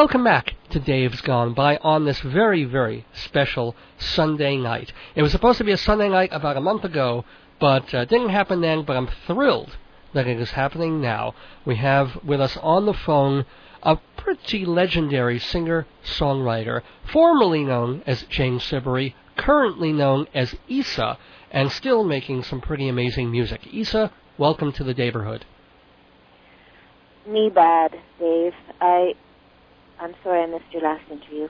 Welcome 0.05 0.25
back 0.25 0.53
to 0.69 0.79
Dave's 0.79 1.23
Gone 1.23 1.55
By 1.55 1.79
on 1.79 2.05
this 2.05 2.21
very, 2.21 2.65
very 2.65 3.07
special 3.15 3.75
Sunday 3.97 4.59
night. 4.59 4.93
It 5.15 5.23
was 5.23 5.33
supposed 5.33 5.57
to 5.57 5.65
be 5.65 5.73
a 5.73 5.79
Sunday 5.79 6.11
night 6.11 6.29
about 6.31 6.59
a 6.59 6.61
month 6.61 6.85
ago, 6.85 7.25
but 7.59 7.95
uh, 7.95 8.05
didn't 8.05 8.29
happen 8.29 8.61
then, 8.61 8.83
but 8.83 8.99
I'm 8.99 9.09
thrilled 9.27 9.79
that 10.13 10.27
it 10.27 10.39
is 10.39 10.51
happening 10.51 11.01
now. 11.01 11.35
We 11.65 11.77
have 11.77 12.23
with 12.23 12.39
us 12.39 12.55
on 12.59 12.85
the 12.85 12.93
phone 12.93 13.47
a 13.83 13.97
pretty 14.19 14.67
legendary 14.67 15.39
singer-songwriter, 15.39 16.83
formerly 17.11 17.65
known 17.65 18.03
as 18.07 18.25
Jane 18.25 18.61
Siberry, 18.61 19.15
currently 19.39 19.91
known 19.91 20.29
as 20.35 20.55
Issa, 20.69 21.17
and 21.51 21.73
still 21.73 22.05
making 22.05 22.43
some 22.43 22.61
pretty 22.61 22.89
amazing 22.89 23.31
music. 23.31 23.67
Issa, 23.73 24.13
welcome 24.37 24.71
to 24.73 24.85
the 24.85 24.93
neighborhood. 24.93 25.47
Me 27.27 27.49
bad, 27.49 27.93
Dave. 28.21 28.53
I 28.83 29.15
I'm 30.05 30.15
sorry 30.23 30.43
I 30.43 30.47
missed 30.47 30.65
your 30.73 30.83
last 30.83 31.11
interview. 31.11 31.49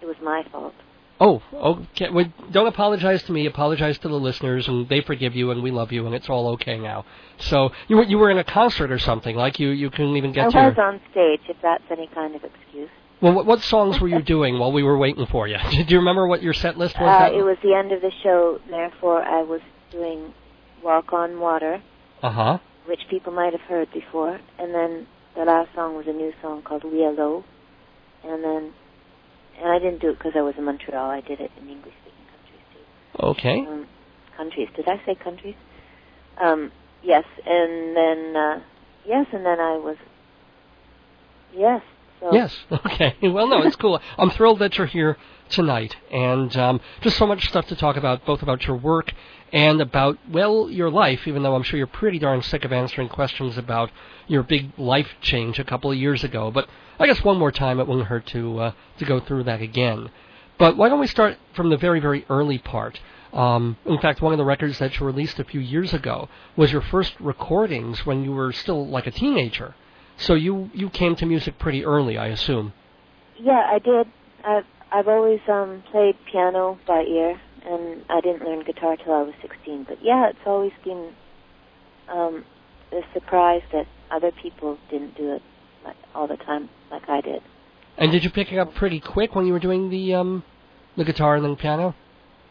It 0.00 0.06
was 0.06 0.16
my 0.22 0.42
fault. 0.50 0.74
Oh, 1.20 1.40
okay. 1.54 2.10
Well, 2.10 2.24
don't 2.50 2.66
apologize 2.66 3.22
to 3.24 3.32
me. 3.32 3.46
Apologize 3.46 3.96
to 3.98 4.08
the 4.08 4.14
listeners, 4.18 4.66
and 4.66 4.88
they 4.88 5.02
forgive 5.02 5.36
you, 5.36 5.52
and 5.52 5.62
we 5.62 5.70
love 5.70 5.92
you, 5.92 6.04
and 6.06 6.14
it's 6.14 6.28
all 6.28 6.48
okay 6.54 6.78
now. 6.78 7.04
So 7.38 7.70
you 7.86 7.96
were 7.98 8.02
you 8.04 8.18
were 8.18 8.30
in 8.30 8.38
a 8.38 8.44
concert 8.44 8.90
or 8.90 8.98
something, 8.98 9.36
like 9.36 9.60
you 9.60 9.68
you 9.68 9.90
couldn't 9.90 10.16
even 10.16 10.32
get 10.32 10.46
I 10.46 10.50
to. 10.50 10.58
your- 10.58 10.68
was 10.70 10.78
on 10.78 11.00
stage, 11.12 11.42
if 11.48 11.56
that's 11.62 11.84
any 11.90 12.08
kind 12.08 12.34
of 12.34 12.42
excuse. 12.42 12.90
Well, 13.20 13.34
what, 13.34 13.46
what 13.46 13.60
songs 13.62 14.00
were 14.00 14.08
you 14.08 14.22
doing 14.36 14.58
while 14.58 14.72
we 14.72 14.82
were 14.82 14.98
waiting 14.98 15.26
for 15.26 15.46
you? 15.46 15.58
Do 15.70 15.84
you 15.94 15.98
remember 15.98 16.26
what 16.26 16.42
your 16.42 16.54
set 16.54 16.76
list 16.76 16.98
was? 17.00 17.08
Uh, 17.08 17.32
it 17.32 17.42
was 17.44 17.56
the 17.62 17.74
end 17.74 17.92
of 17.92 18.00
the 18.00 18.10
show, 18.24 18.58
therefore 18.68 19.22
I 19.22 19.42
was 19.42 19.60
doing 19.92 20.34
Walk 20.82 21.12
on 21.12 21.38
Water, 21.38 21.80
Uh 22.20 22.30
huh. 22.30 22.58
which 22.86 23.02
people 23.08 23.32
might 23.32 23.52
have 23.52 23.62
heard 23.68 23.92
before, 23.92 24.40
and 24.58 24.74
then 24.74 25.06
the 25.36 25.44
last 25.44 25.68
song 25.76 25.94
was 25.94 26.06
a 26.08 26.12
new 26.12 26.32
song 26.42 26.62
called 26.62 26.82
We 26.82 27.04
Are 27.04 27.12
Low, 27.12 27.44
and 28.24 28.44
then 28.44 28.72
and 29.60 29.70
I 29.70 29.78
didn't 29.78 30.00
do 30.00 30.10
it 30.10 30.18
because 30.18 30.32
I 30.36 30.42
was 30.42 30.54
in 30.56 30.64
Montreal. 30.64 31.10
I 31.10 31.20
did 31.20 31.40
it 31.40 31.50
in 31.60 31.68
English 31.68 31.94
speaking 32.02 32.26
countries 32.30 32.64
too. 32.72 33.24
Okay. 33.26 33.58
um, 33.68 33.86
countries. 34.36 34.68
Did 34.74 34.88
I 34.88 34.96
say 35.04 35.14
countries? 35.22 35.56
Um, 36.40 36.72
yes, 37.02 37.24
and 37.46 37.96
then 37.96 38.36
uh, 38.36 38.60
yes, 39.06 39.26
and 39.32 39.44
then 39.44 39.60
I 39.60 39.76
was 39.76 39.96
yes. 41.52 41.82
So 42.22 42.32
Yes. 42.32 42.56
Okay. 42.70 43.16
Well, 43.22 43.48
no, 43.48 43.62
it's 43.62 43.76
cool. 43.76 44.00
I'm 44.16 44.30
thrilled 44.30 44.60
that 44.60 44.78
you're 44.78 44.86
here 44.86 45.16
tonight, 45.48 45.96
and 46.10 46.56
um, 46.56 46.80
just 47.00 47.16
so 47.18 47.26
much 47.26 47.48
stuff 47.48 47.66
to 47.66 47.76
talk 47.76 47.96
about, 47.96 48.24
both 48.24 48.42
about 48.42 48.66
your 48.66 48.76
work 48.76 49.12
and 49.52 49.80
about 49.80 50.18
well 50.30 50.70
your 50.70 50.88
life. 50.90 51.26
Even 51.26 51.42
though 51.42 51.54
I'm 51.54 51.62
sure 51.64 51.78
you're 51.78 51.86
pretty 51.86 52.18
darn 52.18 52.42
sick 52.42 52.64
of 52.64 52.72
answering 52.72 53.08
questions 53.08 53.58
about 53.58 53.90
your 54.28 54.42
big 54.44 54.70
life 54.78 55.08
change 55.20 55.58
a 55.58 55.64
couple 55.64 55.90
of 55.90 55.98
years 55.98 56.22
ago. 56.22 56.50
But 56.50 56.68
I 56.98 57.06
guess 57.06 57.24
one 57.24 57.38
more 57.38 57.52
time 57.52 57.80
it 57.80 57.88
won't 57.88 58.06
hurt 58.06 58.26
to 58.28 58.58
uh, 58.60 58.72
to 58.98 59.04
go 59.04 59.18
through 59.20 59.44
that 59.44 59.60
again. 59.60 60.10
But 60.58 60.76
why 60.76 60.88
don't 60.88 61.00
we 61.00 61.08
start 61.08 61.38
from 61.54 61.70
the 61.70 61.76
very 61.76 61.98
very 61.98 62.24
early 62.30 62.58
part? 62.58 63.00
Um, 63.32 63.78
in 63.86 63.98
fact, 63.98 64.20
one 64.20 64.32
of 64.32 64.38
the 64.38 64.44
records 64.44 64.78
that 64.78 65.00
you 65.00 65.06
released 65.06 65.40
a 65.40 65.44
few 65.44 65.60
years 65.60 65.92
ago 65.92 66.28
was 66.54 66.70
your 66.70 66.82
first 66.82 67.14
recordings 67.18 68.06
when 68.06 68.22
you 68.24 68.32
were 68.32 68.52
still 68.52 68.86
like 68.86 69.06
a 69.06 69.10
teenager. 69.10 69.74
So 70.18 70.34
you 70.34 70.70
you 70.74 70.90
came 70.90 71.16
to 71.16 71.26
music 71.26 71.58
pretty 71.58 71.84
early, 71.84 72.18
I 72.18 72.28
assume. 72.28 72.72
yeah, 73.40 73.62
I 73.70 73.78
did. 73.78 74.06
I've 74.44 74.64
I've 74.92 75.08
always 75.08 75.40
um, 75.48 75.82
played 75.90 76.16
piano 76.30 76.78
by 76.86 77.02
ear, 77.02 77.40
and 77.64 78.04
I 78.10 78.20
didn't 78.20 78.44
learn 78.44 78.62
guitar 78.64 78.96
till 78.96 79.14
I 79.14 79.22
was 79.22 79.34
16. 79.40 79.86
But 79.88 79.98
yeah, 80.02 80.28
it's 80.28 80.46
always 80.46 80.72
been 80.84 81.12
um, 82.10 82.44
a 82.92 83.00
surprise 83.14 83.62
that 83.72 83.86
other 84.10 84.30
people 84.42 84.78
didn't 84.90 85.16
do 85.16 85.34
it 85.34 85.42
like, 85.84 85.96
all 86.14 86.28
the 86.28 86.36
time 86.36 86.68
like 86.90 87.08
I 87.08 87.20
did. 87.22 87.40
And 87.96 88.12
did 88.12 88.22
you 88.24 88.30
pick 88.30 88.52
it 88.52 88.58
up 88.58 88.74
pretty 88.74 89.00
quick 89.00 89.34
when 89.34 89.46
you 89.46 89.52
were 89.52 89.60
doing 89.60 89.90
the 89.90 90.14
um 90.14 90.44
the 90.96 91.04
guitar 91.04 91.36
and 91.36 91.44
then 91.44 91.56
piano? 91.56 91.94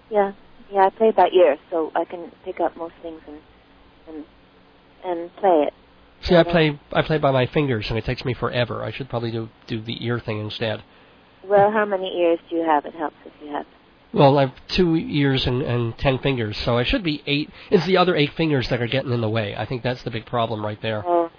Yeah, 0.09 0.33
yeah, 0.73 0.85
I 0.85 0.89
play 0.89 1.11
by 1.11 1.29
ear, 1.33 1.57
so 1.69 1.91
I 1.95 2.05
can 2.05 2.31
pick 2.43 2.59
up 2.59 2.75
most 2.75 2.93
things 3.01 3.21
and 3.27 3.37
and 4.07 4.25
and 5.05 5.35
play 5.37 5.67
it. 5.67 5.73
See, 6.23 6.35
I 6.35 6.43
play 6.43 6.79
I 6.93 7.01
play 7.01 7.17
by 7.17 7.31
my 7.31 7.47
fingers 7.47 7.89
and 7.89 7.97
it 7.97 8.05
takes 8.05 8.23
me 8.23 8.33
forever. 8.33 8.83
I 8.83 8.91
should 8.91 9.09
probably 9.09 9.31
do 9.31 9.49
do 9.67 9.81
the 9.81 10.05
ear 10.05 10.19
thing 10.19 10.39
instead. 10.39 10.83
Well, 11.43 11.71
how 11.71 11.85
many 11.85 12.15
ears 12.19 12.39
do 12.49 12.57
you 12.57 12.63
have? 12.63 12.85
It 12.85 12.93
helps 12.93 13.15
if 13.25 13.33
you 13.41 13.51
have. 13.51 13.65
Well, 14.13 14.37
I 14.37 14.41
have 14.41 14.53
two 14.67 14.95
ears 14.95 15.47
and, 15.47 15.61
and 15.61 15.97
ten 15.97 16.19
fingers, 16.19 16.57
so 16.57 16.77
I 16.77 16.83
should 16.83 17.03
be 17.03 17.23
eight. 17.25 17.49
It's 17.69 17.85
the 17.85 17.97
other 17.97 18.15
eight 18.15 18.33
fingers 18.33 18.67
that 18.69 18.81
are 18.81 18.87
getting 18.87 19.11
in 19.11 19.21
the 19.21 19.29
way. 19.29 19.55
I 19.55 19.65
think 19.65 19.83
that's 19.83 20.03
the 20.03 20.11
big 20.11 20.25
problem 20.25 20.63
right 20.63 20.81
there. 20.81 21.03
Oh. 21.05 21.31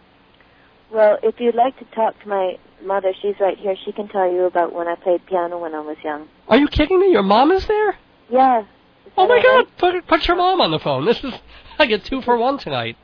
Well, 0.91 1.19
if 1.23 1.37
you'd 1.39 1.55
like 1.55 1.79
to 1.79 1.85
talk 1.95 2.21
to 2.23 2.29
my 2.29 2.59
mother, 2.85 3.13
she's 3.23 3.35
right 3.41 3.59
here. 3.59 3.77
She 3.85 3.93
can 3.93 4.09
tell 4.09 4.31
you 4.31 4.45
about 4.45 4.75
when 4.75 4.89
I 4.89 4.95
played 4.97 5.25
piano 5.27 5.59
when 5.59 5.75
I 5.75 5.81
was 5.81 5.97
young. 6.03 6.29
Are 6.49 6.59
you 6.59 6.69
kidding 6.69 6.99
me? 6.99 7.11
Your 7.13 7.23
mom 7.23 7.53
is 7.53 7.67
there? 7.67 7.97
Yeah. 8.31 8.63
Is 8.63 9.13
Oh 9.17 9.27
my 9.27 9.43
God! 9.43 9.57
right? 9.57 9.79
Put 9.79 10.07
put 10.07 10.29
your 10.29 10.37
mom 10.37 10.61
on 10.61 10.71
the 10.71 10.79
phone. 10.79 11.05
This 11.05 11.23
is 11.23 11.33
I 11.79 11.87
get 11.87 12.05
two 12.05 12.23
for 12.23 12.37
one 12.37 12.59
tonight. 12.59 12.97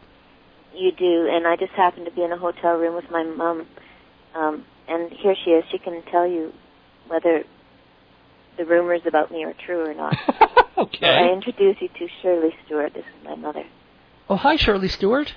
You 0.78 0.92
do, 0.92 1.28
and 1.30 1.46
I 1.46 1.56
just 1.56 1.72
happened 1.72 2.06
to 2.06 2.12
be 2.12 2.22
in 2.22 2.30
a 2.30 2.38
hotel 2.38 2.74
room 2.74 2.94
with 2.94 3.10
my 3.10 3.24
mom. 3.24 3.66
Um, 4.34 4.64
and 4.86 5.10
here 5.10 5.34
she 5.44 5.50
is. 5.50 5.64
She 5.72 5.78
can 5.78 6.02
tell 6.10 6.26
you 6.26 6.52
whether 7.08 7.42
the 8.56 8.64
rumors 8.64 9.00
about 9.06 9.30
me 9.30 9.44
are 9.44 9.54
true 9.66 9.84
or 9.88 9.94
not. 9.94 10.16
So 10.78 11.06
I 11.06 11.32
introduce 11.32 11.76
you 11.80 11.88
to 11.88 12.06
Shirley 12.22 12.54
Stewart. 12.64 12.94
This 12.94 13.02
is 13.02 13.24
my 13.24 13.34
mother. 13.34 13.64
Oh, 14.30 14.36
hi, 14.36 14.54
Shirley 14.54 14.86
Stewart. 14.86 15.34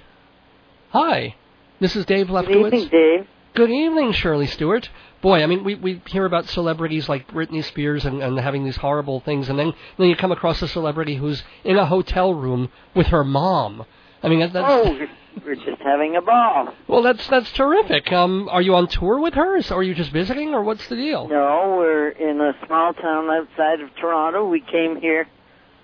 Hi. 0.91 1.35
This 1.79 1.95
is 1.95 2.05
Dave 2.05 2.27
Lefkowitz. 2.27 2.91
Dave. 2.91 3.27
Good 3.55 3.71
evening, 3.71 4.11
Shirley 4.11 4.45
Stewart. 4.45 4.89
Boy, 5.21 5.41
I 5.41 5.47
mean, 5.47 5.63
we 5.63 5.73
we 5.73 6.01
hear 6.05 6.25
about 6.25 6.47
celebrities 6.47 7.09
like 7.09 7.27
Britney 7.27 7.63
Spears 7.63 8.05
and, 8.05 8.21
and 8.21 8.39
having 8.39 8.63
these 8.63 8.77
horrible 8.77 9.19
things, 9.19 9.49
and 9.49 9.57
then 9.57 9.73
then 9.97 10.09
you 10.09 10.15
come 10.15 10.31
across 10.31 10.61
a 10.61 10.67
celebrity 10.67 11.15
who's 11.15 11.43
in 11.63 11.75
a 11.77 11.87
hotel 11.87 12.33
room 12.35 12.69
with 12.95 13.07
her 13.07 13.23
mom. 13.23 13.85
I 14.21 14.29
mean, 14.29 14.39
that, 14.41 14.53
that's 14.53 14.67
Oh, 14.69 15.07
we're 15.45 15.55
just 15.55 15.81
having 15.81 16.15
a 16.15 16.21
ball. 16.21 16.73
Well, 16.87 17.01
that's 17.01 17.25
that's 17.27 17.51
terrific. 17.53 18.11
Um, 18.11 18.47
are 18.49 18.61
you 18.61 18.75
on 18.75 18.87
tour 18.87 19.19
with 19.19 19.33
her, 19.35 19.57
or 19.57 19.73
are 19.77 19.83
you 19.83 19.93
just 19.95 20.11
visiting, 20.11 20.53
or 20.53 20.63
what's 20.63 20.87
the 20.87 20.95
deal? 20.95 21.27
No, 21.27 21.75
we're 21.77 22.09
in 22.09 22.39
a 22.41 22.53
small 22.65 22.93
town 22.93 23.29
outside 23.29 23.81
of 23.81 23.89
Toronto. 23.95 24.47
We 24.47 24.61
came 24.61 24.97
here 24.99 25.27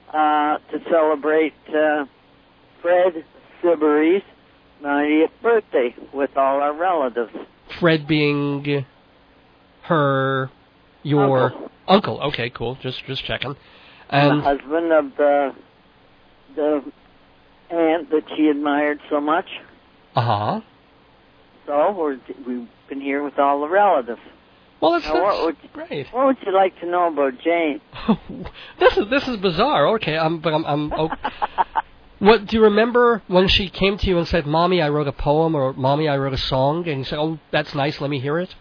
uh, 0.09 0.57
to 0.57 0.79
celebrate 0.89 1.53
uh, 1.69 2.05
Fred 2.81 3.25
Siberry's 3.61 4.23
90th 4.83 5.31
birthday 5.41 5.95
with 6.13 6.35
all 6.37 6.61
our 6.61 6.73
relatives. 6.75 7.31
Fred 7.79 8.07
being 8.07 8.85
her, 9.83 10.49
your 11.03 11.43
Uncle. 11.53 11.71
uncle. 11.87 12.21
Okay, 12.21 12.49
cool. 12.49 12.77
Just 12.81 13.03
just 13.05 13.23
checking. 13.25 13.55
And 14.09 14.31
And 14.31 14.39
the 14.39 14.43
husband 14.43 14.91
of 14.93 15.17
the 15.17 15.55
the 16.55 16.91
aunt 17.69 18.09
that 18.11 18.23
she 18.35 18.47
admired 18.47 18.99
so 19.09 19.19
much. 19.21 19.45
uh 20.15 20.21
huh. 20.21 20.61
So 21.65 21.91
we're, 21.91 22.17
we've 22.47 22.67
been 22.87 23.01
here 23.01 23.23
with 23.23 23.37
all 23.37 23.59
the 23.61 23.67
relatives. 23.67 24.21
Well, 24.79 24.93
that's, 24.93 25.05
Now, 25.07 25.21
what 25.23 25.45
would- 25.45 25.73
great. 25.73 26.07
What 26.13 26.25
would 26.27 26.37
you 26.45 26.53
like 26.53 26.79
to 26.79 26.85
know 26.85 27.07
about 27.07 27.33
Jane? 27.43 27.81
this 28.79 28.95
is 28.97 29.09
this 29.09 29.27
is 29.27 29.37
bizarre. 29.37 29.87
Okay, 29.95 30.17
I'm 30.17 30.39
but 30.39 30.53
I'm, 30.53 30.65
I'm 30.65 30.93
oh, 30.93 31.09
what 32.19 32.45
do 32.45 32.55
you 32.57 32.63
remember 32.63 33.21
when 33.27 33.47
she 33.47 33.69
came 33.69 33.97
to 33.97 34.07
you 34.07 34.17
and 34.19 34.27
said, 34.27 34.45
"Mommy, 34.45 34.81
I 34.81 34.89
wrote 34.89 35.07
a 35.07 35.11
poem," 35.11 35.55
or 35.55 35.73
"Mommy, 35.73 36.07
I 36.07 36.17
wrote 36.17 36.33
a 36.33 36.37
song," 36.37 36.87
and 36.87 36.99
you 36.99 37.03
said, 37.05 37.17
"Oh, 37.19 37.39
that's 37.51 37.73
nice. 37.75 37.99
Let 37.99 38.09
me 38.09 38.19
hear 38.19 38.39
it." 38.39 38.53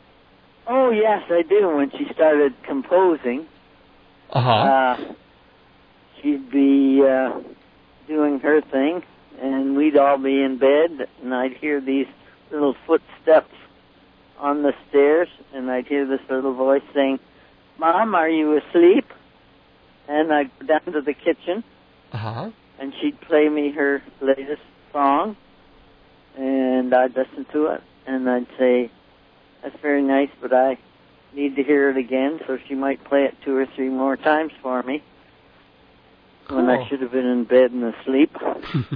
oh 0.67 0.91
yes, 0.91 1.23
I 1.31 1.43
do. 1.49 1.77
When 1.77 1.91
she 1.93 2.13
started 2.13 2.55
composing, 2.65 3.47
Uh-huh. 4.31 4.51
uh, 4.51 4.97
she'd 6.21 6.51
be 6.51 7.03
uh, 7.09 7.41
doing 8.07 8.41
her 8.41 8.61
thing, 8.61 9.03
and 9.41 9.77
we'd 9.77 9.97
all 9.97 10.19
be 10.19 10.43
in 10.43 10.59
bed, 10.59 11.09
and 11.23 11.35
I'd 11.35 11.55
hear 11.55 11.81
these 11.81 12.07
little 12.51 12.75
footsteps 12.87 13.55
on 14.39 14.63
the 14.63 14.75
stairs, 14.89 15.29
and 15.53 15.71
I'd 15.71 15.87
hear 15.87 16.07
this 16.07 16.21
little 16.29 16.55
voice 16.55 16.83
saying, 16.95 17.19
"Mom, 17.79 18.15
are 18.15 18.29
you 18.29 18.57
asleep?" 18.57 19.07
And 20.09 20.33
I'd 20.33 20.51
go 20.61 20.67
down 20.67 20.93
to 20.93 21.01
the 21.01 21.15
kitchen, 21.15 21.65
Uh 22.13 22.17
huh. 22.17 22.51
and 22.79 22.95
she'd 23.01 23.21
play 23.21 23.49
me 23.49 23.73
her 23.73 24.03
latest 24.21 24.63
song, 24.93 25.37
and 26.37 26.95
I'd 26.95 27.17
listen 27.17 27.45
to 27.53 27.67
it, 27.67 27.83
and 28.07 28.29
I'd 28.31 28.47
say, 28.59 28.91
"That's 29.63 29.77
very 29.81 30.03
nice, 30.03 30.31
but 30.41 30.53
I 30.53 30.79
need 31.33 31.57
to 31.57 31.63
hear 31.63 31.91
it 31.91 31.97
again." 31.97 32.41
So 32.47 32.59
she 32.69 32.75
might 32.75 33.03
play 33.05 33.25
it 33.25 33.35
two 33.43 33.57
or 33.57 33.67
three 33.67 33.89
more 33.89 34.17
times 34.17 34.53
for 34.63 34.83
me 34.83 35.03
when 36.51 36.69
I 36.69 36.79
oh. 36.79 36.87
should 36.89 37.01
have 37.01 37.13
been 37.13 37.27
in 37.27 37.45
bed 37.45 37.71
and 37.73 37.95
asleep. 37.95 38.35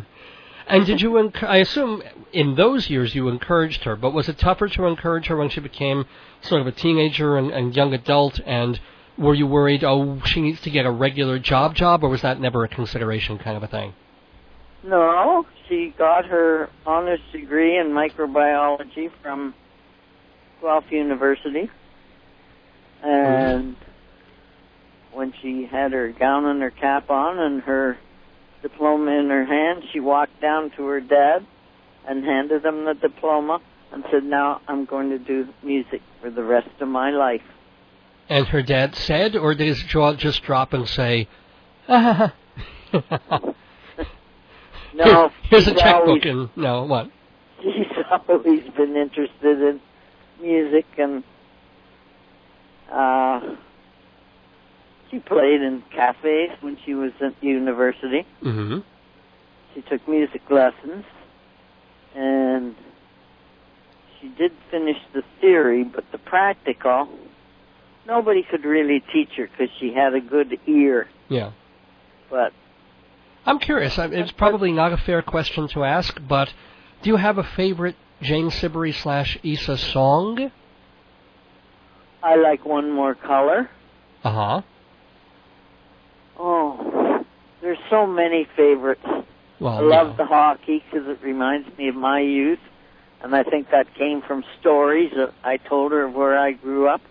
and 0.67 0.87
did 0.87 1.01
you? 1.01 1.11
Enc- 1.13 1.43
I 1.43 1.59
assume 1.59 2.03
in 2.33 2.55
those 2.55 2.89
years 2.89 3.15
you 3.15 3.29
encouraged 3.29 3.85
her, 3.85 3.97
but 3.97 4.13
was 4.13 4.29
it 4.29 4.39
tougher 4.39 4.69
to 4.69 4.87
encourage 4.87 5.27
her 5.27 5.37
when 5.37 5.51
she 5.51 5.61
became 5.61 6.07
sort 6.43 6.61
of 6.61 6.67
a 6.67 6.73
teenager 6.73 7.37
and, 7.37 7.51
and 7.51 7.75
young 7.75 7.93
adult? 7.95 8.41
And 8.47 8.81
were 9.19 9.35
you 9.35 9.47
worried? 9.47 9.85
Oh, 9.85 10.21
she 10.25 10.41
needs 10.41 10.61
to 10.63 10.71
get 10.71 10.87
a 10.87 10.91
regular 10.91 11.39
job, 11.39 11.75
job, 11.75 12.03
or 12.03 12.09
was 12.09 12.23
that 12.23 12.41
never 12.41 12.65
a 12.65 12.69
consideration, 12.69 13.39
kind 13.39 13.57
of 13.57 13.63
a 13.63 13.69
thing? 13.69 13.95
No, 14.83 15.45
she 15.69 15.95
got 15.99 16.25
her 16.27 16.71
honors 16.87 17.21
degree 17.33 17.79
in 17.79 17.89
microbiology 17.89 19.11
from 19.23 19.55
Guelph 20.61 20.91
University. 20.91 21.71
Mm-hmm. 23.05 23.07
And 23.07 23.77
when 25.13 25.33
she 25.43 25.67
had 25.71 25.93
her 25.93 26.11
gown 26.13 26.45
and 26.47 26.61
her 26.63 26.71
cap 26.71 27.11
on 27.11 27.39
and 27.39 27.63
her 27.63 27.99
diploma 28.63 29.11
in 29.13 29.29
her 29.31 29.45
hand, 29.45 29.85
she 29.93 30.01
walked 30.01 30.41
down 30.41 30.71
to 30.77 30.85
her 30.87 31.01
dad 31.01 31.47
and 32.09 32.25
handed 32.25 32.65
him 32.65 32.85
the 32.85 32.95
diploma 32.95 33.61
and 33.93 34.05
said, 34.11 34.25
Now 34.25 34.61
I'm 34.69 34.85
going 34.85 35.11
to 35.11 35.19
do 35.19 35.49
music 35.63 36.01
for 36.21 36.31
the 36.31 36.43
rest 36.45 36.69
of 36.81 36.89
my 36.89 37.11
life. 37.11 37.43
And 38.29 38.47
her 38.49 38.63
dad 38.63 38.95
said, 38.95 39.35
or 39.35 39.55
did 39.55 39.67
his 39.67 39.83
jaw 39.83 40.15
just 40.15 40.43
drop 40.45 40.73
and 40.73 40.89
say, 40.89 41.27
ah, 41.89 42.33
No, 44.95 45.31
here's 45.45 45.67
a 45.69 45.75
checkbook 45.75 46.07
always- 46.09 46.25
and 46.27 46.49
no, 46.57 46.85
what? 46.85 47.11
he's 47.61 47.87
always 48.29 48.63
been 48.77 48.97
interested 48.97 49.61
in 49.63 49.81
music 50.41 50.87
and 50.99 51.23
uh 52.91 53.41
she 55.11 55.19
played 55.19 55.61
in 55.61 55.83
cafes 55.91 56.51
when 56.61 56.79
she 56.85 56.95
was 56.95 57.13
at 57.21 57.43
university. 57.43 58.27
hmm 58.43 58.79
She 59.75 59.83
took 59.83 60.07
music 60.09 60.43
lessons 60.51 61.05
and 62.15 62.75
she 64.21 64.29
did 64.29 64.53
finish 64.71 64.99
the 65.15 65.23
theory, 65.41 65.85
but 65.85 66.05
the 66.13 66.19
practical 66.19 67.09
nobody 68.07 68.43
could 68.43 68.65
really 68.65 69.03
teach 69.13 69.31
her 69.37 69.47
because 69.47 69.69
she 69.79 69.93
had 69.93 70.15
a 70.15 70.21
good 70.21 70.59
ear. 70.67 71.09
Yeah. 71.29 71.53
But 72.29 72.53
I'm 73.47 73.59
curious. 73.59 73.95
It's 73.99 74.33
probably 74.33 74.73
not 74.73 74.93
a 74.93 74.97
fair 74.97 75.23
question 75.23 75.69
to 75.69 75.85
ask, 75.85 76.21
but 76.29 76.53
do 77.03 77.11
you 77.11 77.17
have 77.17 77.39
a 77.39 77.45
favorite 77.45 77.97
Jane 78.21 78.51
Siberry 78.51 78.93
slash 78.93 79.39
Issa 79.43 79.79
song? 79.79 80.51
I 82.23 82.37
like 82.37 82.67
one 82.67 82.91
more 82.91 83.15
color. 83.15 83.71
Uh 84.23 84.33
huh. 84.33 84.63
There's 87.61 87.79
so 87.91 88.07
many 88.07 88.47
favorites. 88.57 89.05
Well, 89.61 89.75
I 89.75 89.81
love 89.81 90.09
yeah. 90.11 90.17
the 90.17 90.25
hockey 90.27 90.83
because 90.85 91.07
it 91.09 91.23
reminds 91.23 91.77
me 91.77 91.89
of 91.89 91.95
my 91.95 92.21
youth, 92.21 92.59
and 93.23 93.35
I 93.35 93.43
think 93.43 93.71
that 93.71 93.95
came 93.95 94.23
from 94.27 94.43
stories 94.61 95.11
that 95.17 95.35
I 95.45 95.59
told 95.59 95.93
her 95.93 96.05
of 96.05 96.15
where 96.15 96.39
I 96.39 96.53
grew 96.53 96.89
up, 96.89 97.03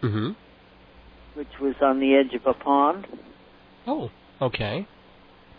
hmm 0.00 0.30
which 1.34 1.48
was 1.60 1.74
on 1.82 1.98
the 1.98 2.14
edge 2.14 2.32
of 2.34 2.46
a 2.46 2.54
pond, 2.54 3.08
Oh, 3.86 4.10
okay. 4.40 4.86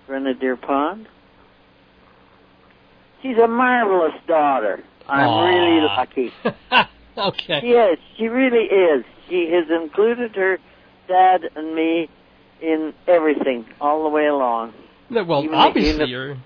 Grenadier 0.07 0.55
Pond. 0.55 1.07
She's 3.21 3.37
a 3.37 3.47
marvelous 3.47 4.13
daughter. 4.27 4.83
I'm 5.07 5.27
Aw. 5.27 5.45
really 5.47 5.81
lucky. 5.81 6.33
okay. 7.17 7.59
She 7.61 7.67
is. 7.67 7.99
She 8.17 8.27
really 8.27 8.65
is. 8.65 9.05
She 9.29 9.51
has 9.51 9.65
included 9.69 10.35
her 10.35 10.59
dad 11.07 11.41
and 11.55 11.75
me 11.75 12.09
in 12.61 12.93
everything 13.07 13.65
all 13.79 14.03
the 14.03 14.09
way 14.09 14.27
along. 14.27 14.73
Well, 15.09 15.43
Even 15.43 15.55
obviously 15.55 15.99
uni- 15.99 16.11
you're 16.11 16.37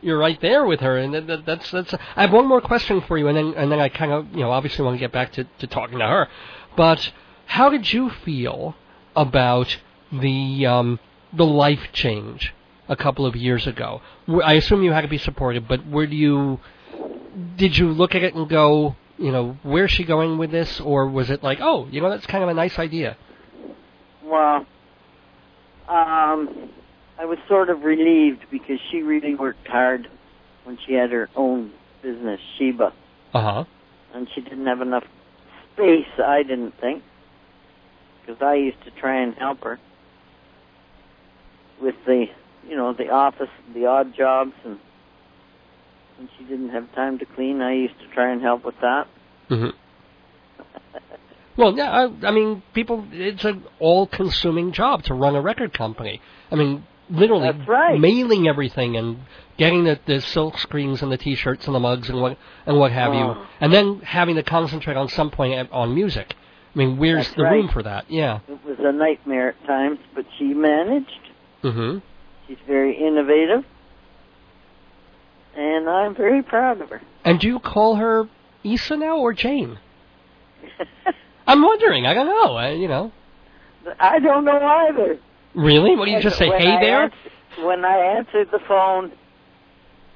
you're 0.00 0.18
right 0.18 0.40
there 0.40 0.64
with 0.66 0.80
her, 0.80 0.98
and 0.98 1.14
that, 1.14 1.26
that, 1.26 1.46
that's 1.46 1.70
that's. 1.70 1.94
I 1.94 2.22
have 2.22 2.32
one 2.32 2.46
more 2.46 2.60
question 2.60 3.00
for 3.02 3.18
you, 3.18 3.28
and 3.28 3.36
then 3.36 3.54
and 3.56 3.70
then 3.70 3.78
I 3.78 3.88
kind 3.88 4.12
of 4.12 4.32
you 4.32 4.40
know 4.40 4.50
obviously 4.50 4.84
want 4.84 4.96
to 4.96 4.98
get 4.98 5.12
back 5.12 5.32
to, 5.32 5.44
to 5.58 5.66
talking 5.66 5.98
to 5.98 6.06
her, 6.06 6.28
but 6.76 7.12
how 7.46 7.68
did 7.68 7.92
you 7.92 8.10
feel 8.10 8.74
about 9.14 9.78
the 10.10 10.66
um, 10.66 10.98
the 11.32 11.44
life 11.44 11.88
change 11.92 12.54
a 12.88 12.96
couple 12.96 13.26
of 13.26 13.36
years 13.36 13.66
ago? 13.66 14.00
I 14.42 14.54
assume 14.54 14.82
you 14.82 14.92
had 14.92 15.02
to 15.02 15.08
be 15.08 15.18
supportive, 15.18 15.68
but 15.68 15.86
where 15.86 16.06
do 16.06 16.16
you 16.16 16.60
did 17.56 17.76
you 17.76 17.92
look 17.92 18.14
at 18.14 18.22
it 18.22 18.34
and 18.34 18.48
go, 18.48 18.96
you 19.18 19.32
know, 19.32 19.58
where's 19.62 19.90
she 19.90 20.04
going 20.04 20.38
with 20.38 20.50
this, 20.50 20.80
or 20.80 21.06
was 21.08 21.30
it 21.30 21.42
like, 21.42 21.58
oh, 21.60 21.86
you 21.90 22.00
know, 22.00 22.10
that's 22.10 22.26
kind 22.26 22.42
of 22.42 22.48
a 22.50 22.54
nice 22.54 22.78
idea? 22.78 23.16
Well, 24.24 24.66
um, 25.88 26.70
I 27.18 27.24
was 27.24 27.38
sort 27.48 27.70
of 27.70 27.82
relieved 27.82 28.46
because 28.50 28.78
she 28.90 29.02
really 29.02 29.34
worked 29.34 29.66
hard 29.66 30.08
when 30.64 30.78
she 30.86 30.94
had 30.94 31.10
her 31.10 31.28
own 31.36 31.72
business, 32.02 32.40
Sheba, 32.58 32.92
Uh 33.34 33.40
huh. 33.40 33.64
and 34.14 34.28
she 34.34 34.40
didn't 34.40 34.66
have 34.66 34.80
enough 34.80 35.04
space. 35.74 36.06
I 36.18 36.42
didn't 36.42 36.74
think 36.80 37.02
because 38.20 38.40
I 38.42 38.54
used 38.54 38.82
to 38.84 38.90
try 38.90 39.22
and 39.22 39.34
help 39.34 39.62
her 39.64 39.78
with 41.80 41.96
the, 42.06 42.26
you 42.68 42.76
know, 42.76 42.92
the 42.92 43.10
office, 43.10 43.50
the 43.74 43.86
odd 43.86 44.14
jobs, 44.16 44.52
and 44.64 44.78
when 46.16 46.28
she 46.38 46.44
didn't 46.44 46.70
have 46.70 46.92
time 46.94 47.18
to 47.18 47.24
clean, 47.26 47.60
I 47.60 47.74
used 47.74 47.98
to 48.00 48.08
try 48.14 48.30
and 48.32 48.40
help 48.40 48.64
with 48.64 48.76
that. 48.80 49.06
hmm 49.48 49.70
Well, 51.56 51.76
yeah, 51.76 51.90
I, 51.90 52.26
I 52.28 52.30
mean, 52.30 52.62
people, 52.72 53.06
it's 53.12 53.44
an 53.44 53.64
all-consuming 53.78 54.72
job 54.72 55.02
to 55.04 55.14
run 55.14 55.36
a 55.36 55.40
record 55.42 55.72
company. 55.74 56.20
I 56.50 56.54
mean, 56.54 56.86
literally 57.10 57.52
That's 57.52 57.68
right. 57.68 58.00
mailing 58.00 58.48
everything 58.48 58.96
and 58.96 59.18
getting 59.58 59.84
the, 59.84 59.98
the 60.06 60.20
silk 60.22 60.56
screens 60.58 61.02
and 61.02 61.12
the 61.12 61.18
T-shirts 61.18 61.66
and 61.66 61.74
the 61.74 61.80
mugs 61.80 62.08
and 62.08 62.20
what 62.22 62.38
and 62.64 62.78
what 62.78 62.90
have 62.92 63.12
you, 63.12 63.20
Oh. 63.20 63.46
and 63.60 63.70
then 63.72 64.00
having 64.00 64.36
to 64.36 64.42
concentrate 64.42 64.96
on 64.96 65.08
some 65.08 65.30
point 65.30 65.70
on 65.72 65.94
music. 65.94 66.34
I 66.74 66.78
mean, 66.78 66.96
where's 66.96 67.26
That's 67.26 67.36
the 67.36 67.42
right. 67.42 67.52
room 67.52 67.68
for 67.68 67.82
that? 67.82 68.10
Yeah. 68.10 68.40
It 68.48 68.64
was 68.64 68.78
a 68.80 68.92
nightmare 68.92 69.50
at 69.50 69.66
times, 69.66 69.98
but 70.14 70.24
she 70.38 70.54
managed. 70.54 71.10
Mm-hmm. 71.62 71.98
She's 72.48 72.56
very 72.66 72.96
innovative, 72.96 73.64
and 75.54 75.88
I'm 75.88 76.14
very 76.14 76.42
proud 76.42 76.80
of 76.80 76.88
her. 76.88 77.02
And 77.26 77.38
do 77.38 77.46
you 77.46 77.60
call 77.60 77.96
her 77.96 78.26
Issa 78.64 78.96
now 78.96 79.18
or 79.18 79.34
Jane? 79.34 79.78
I'm 81.52 81.62
wondering. 81.62 82.06
I 82.06 82.14
don't 82.14 82.26
know. 82.26 82.54
I, 82.56 82.70
you 82.72 82.88
know, 82.88 83.12
I 84.00 84.18
don't 84.20 84.44
know 84.44 84.58
either. 84.58 85.18
really? 85.54 85.96
What 85.96 86.06
do 86.06 86.10
you 86.10 86.20
just 86.20 86.38
say? 86.38 86.48
When 86.48 86.60
Hey 86.60 86.68
I 86.76 86.80
there. 86.80 87.02
ans- 87.04 87.12
when 87.58 87.84
I 87.84 88.16
answered 88.16 88.48
the 88.50 88.60
phone, 88.66 89.12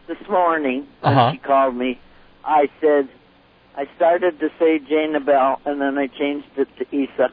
this 0.09 0.17
morning 0.31 0.87
Uh-huh. 1.03 1.33
she 1.33 1.39
called 1.39 1.75
me, 1.77 2.01
I 2.45 2.69
said 2.81 3.09
I 3.77 3.85
started 3.97 4.39
to 4.41 4.49
say 4.59 4.79
Jana 4.79 5.21
Bell 5.21 5.61
and 5.67 5.81
then 5.81 5.99
I 5.99 6.07
changed 6.07 6.47
it 6.57 6.69
to 6.79 6.85
Issa. 6.97 7.29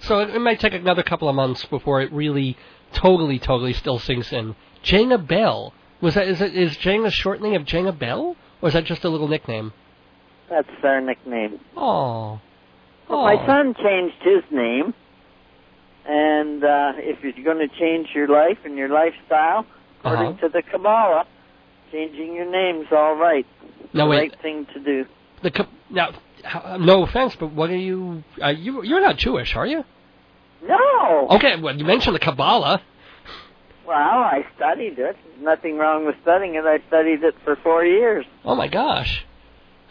So 0.00 0.20
it, 0.20 0.30
it 0.30 0.38
might 0.40 0.60
take 0.60 0.74
another 0.74 1.02
couple 1.02 1.28
of 1.28 1.34
months 1.34 1.64
before 1.64 2.00
it 2.02 2.12
really 2.12 2.56
totally, 2.92 3.38
totally 3.38 3.72
still 3.72 3.98
sinks 3.98 4.32
in. 4.32 4.54
Jana 4.82 5.18
Bell. 5.18 5.72
Was 6.00 6.14
that 6.14 6.28
is 6.28 6.40
it 6.40 6.54
is 6.56 6.76
Jane 6.76 7.04
a 7.06 7.10
shortening 7.10 7.56
of 7.56 7.64
Jana 7.64 7.92
Bell? 7.92 8.36
Or 8.60 8.68
is 8.68 8.74
that 8.74 8.84
just 8.84 9.02
a 9.04 9.08
little 9.08 9.26
nickname? 9.28 9.72
That's 10.50 10.68
their 10.82 11.00
nickname. 11.00 11.58
Oh. 11.76 12.40
Well, 13.08 13.22
my 13.24 13.44
son 13.46 13.74
changed 13.74 14.16
his 14.22 14.42
name, 14.50 14.94
and 16.06 16.64
uh, 16.64 16.92
if 16.96 17.22
you're 17.22 17.44
going 17.44 17.66
to 17.68 17.74
change 17.78 18.08
your 18.14 18.28
life 18.28 18.58
and 18.64 18.76
your 18.76 18.88
lifestyle, 18.88 19.66
according 20.00 20.26
Uh-huh. 20.34 20.40
to 20.40 20.48
the 20.48 20.62
Kabbalah, 20.62 21.26
changing 21.90 22.34
your 22.34 22.50
name's 22.50 22.86
all 22.90 23.14
right. 23.16 23.46
Now 23.92 24.04
the 24.04 24.10
wait. 24.10 24.18
right 24.18 24.40
thing 24.42 24.66
to 24.74 24.80
do. 24.80 25.04
The 25.42 25.66
now, 25.90 26.12
no 26.78 27.02
offense, 27.04 27.36
but 27.38 27.52
what 27.52 27.68
are 27.70 27.76
you? 27.76 28.24
Uh, 28.42 28.48
you 28.48 28.82
you're 28.82 29.00
not 29.02 29.16
Jewish, 29.18 29.54
are 29.54 29.66
you? 29.66 29.84
No. 30.66 31.28
Okay, 31.32 31.60
well 31.60 31.76
you 31.76 31.84
mentioned 31.84 32.14
the 32.14 32.20
Kabbalah. 32.20 32.80
Well, 33.86 33.96
I 33.98 34.46
studied 34.56 34.98
it. 34.98 35.16
Nothing 35.40 35.76
wrong 35.76 36.06
with 36.06 36.14
studying 36.22 36.54
it. 36.54 36.64
I 36.64 36.78
studied 36.86 37.22
it 37.24 37.34
for 37.44 37.56
four 37.56 37.84
years. 37.84 38.24
Oh 38.44 38.54
my 38.54 38.68
gosh. 38.68 39.24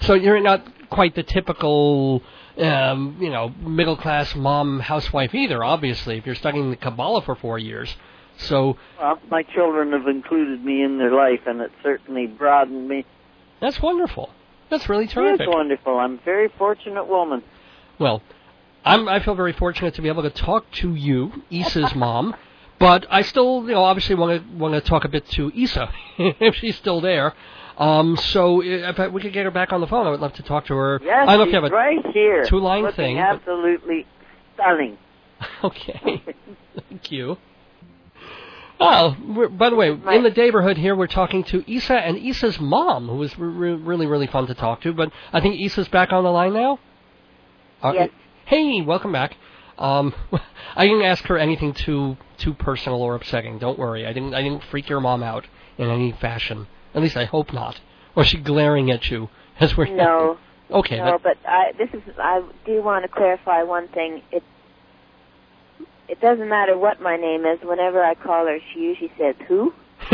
So 0.02 0.14
you're 0.16 0.40
not 0.42 0.66
quite 0.90 1.16
the 1.16 1.24
typical, 1.24 2.22
um, 2.58 3.18
you 3.20 3.30
know, 3.30 3.50
middle 3.50 3.96
class 3.96 4.36
mom 4.36 4.80
housewife 4.80 5.34
either. 5.36 5.64
Obviously, 5.64 6.18
if 6.18 6.26
you're 6.26 6.36
studying 6.36 6.70
the 6.70 6.76
Kabbalah 6.76 7.22
for 7.22 7.36
four 7.36 7.58
years. 7.60 7.96
So 8.38 8.78
Well, 9.00 9.20
my 9.30 9.44
children 9.44 9.92
have 9.92 10.08
included 10.08 10.64
me 10.64 10.84
in 10.84 10.98
their 10.98 11.12
life, 11.14 11.42
and 11.46 11.62
it 11.62 11.72
certainly 11.84 12.26
broadened 12.28 12.88
me. 12.88 13.06
that's 13.60 13.80
wonderful. 13.82 14.30
That's 14.70 14.88
really 14.90 15.04
It 15.06 15.12
terrific. 15.12 15.42
is 15.42 15.54
wonderful. 15.54 15.98
I'm 16.00 16.16
a 16.16 16.22
very 16.24 16.50
fortunate 16.58 17.08
woman. 17.08 17.44
Well, 18.00 18.22
I'm, 18.84 19.08
I 19.08 19.20
feel 19.20 19.36
very 19.36 19.54
fortunate 19.54 19.94
to 19.96 20.02
be 20.02 20.08
able 20.08 20.24
to 20.24 20.30
talk 20.32 20.72
to 20.82 20.96
you, 20.96 21.44
Issa's 21.52 21.94
mom, 21.94 22.36
but 22.80 23.06
I 23.12 23.22
still, 23.22 23.64
you 23.68 23.74
know, 23.74 23.84
obviously 23.84 24.16
want 24.16 24.42
to 24.42 24.58
want 24.58 24.74
to 24.74 24.82
talk 24.82 25.06
a 25.06 25.10
bit 25.10 25.28
to 25.32 25.52
Issa 25.56 25.92
if 26.18 26.56
she's 26.56 26.78
still 26.78 27.00
there. 27.02 27.34
Um, 27.78 28.18
so 28.18 28.62
if 28.64 29.00
I, 29.00 29.08
we 29.08 29.22
could 29.22 29.34
get 29.34 29.46
her 29.46 29.52
back 29.52 29.72
on 29.74 29.82
the 29.82 29.88
phone, 29.88 30.06
I 30.08 30.10
would 30.12 30.20
love 30.20 30.34
to 30.34 30.44
talk 30.44 30.66
to 30.68 30.76
her. 30.76 31.00
Yes, 31.04 31.26
I 31.28 31.38
don't 31.38 31.48
she's 31.48 31.54
you 31.54 31.62
have 31.62 31.72
a 31.72 31.74
right 31.76 32.06
here. 32.14 32.44
two-line 32.46 32.84
looking 32.84 32.96
thing, 32.96 33.16
but- 33.18 33.24
Absolutely 33.36 34.06
stunning. 34.56 34.98
Okay. 35.64 36.22
Thank 36.90 37.12
you. 37.12 37.38
Oh, 38.80 39.16
we're, 39.28 39.48
by 39.50 39.70
the 39.70 39.76
way, 39.76 39.90
in 39.90 40.24
the 40.24 40.34
neighborhood 40.36 40.78
here, 40.78 40.96
we're 40.96 41.08
talking 41.08 41.44
to 41.46 41.64
Issa 41.72 41.94
and 41.96 42.18
Issa's 42.18 42.60
mom, 42.60 43.08
who 43.08 43.16
was 43.16 43.38
re- 43.38 43.74
really, 43.74 44.06
really 44.08 44.28
fun 44.28 44.48
to 44.48 44.54
talk 44.56 44.82
to. 44.82 44.94
But 44.94 45.12
I 45.32 45.40
think 45.42 45.60
Issa's 45.62 45.88
back 45.88 46.12
on 46.12 46.24
the 46.24 46.32
line 46.32 46.54
now. 46.54 46.80
Uh, 47.82 47.92
Yes. 47.96 48.10
Hey, 48.46 48.82
welcome 48.82 49.12
back. 49.12 49.36
Um, 49.78 50.14
I 50.76 50.86
didn't 50.88 51.04
ask 51.04 51.24
her 51.26 51.38
anything 51.38 51.74
too 51.74 52.18
too 52.38 52.54
personal 52.54 53.02
or 53.02 53.16
upsetting. 53.16 53.60
Don't 53.60 53.80
worry. 53.80 54.06
I 54.06 54.14
didn't 54.14 54.34
I 54.34 54.42
didn't 54.42 54.64
freak 54.66 54.90
your 54.90 55.00
mom 55.00 55.24
out 55.24 55.48
in 55.78 55.90
any 55.90 56.12
fashion. 56.12 56.68
At 56.94 57.02
least 57.02 57.16
I 57.18 57.26
hope 57.26 57.54
not. 57.54 57.80
Or 58.16 58.24
is 58.24 58.30
she 58.30 58.38
glaring 58.38 58.92
at 58.92 59.10
you 59.10 59.30
as 59.60 59.76
we're 59.78 59.86
No, 59.88 60.38
Okay. 60.70 60.98
no, 60.98 61.06
that- 61.06 61.24
but 61.24 61.38
I, 61.48 61.72
this 61.78 61.90
is. 61.94 62.02
I 62.18 62.42
do 62.66 62.82
want 62.84 63.04
to 63.04 63.10
clarify 63.10 63.64
one 63.64 63.88
thing. 63.90 64.22
It 64.32 64.44
it 66.08 66.20
doesn't 66.20 66.50
matter 66.50 66.78
what 66.78 67.02
my 67.02 67.16
name 67.16 67.46
is. 67.46 67.60
Whenever 67.64 68.04
I 68.04 68.16
call 68.16 68.46
her, 68.48 68.58
she 68.74 68.80
usually 68.82 69.12
says 69.18 69.36
who. 69.48 69.74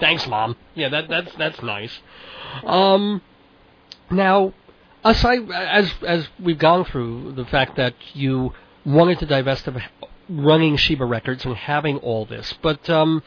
Thanks, 0.00 0.26
mom. 0.26 0.56
Yeah, 0.74 0.88
that 0.88 1.08
that's 1.08 1.34
that's 1.36 1.62
nice. 1.62 2.00
Um, 2.64 3.22
now, 4.10 4.52
aside 5.04 5.50
as 5.50 5.92
as 6.06 6.28
we've 6.40 6.58
gone 6.58 6.84
through 6.84 7.32
the 7.32 7.44
fact 7.44 7.76
that 7.76 7.94
you 8.12 8.52
wanted 8.84 9.18
to 9.20 9.26
divest 9.26 9.66
of 9.68 9.76
running 10.28 10.76
Sheba 10.76 11.04
Records 11.04 11.44
and 11.44 11.54
having 11.56 11.98
all 11.98 12.24
this, 12.24 12.54
but 12.62 12.88
um, 12.90 13.22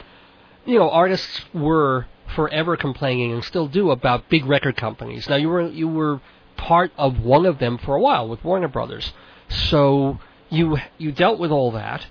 you 0.66 0.78
know, 0.78 0.90
artists 0.90 1.42
were 1.54 2.08
forever 2.36 2.78
complaining 2.78 3.34
and 3.34 3.44
still 3.44 3.68
do 3.68 3.92
about 3.92 4.30
big 4.30 4.46
record 4.46 4.78
companies. 4.78 5.28
Now, 5.28 5.36
you 5.36 5.50
were 5.50 5.68
you 5.70 5.88
were 5.88 6.22
part 6.58 6.92
of 6.98 7.20
one 7.20 7.46
of 7.46 7.60
them 7.60 7.78
for 7.78 7.96
a 7.96 8.00
while 8.00 8.28
with 8.28 8.44
Warner 8.44 8.68
Brothers, 8.68 9.14
so 9.50 10.20
you 10.50 10.78
you 10.98 11.12
dealt 11.12 11.40
with 11.40 11.52
all 11.52 11.72
that 11.72 12.06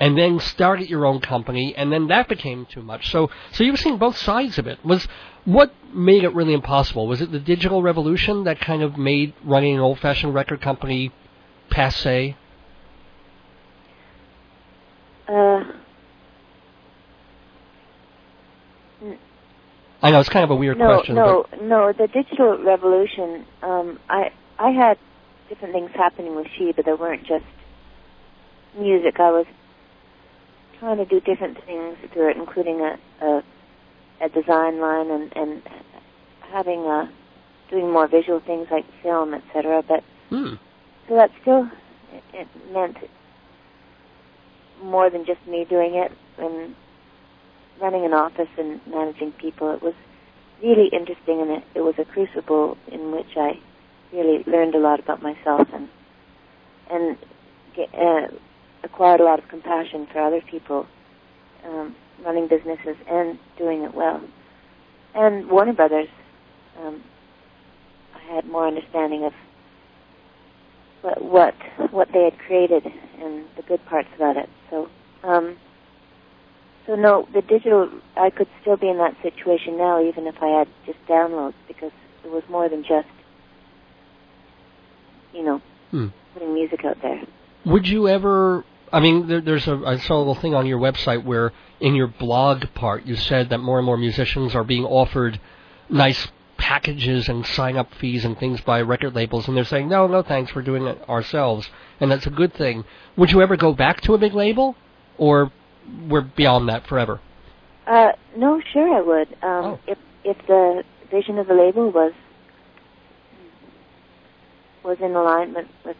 and 0.00 0.16
then 0.16 0.40
started 0.40 0.88
your 0.88 1.04
own 1.04 1.20
company, 1.20 1.74
and 1.76 1.92
then 1.92 2.08
that 2.08 2.26
became 2.26 2.64
too 2.64 2.80
much. 2.80 3.10
So, 3.10 3.30
so 3.52 3.62
you've 3.62 3.78
seen 3.78 3.98
both 3.98 4.16
sides 4.16 4.58
of 4.58 4.66
it. 4.66 4.82
Was 4.82 5.06
what 5.44 5.74
made 5.94 6.24
it 6.24 6.34
really 6.34 6.54
impossible? 6.54 7.06
Was 7.06 7.20
it 7.20 7.30
the 7.30 7.38
digital 7.38 7.82
revolution 7.82 8.44
that 8.44 8.60
kind 8.60 8.82
of 8.82 8.96
made 8.96 9.34
running 9.44 9.74
an 9.74 9.80
old-fashioned 9.80 10.34
record 10.34 10.62
company 10.62 11.12
passe? 11.68 12.34
Uh, 15.28 15.64
I 20.02 20.10
know 20.10 20.20
it's 20.20 20.28
kind 20.28 20.44
of 20.44 20.50
a 20.50 20.56
weird 20.56 20.78
no, 20.78 20.86
question. 20.86 21.14
no, 21.14 21.46
no. 21.60 21.92
The 21.92 22.06
digital 22.06 22.58
revolution. 22.58 23.44
Um, 23.62 23.98
I 24.08 24.32
I 24.58 24.70
had 24.70 24.98
different 25.48 25.74
things 25.74 25.90
happening 25.94 26.34
with 26.36 26.46
Sheba 26.56 26.82
that 26.82 26.98
weren't 26.98 27.26
just 27.26 27.44
music. 28.78 29.20
I 29.20 29.30
was 29.30 29.46
trying 30.78 30.96
to 30.96 31.04
do 31.04 31.20
different 31.20 31.62
things 31.64 31.98
through 32.12 32.30
it, 32.30 32.36
including 32.36 32.80
a 32.80 32.98
a, 33.20 33.42
a 34.22 34.28
design 34.30 34.80
line 34.80 35.10
and 35.10 35.36
and 35.36 35.62
having 36.50 36.80
a 36.80 37.12
doing 37.68 37.92
more 37.92 38.08
visual 38.08 38.40
things 38.40 38.68
like 38.70 38.86
film, 39.02 39.34
etc. 39.34 39.82
But 39.86 40.02
but, 40.30 40.36
hmm. 40.36 40.54
so 41.08 41.16
that 41.16 41.30
still 41.42 41.68
it, 42.12 42.24
it 42.32 42.72
meant 42.72 42.96
more 44.82 45.10
than 45.10 45.26
just 45.26 45.46
me 45.46 45.66
doing 45.68 45.94
it 45.94 46.10
and 46.38 46.74
running 47.80 48.04
an 48.04 48.12
office 48.12 48.48
and 48.58 48.80
managing 48.86 49.32
people. 49.32 49.72
It 49.74 49.82
was 49.82 49.94
really 50.62 50.88
interesting, 50.88 51.40
and 51.40 51.50
it, 51.50 51.64
it 51.74 51.80
was 51.80 51.94
a 51.98 52.04
crucible 52.04 52.76
in 52.90 53.12
which 53.12 53.36
I 53.36 53.58
really 54.12 54.44
learned 54.46 54.74
a 54.74 54.78
lot 54.78 55.00
about 55.00 55.22
myself 55.22 55.68
and 55.72 55.88
and 56.90 57.16
uh, 57.94 58.26
acquired 58.82 59.20
a 59.20 59.24
lot 59.24 59.38
of 59.38 59.48
compassion 59.48 60.06
for 60.12 60.20
other 60.20 60.40
people 60.40 60.86
um, 61.64 61.94
running 62.24 62.48
businesses 62.48 62.96
and 63.08 63.38
doing 63.56 63.82
it 63.82 63.94
well. 63.94 64.20
And 65.14 65.48
Warner 65.48 65.72
Brothers, 65.72 66.08
um, 66.80 67.02
I 68.14 68.34
had 68.34 68.46
more 68.46 68.66
understanding 68.66 69.24
of 69.24 69.32
what 71.02 71.22
what 71.22 71.54
what 71.90 72.08
they 72.12 72.24
had 72.24 72.38
created 72.38 72.84
and 73.20 73.44
the 73.56 73.62
good 73.62 73.84
parts 73.86 74.08
about 74.16 74.36
it. 74.36 74.48
So, 74.68 74.88
um, 75.22 75.56
so 76.86 76.94
no, 76.94 77.26
the 77.32 77.42
digital 77.42 77.90
I 78.16 78.30
could 78.30 78.48
still 78.60 78.76
be 78.76 78.88
in 78.88 78.98
that 78.98 79.16
situation 79.22 79.76
now, 79.76 80.02
even 80.02 80.26
if 80.26 80.36
I 80.42 80.58
had 80.58 80.68
just 80.86 80.98
downloads, 81.06 81.54
because 81.68 81.92
it 82.24 82.30
was 82.30 82.42
more 82.48 82.68
than 82.68 82.82
just 82.82 83.08
you 85.32 85.42
know 85.44 85.60
Hmm. 85.90 86.08
putting 86.34 86.54
music 86.54 86.84
out 86.84 86.98
there. 87.02 87.22
Would 87.64 87.88
you 87.88 88.08
ever? 88.08 88.64
I 88.92 89.00
mean, 89.00 89.26
there, 89.28 89.40
there's 89.40 89.66
a 89.68 89.82
I 89.86 89.98
saw 89.98 90.16
a 90.16 90.18
little 90.18 90.34
thing 90.34 90.54
on 90.54 90.66
your 90.66 90.78
website 90.78 91.24
where 91.24 91.52
in 91.80 91.94
your 91.94 92.06
blog 92.06 92.64
part 92.74 93.06
you 93.06 93.16
said 93.16 93.50
that 93.50 93.58
more 93.58 93.78
and 93.78 93.86
more 93.86 93.96
musicians 93.96 94.54
are 94.54 94.64
being 94.64 94.84
offered 94.84 95.40
nice 95.88 96.28
packages 96.56 97.28
and 97.28 97.46
sign 97.46 97.76
up 97.76 97.92
fees 97.94 98.24
and 98.24 98.38
things 98.38 98.60
by 98.60 98.80
record 98.82 99.14
labels, 99.14 99.48
and 99.48 99.56
they're 99.56 99.64
saying 99.64 99.88
no, 99.88 100.06
no, 100.06 100.22
thanks, 100.22 100.54
we're 100.54 100.62
doing 100.62 100.86
it 100.86 101.08
ourselves, 101.08 101.68
and 102.00 102.10
that's 102.10 102.26
a 102.26 102.30
good 102.30 102.52
thing. 102.54 102.84
Would 103.16 103.32
you 103.32 103.42
ever 103.42 103.56
go 103.56 103.72
back 103.72 104.00
to 104.02 104.14
a 104.14 104.18
big 104.18 104.34
label, 104.34 104.76
or 105.18 105.50
we're 106.08 106.22
beyond 106.22 106.68
that 106.68 106.86
forever? 106.86 107.20
Uh, 107.86 108.12
no, 108.36 108.60
sure 108.72 108.94
I 108.94 109.00
would. 109.00 109.28
Um, 109.42 109.64
Oh. 109.64 109.80
If 109.86 109.98
if 110.24 110.36
the 110.46 110.84
vision 111.10 111.38
of 111.38 111.46
the 111.46 111.54
label 111.54 111.90
was 111.90 112.12
was 114.84 114.98
in 115.00 115.14
alignment 115.14 115.68
with 115.84 115.96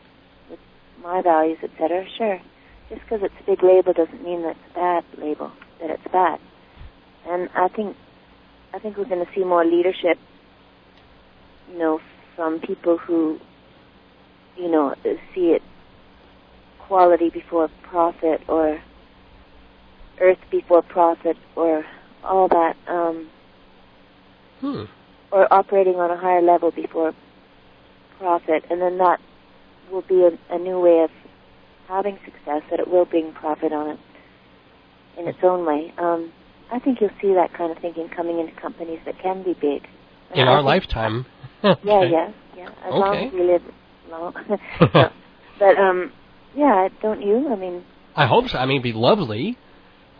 with 0.48 0.60
my 1.02 1.22
values, 1.22 1.58
etc. 1.62 2.06
Sure. 2.16 2.40
Just 2.88 3.02
because 3.02 3.20
it's 3.22 3.34
a 3.40 3.44
big 3.44 3.62
label 3.62 3.92
doesn't 3.92 4.22
mean 4.22 4.42
that 4.42 4.56
it's 4.56 4.70
a 4.70 4.74
bad 4.74 5.04
label. 5.18 5.52
That 5.80 5.90
it's 5.90 6.12
bad. 6.12 6.40
And 7.26 7.48
I 7.54 7.68
think 7.68 7.96
I 8.72 8.78
think 8.78 8.96
we're 8.96 9.04
going 9.04 9.24
to 9.24 9.32
see 9.34 9.44
more 9.44 9.64
leadership. 9.64 10.18
You 11.72 11.78
know, 11.78 12.00
from 12.36 12.60
people 12.60 12.98
who 12.98 13.38
you 14.56 14.70
know 14.70 14.94
see 15.34 15.52
it 15.52 15.62
quality 16.78 17.30
before 17.30 17.68
profit 17.82 18.42
or 18.48 18.82
earth 20.20 20.38
before 20.50 20.82
profit 20.82 21.36
or 21.56 21.84
all 22.24 22.48
that, 22.48 22.76
um, 22.88 23.28
Hmm. 24.60 24.84
or 25.32 25.52
operating 25.52 25.96
on 25.96 26.10
a 26.10 26.16
higher 26.16 26.42
level 26.42 26.70
before 26.70 27.14
profit, 28.18 28.64
and 28.70 28.80
then 28.80 28.98
that 28.98 29.20
will 29.90 30.02
be 30.02 30.22
a, 30.22 30.54
a 30.54 30.58
new 30.58 30.78
way 30.78 31.00
of 31.00 31.10
having 31.88 32.18
success. 32.24 32.62
That 32.70 32.80
it 32.80 32.88
will 32.88 33.04
bring 33.06 33.32
profit 33.32 33.72
on 33.72 33.90
it 33.90 33.98
in 35.18 35.28
its 35.28 35.38
own 35.42 35.64
way. 35.66 35.92
Um, 35.98 36.32
I 36.70 36.78
think 36.78 37.00
you'll 37.00 37.10
see 37.20 37.34
that 37.34 37.52
kind 37.54 37.72
of 37.72 37.78
thinking 37.78 38.08
coming 38.08 38.38
into 38.38 38.52
companies 38.60 39.00
that 39.04 39.18
can 39.18 39.42
be 39.42 39.54
big. 39.54 39.88
In 40.34 40.46
I 40.46 40.52
our 40.52 40.62
lifetime. 40.62 41.26
Yeah, 41.62 41.74
Okay. 41.74 42.10
yeah, 42.10 42.32
yeah. 42.56 42.68
As 42.84 42.92
long 42.94 43.16
as 43.16 43.32
we 43.32 43.42
live 43.42 43.62
long. 44.10 44.34
But 45.58 45.76
um, 45.76 46.10
yeah, 46.56 46.88
don't 47.02 47.20
you? 47.20 47.52
I 47.52 47.56
mean, 47.56 47.84
I 48.16 48.26
hope 48.26 48.48
so. 48.48 48.56
I 48.58 48.64
mean, 48.64 48.76
it'd 48.80 48.94
be 48.94 48.98
lovely. 48.98 49.58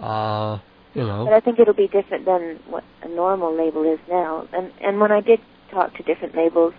Uh, 0.01 0.59
you 0.95 1.03
know. 1.03 1.25
but 1.25 1.35
I 1.35 1.41
think 1.41 1.59
it'll 1.59 1.75
be 1.75 1.89
different 1.89 2.25
than 2.25 2.59
what 2.69 2.85
a 3.03 3.09
normal 3.09 3.55
label 3.55 3.85
is 3.85 4.01
now. 4.09 4.47
And 4.53 4.73
and 4.81 5.01
when 5.01 5.13
I 5.13 5.21
did 5.21 5.41
talk 5.71 5.95
to 5.97 6.03
different 6.03 6.35
labels 6.35 6.75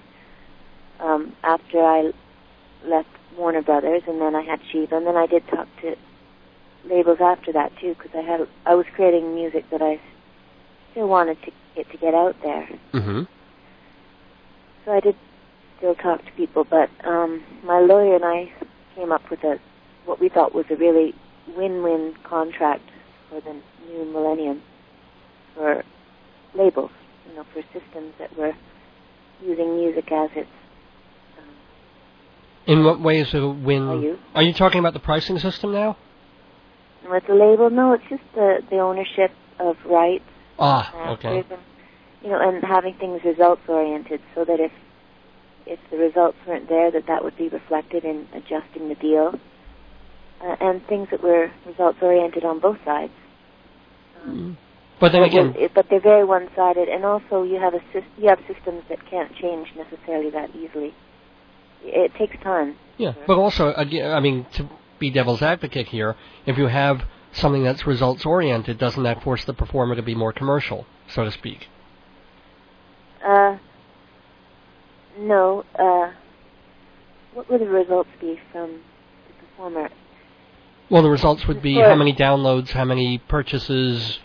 um, 0.99 1.33
after 1.43 1.81
I 1.81 2.11
left 2.85 3.09
Warner 3.37 3.61
Brothers, 3.61 4.03
and 4.07 4.19
then 4.19 4.35
I 4.35 4.41
had 4.41 4.59
Sheba, 4.71 4.97
and 4.97 5.07
then 5.07 5.15
I 5.15 5.27
did 5.27 5.47
talk 5.47 5.67
to 5.81 5.95
labels 6.85 7.19
after 7.21 7.51
that 7.53 7.71
too, 7.79 7.95
because 7.95 8.11
I 8.15 8.21
had 8.21 8.47
I 8.65 8.75
was 8.75 8.85
creating 8.95 9.33
music 9.33 9.69
that 9.71 9.81
I 9.81 9.99
still 10.91 11.07
wanted 11.07 11.41
to 11.43 11.51
get 11.75 11.89
to 11.91 11.97
get 11.97 12.13
out 12.13 12.35
there. 12.43 12.65
hmm 12.91 13.23
So 14.85 14.91
I 14.91 14.99
did 14.99 15.15
still 15.77 15.95
talk 15.95 16.25
to 16.25 16.31
people, 16.33 16.63
but 16.63 16.89
um, 17.05 17.43
my 17.63 17.79
lawyer 17.79 18.15
and 18.15 18.25
I 18.25 18.51
came 18.95 19.11
up 19.11 19.29
with 19.29 19.43
a 19.43 19.59
what 20.05 20.19
we 20.19 20.29
thought 20.29 20.53
was 20.53 20.65
a 20.69 20.75
really 20.75 21.13
win-win 21.55 22.15
contract 22.23 22.90
for 23.31 23.41
the 23.41 23.53
new 23.89 24.05
millennium 24.11 24.61
for 25.55 25.83
labels, 26.53 26.91
you 27.27 27.35
know, 27.35 27.45
for 27.53 27.61
systems 27.73 28.13
that 28.19 28.37
were 28.37 28.53
using 29.41 29.77
music 29.77 30.11
as 30.11 30.29
its 30.35 30.49
um, 31.39 31.45
In 32.67 32.83
what 32.83 32.99
way 33.01 33.21
is 33.21 33.33
it 33.33 33.41
a? 33.41 33.47
Are 33.47 33.95
you? 34.01 34.17
Are 34.35 34.43
you 34.43 34.53
talking 34.53 34.79
about 34.79 34.93
the 34.93 34.99
pricing 34.99 35.39
system 35.39 35.71
now? 35.73 35.97
with 37.09 37.23
the 37.27 37.33
label. 37.33 37.69
No, 37.69 37.93
it's 37.93 38.03
just 38.09 38.23
the 38.35 38.59
the 38.69 38.77
ownership 38.77 39.31
of 39.59 39.75
rights, 39.85 40.23
Ah, 40.59 41.11
okay. 41.13 41.39
and 41.39 41.45
you 42.21 42.29
know, 42.29 42.39
and 42.39 42.63
having 42.63 42.93
things 42.95 43.21
results 43.25 43.61
oriented, 43.67 44.21
so 44.35 44.45
that 44.45 44.59
if 44.59 44.71
if 45.65 45.79
the 45.89 45.97
results 45.97 46.37
weren't 46.47 46.69
there, 46.69 46.91
that 46.91 47.07
that 47.07 47.23
would 47.23 47.37
be 47.37 47.47
reflected 47.49 48.03
in 48.03 48.27
adjusting 48.33 48.89
the 48.89 48.95
deal, 48.95 49.33
uh, 50.41 50.55
and 50.59 50.85
things 50.87 51.07
that 51.11 51.23
were 51.23 51.51
results 51.65 51.97
oriented 52.01 52.43
on 52.45 52.59
both 52.59 52.77
sides. 52.85 53.13
But 54.99 55.11
then 55.13 55.23
again, 55.23 55.55
it- 55.57 55.73
but 55.73 55.89
they're 55.89 55.99
very 55.99 56.23
one-sided, 56.23 56.87
and 56.87 57.03
also 57.05 57.43
you 57.43 57.59
have 57.59 57.73
a 57.73 57.81
you 58.17 58.29
have 58.29 58.39
systems 58.47 58.83
that 58.89 59.03
can't 59.09 59.33
change 59.35 59.73
necessarily 59.75 60.29
that 60.29 60.55
easily. 60.55 60.93
It 61.83 62.13
takes 62.15 62.37
time. 62.43 62.75
yeah. 62.97 63.13
But 63.25 63.37
also, 63.39 63.73
again, 63.73 64.11
I 64.11 64.19
mean, 64.19 64.45
to 64.53 64.69
be 64.99 65.09
devil's 65.09 65.41
advocate 65.41 65.87
here, 65.87 66.15
if 66.45 66.57
you 66.59 66.67
have 66.67 67.05
something 67.31 67.63
that's 67.63 67.87
results 67.87 68.25
oriented, 68.25 68.77
doesn't 68.77 69.01
that 69.01 69.23
force 69.23 69.43
the 69.45 69.53
performer 69.53 69.95
to 69.95 70.03
be 70.03 70.13
more 70.13 70.31
commercial, 70.31 70.85
so 71.07 71.23
to 71.23 71.31
speak? 71.31 71.69
Uh, 73.25 73.57
no. 75.17 75.63
Uh, 75.77 76.11
what 77.33 77.49
would 77.49 77.61
the 77.61 77.69
results 77.69 78.09
be 78.19 78.39
from 78.51 78.81
the 79.27 79.33
performer? 79.45 79.89
Well, 80.91 81.03
the 81.03 81.09
results 81.09 81.47
would 81.47 81.61
be 81.61 81.75
how 81.75 81.95
many 81.95 82.13
downloads, 82.13 82.71
how 82.71 82.83
many 82.83 83.17
purchases, 83.17 84.19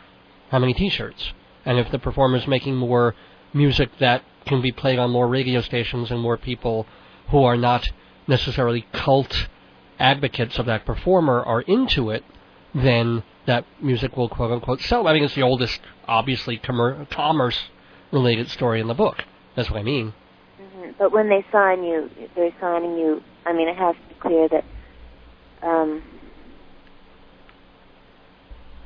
how 0.50 0.58
many 0.58 0.74
T-shirts, 0.74 1.32
and 1.64 1.78
if 1.78 1.92
the 1.92 1.98
performer 2.00 2.38
is 2.38 2.48
making 2.48 2.74
more 2.74 3.14
music 3.54 3.88
that 4.00 4.24
can 4.46 4.60
be 4.60 4.72
played 4.72 4.98
on 4.98 5.12
more 5.12 5.28
radio 5.28 5.60
stations 5.60 6.10
and 6.10 6.20
more 6.20 6.36
people 6.36 6.84
who 7.30 7.44
are 7.44 7.56
not 7.56 7.88
necessarily 8.26 8.84
cult 8.92 9.46
advocates 10.00 10.58
of 10.58 10.66
that 10.66 10.84
performer 10.84 11.40
are 11.40 11.60
into 11.62 12.10
it, 12.10 12.24
then 12.74 13.22
that 13.46 13.64
music 13.80 14.16
will 14.16 14.28
quote 14.28 14.50
unquote 14.50 14.80
sell. 14.80 15.06
I 15.06 15.12
mean, 15.12 15.22
it's 15.22 15.36
the 15.36 15.42
oldest, 15.42 15.80
obviously, 16.08 16.58
commer- 16.58 17.08
commerce-related 17.10 18.50
story 18.50 18.80
in 18.80 18.88
the 18.88 18.94
book. 18.94 19.24
That's 19.54 19.70
what 19.70 19.78
I 19.78 19.84
mean. 19.84 20.14
hmm 20.58 20.90
But 20.98 21.12
when 21.12 21.28
they 21.28 21.44
sign 21.52 21.84
you, 21.84 22.10
they're 22.34 22.50
signing 22.60 22.98
you. 22.98 23.22
I 23.44 23.52
mean, 23.52 23.68
it 23.68 23.76
has 23.76 23.94
to 23.94 24.14
be 24.14 24.20
clear 24.20 24.48
that 24.48 24.64
um, 25.62 26.02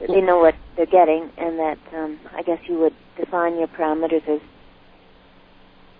that 0.00 0.08
they 0.08 0.20
know 0.20 0.38
what 0.38 0.54
they're 0.76 0.86
getting, 0.86 1.30
and 1.38 1.58
that 1.58 1.78
um, 1.94 2.18
I 2.34 2.42
guess 2.42 2.58
you 2.66 2.78
would 2.78 2.94
define 3.16 3.58
your 3.58 3.68
parameters 3.68 4.26
as 4.28 4.40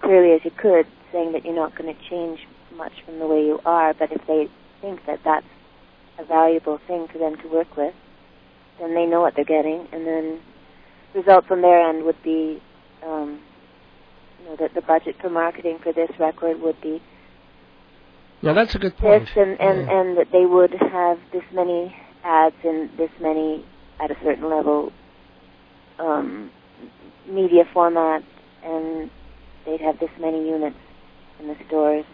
clearly 0.01 0.33
as 0.35 0.41
you 0.45 0.51
could, 0.51 0.87
saying 1.13 1.33
that 1.33 1.45
you're 1.45 1.55
not 1.55 1.77
going 1.77 1.95
to 1.95 2.03
change 2.09 2.41
much 2.77 2.93
from 3.05 3.19
the 3.19 3.27
way 3.27 3.45
you 3.45 3.61
are. 3.65 3.95
But 3.95 4.13
if 4.13 4.27
they 4.27 4.49
think 4.81 5.05
that 5.07 5.21
that's 5.25 5.47
a 6.19 6.25
valuable 6.25 6.79
thing 6.87 7.07
for 7.13 7.19
them 7.19 7.37
to 7.43 7.49
work 7.49 7.77
with, 7.77 7.95
then 8.79 8.95
they 8.95 9.07
know 9.07 9.21
what 9.21 9.35
they're 9.37 9.45
getting, 9.45 9.87
and 9.93 10.07
then 10.07 10.41
results 11.15 11.49
on 11.51 11.63
their 11.63 11.89
end 11.89 12.05
would 12.05 12.23
be. 12.23 12.63
Um, 13.07 13.41
you 14.43 14.47
know, 14.51 14.57
that 14.57 14.75
the 14.75 14.81
budget 14.83 15.17
for 15.21 15.31
marketing 15.31 15.79
for 15.83 15.93
this 15.93 16.11
record 16.19 16.61
would 16.61 16.81
be 16.81 17.03
Yeah, 18.43 18.55
that's 18.55 18.75
a 18.75 18.79
good 18.79 18.93
this, 18.93 19.01
point. 19.01 19.29
and 19.37 19.61
and, 19.61 19.87
Yeah. 19.87 20.01
and 20.01 20.17
that 20.19 20.31
they 20.33 20.47
would 20.47 20.73
have 20.73 21.19
this 21.33 21.45
many 21.53 21.95
ads 22.25 22.57
and 22.65 22.91
this 22.97 23.11
many 23.21 23.65
at 24.01 24.11
a 24.11 24.17
certain 24.23 24.49
level 24.49 24.93
um, 25.99 26.51
media 27.29 27.65
format, 27.73 28.23
and 28.65 29.11
they'd 29.67 29.81
have 29.81 29.99
this 30.01 30.11
many 30.19 30.49
units 30.49 30.77
in 31.39 31.49
the 31.49 31.57
stores. 31.67 32.05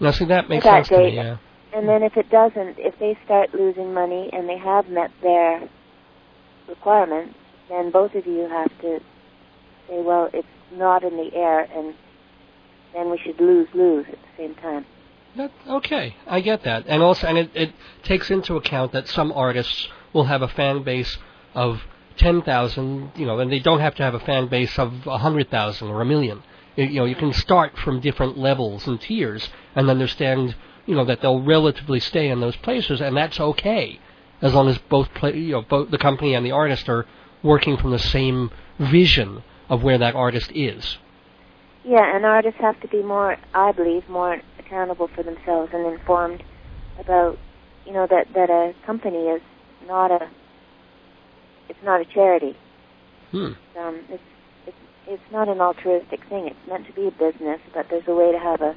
Now 0.00 0.10
see 0.10 0.24
that 0.26 0.48
makes 0.48 0.64
that 0.64 0.86
sense 0.86 0.88
to 0.88 0.98
me. 0.98 1.16
Yeah. 1.16 1.36
And 1.74 1.88
then 1.88 2.02
if 2.02 2.16
it 2.16 2.28
doesn't, 2.30 2.78
if 2.78 2.98
they 2.98 3.16
start 3.24 3.54
losing 3.54 3.94
money 3.94 4.28
and 4.32 4.48
they 4.48 4.58
have 4.58 4.88
met 4.88 5.10
their 5.22 5.68
requirements, 6.68 7.34
then 7.68 7.90
both 7.90 8.14
of 8.14 8.26
you 8.26 8.46
have 8.48 8.68
to 8.80 9.00
say, 9.88 10.02
well, 10.02 10.28
it's 10.34 10.46
not 10.72 11.02
in 11.02 11.16
the 11.16 11.34
air, 11.34 11.60
and 11.60 11.94
then 12.92 13.10
we 13.10 13.18
should 13.18 13.40
lose 13.40 13.68
lose 13.74 14.04
at 14.08 14.18
the 14.18 14.28
same 14.36 14.54
time. 14.56 14.84
That, 15.36 15.50
okay, 15.66 16.14
I 16.26 16.40
get 16.40 16.62
that, 16.64 16.84
and 16.86 17.02
also, 17.02 17.26
and 17.26 17.38
it, 17.38 17.50
it 17.54 17.72
takes 18.02 18.30
into 18.30 18.56
account 18.56 18.92
that 18.92 19.08
some 19.08 19.32
artists 19.32 19.88
will 20.12 20.24
have 20.24 20.42
a 20.42 20.48
fan 20.48 20.82
base 20.82 21.18
of 21.54 21.82
ten 22.16 22.42
thousand, 22.42 23.12
you 23.16 23.26
know, 23.26 23.38
and 23.38 23.50
they 23.50 23.58
don't 23.58 23.80
have 23.80 23.94
to 23.96 24.02
have 24.02 24.14
a 24.14 24.20
fan 24.20 24.48
base 24.48 24.78
of 24.78 25.06
a 25.06 25.18
hundred 25.18 25.50
thousand 25.50 25.88
or 25.88 26.00
a 26.00 26.04
million. 26.04 26.42
You, 26.76 26.84
you 26.84 27.00
know, 27.00 27.04
you 27.04 27.14
can 27.14 27.32
start 27.32 27.78
from 27.78 28.00
different 28.00 28.38
levels 28.38 28.86
and 28.86 29.00
tiers, 29.00 29.48
and 29.74 29.88
understand, 29.90 30.54
you 30.86 30.94
know, 30.94 31.04
that 31.04 31.20
they'll 31.20 31.42
relatively 31.42 32.00
stay 32.00 32.28
in 32.28 32.40
those 32.40 32.56
places, 32.56 33.00
and 33.00 33.16
that's 33.16 33.40
okay, 33.40 34.00
as 34.40 34.54
long 34.54 34.68
as 34.68 34.78
both 34.78 35.12
play, 35.14 35.36
you 35.36 35.52
know, 35.52 35.62
both 35.62 35.90
the 35.90 35.98
company 35.98 36.34
and 36.34 36.44
the 36.44 36.52
artist 36.52 36.88
are 36.88 37.06
working 37.42 37.76
from 37.76 37.90
the 37.90 37.98
same 37.98 38.50
vision 38.78 39.42
of 39.68 39.82
where 39.82 39.98
that 39.98 40.14
artist 40.14 40.50
is. 40.54 40.98
Yeah, 41.84 42.14
and 42.14 42.24
artists 42.24 42.60
have 42.60 42.80
to 42.82 42.88
be 42.88 43.02
more, 43.02 43.36
I 43.52 43.72
believe, 43.72 44.08
more 44.08 44.40
accountable 44.58 45.08
for 45.14 45.24
themselves 45.24 45.70
and 45.72 45.92
informed 45.92 46.42
about, 46.98 47.38
you 47.84 47.92
know, 47.92 48.06
that 48.08 48.28
that 48.34 48.50
a 48.50 48.74
company 48.86 49.26
is 49.26 49.42
not 49.86 50.10
a, 50.10 50.30
it's 51.68 51.82
not 51.84 52.00
a 52.00 52.04
charity. 52.04 52.56
Hmm. 53.30 53.52
um, 53.78 54.04
it's, 54.10 54.22
it's 54.66 54.76
it's 55.06 55.32
not 55.32 55.48
an 55.48 55.60
altruistic 55.60 56.20
thing. 56.28 56.46
It's 56.48 56.68
meant 56.68 56.86
to 56.86 56.92
be 56.92 57.06
a 57.06 57.10
business, 57.10 57.60
but 57.74 57.86
there's 57.88 58.06
a 58.06 58.14
way 58.14 58.30
to 58.30 58.38
have 58.38 58.60
a 58.60 58.76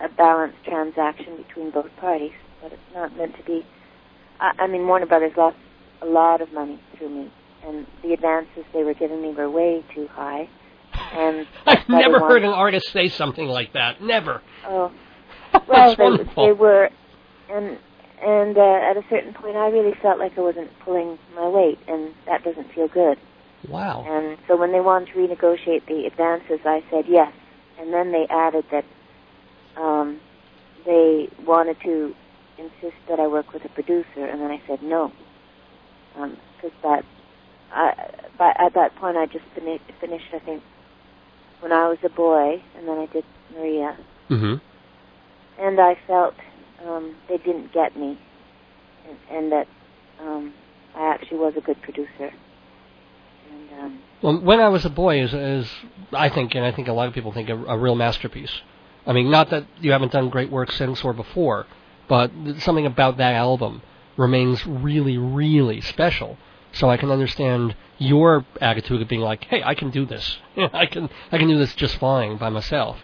a 0.00 0.08
balanced 0.08 0.58
transaction 0.64 1.36
between 1.36 1.70
both 1.70 1.90
parties. 2.00 2.32
But 2.62 2.72
it's 2.72 2.94
not 2.94 3.16
meant 3.16 3.36
to 3.36 3.42
be. 3.44 3.66
I, 4.40 4.52
I 4.58 4.66
mean, 4.66 4.86
Warner 4.86 5.06
Brothers 5.06 5.32
lost 5.36 5.56
a 6.02 6.06
lot 6.06 6.40
of 6.40 6.52
money 6.52 6.80
through 6.96 7.10
me, 7.10 7.32
and 7.64 7.86
the 8.02 8.12
advances 8.12 8.64
they 8.72 8.84
were 8.84 8.94
giving 8.94 9.22
me 9.22 9.32
were 9.32 9.50
way 9.50 9.84
too 9.94 10.08
high. 10.08 10.48
And 11.12 11.46
I've 11.66 11.78
that's 11.78 11.88
why 11.88 12.02
they 12.02 12.08
never 12.08 12.20
heard 12.20 12.44
an 12.44 12.50
artist 12.50 12.90
say 12.92 13.08
something 13.08 13.46
like 13.46 13.72
that. 13.72 14.02
Never. 14.02 14.42
Oh, 14.66 14.92
well, 15.68 15.94
they, 15.96 16.24
they 16.36 16.52
were, 16.52 16.90
and 17.50 17.78
and 18.22 18.56
uh, 18.56 18.60
at 18.60 18.96
a 18.96 19.04
certain 19.10 19.34
point, 19.34 19.56
I 19.56 19.68
really 19.68 19.94
felt 20.00 20.18
like 20.18 20.36
I 20.38 20.40
wasn't 20.40 20.70
pulling 20.80 21.18
my 21.34 21.48
weight, 21.48 21.78
and 21.88 22.12
that 22.26 22.44
doesn't 22.44 22.72
feel 22.72 22.88
good. 22.88 23.18
Wow. 23.68 24.04
And 24.06 24.38
so 24.46 24.56
when 24.56 24.72
they 24.72 24.80
wanted 24.80 25.08
to 25.08 25.14
renegotiate 25.14 25.86
the 25.86 26.06
advances, 26.06 26.60
I 26.64 26.82
said 26.90 27.04
yes. 27.08 27.32
And 27.78 27.92
then 27.92 28.12
they 28.12 28.26
added 28.30 28.64
that 28.70 28.84
um, 29.76 30.20
they 30.86 31.28
wanted 31.44 31.80
to 31.82 32.14
insist 32.58 32.96
that 33.08 33.18
I 33.18 33.26
work 33.26 33.52
with 33.52 33.64
a 33.64 33.68
producer, 33.68 34.24
and 34.24 34.40
then 34.40 34.50
I 34.50 34.60
said 34.66 34.82
no, 34.82 35.12
because 36.14 36.72
that. 36.82 37.04
I, 37.72 38.10
but 38.38 38.60
at 38.60 38.74
that 38.74 38.94
point, 38.96 39.16
I 39.16 39.26
just 39.26 39.44
fini- 39.54 39.80
finished. 40.00 40.26
I 40.32 40.38
think 40.38 40.62
when 41.60 41.72
I 41.72 41.88
was 41.88 41.98
a 42.04 42.08
boy, 42.08 42.62
and 42.76 42.86
then 42.86 42.98
I 42.98 43.06
did 43.06 43.24
Maria, 43.52 43.96
hmm 44.28 44.54
and 45.58 45.80
I 45.80 45.96
felt 46.06 46.34
um, 46.86 47.16
they 47.28 47.38
didn't 47.38 47.72
get 47.72 47.96
me, 47.96 48.18
and, 49.08 49.18
and 49.30 49.52
that 49.52 49.66
um, 50.20 50.54
I 50.94 51.14
actually 51.14 51.38
was 51.38 51.54
a 51.56 51.60
good 51.60 51.80
producer. 51.82 52.32
And 53.50 53.80
um, 53.80 53.98
Well, 54.22 54.40
when 54.40 54.60
I 54.60 54.68
was 54.68 54.84
a 54.84 54.90
boy, 54.90 55.22
is 55.22 55.34
is 55.34 55.70
I 56.12 56.28
think, 56.28 56.54
and 56.54 56.64
I 56.64 56.72
think 56.72 56.88
a 56.88 56.92
lot 56.92 57.08
of 57.08 57.14
people 57.14 57.32
think 57.32 57.48
a, 57.48 57.56
a 57.56 57.78
real 57.78 57.94
masterpiece. 57.94 58.62
I 59.06 59.12
mean, 59.12 59.30
not 59.30 59.50
that 59.50 59.66
you 59.80 59.92
haven't 59.92 60.12
done 60.12 60.30
great 60.30 60.50
work 60.50 60.72
since 60.72 61.04
or 61.04 61.12
before, 61.12 61.66
but 62.08 62.30
something 62.60 62.86
about 62.86 63.18
that 63.18 63.34
album 63.34 63.82
remains 64.16 64.66
really, 64.66 65.18
really 65.18 65.80
special. 65.80 66.38
So 66.72 66.90
I 66.90 66.96
can 66.96 67.10
understand 67.10 67.76
your 67.98 68.44
attitude 68.60 69.00
of 69.00 69.08
being 69.08 69.20
like, 69.20 69.44
"Hey, 69.44 69.62
I 69.62 69.74
can 69.74 69.90
do 69.90 70.04
this. 70.04 70.38
I 70.56 70.86
can 70.86 71.08
I 71.30 71.38
can 71.38 71.48
do 71.48 71.58
this 71.58 71.74
just 71.74 71.96
fine 71.98 72.36
by 72.36 72.48
myself." 72.48 72.98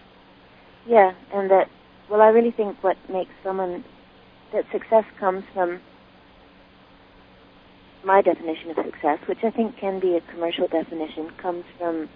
Yeah, 0.87 1.13
and 1.33 1.49
that, 1.51 1.69
well, 2.11 2.21
I 2.21 2.27
really 2.27 2.51
think 2.51 2.83
what 2.83 2.97
makes 3.09 3.31
someone, 3.41 3.85
that 4.51 4.65
success 4.69 5.05
comes 5.17 5.45
from 5.53 5.79
my 8.03 8.21
definition 8.21 8.71
of 8.71 8.75
success, 8.83 9.19
which 9.27 9.37
I 9.43 9.49
think 9.49 9.77
can 9.77 10.01
be 10.01 10.17
a 10.17 10.21
commercial 10.33 10.67
definition, 10.67 11.31
comes 11.41 11.63
from 11.77 12.09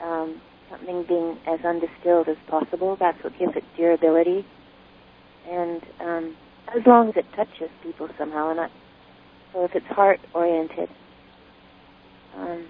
um, 0.00 0.40
something 0.70 1.04
being 1.08 1.38
as 1.44 1.58
undistilled 1.64 2.28
as 2.28 2.36
possible. 2.46 2.96
That's 3.00 3.22
what 3.24 3.36
gives 3.36 3.56
it 3.56 3.64
durability. 3.76 4.46
And 5.50 5.82
um, 6.00 6.36
as 6.76 6.86
long 6.86 7.08
as 7.08 7.16
it 7.16 7.26
touches 7.34 7.70
people 7.82 8.08
somehow, 8.16 8.50
and 8.50 8.60
I, 8.60 8.68
so 9.52 9.64
if 9.64 9.74
it's 9.74 9.86
heart 9.86 10.20
oriented, 10.34 10.88
um, 12.36 12.64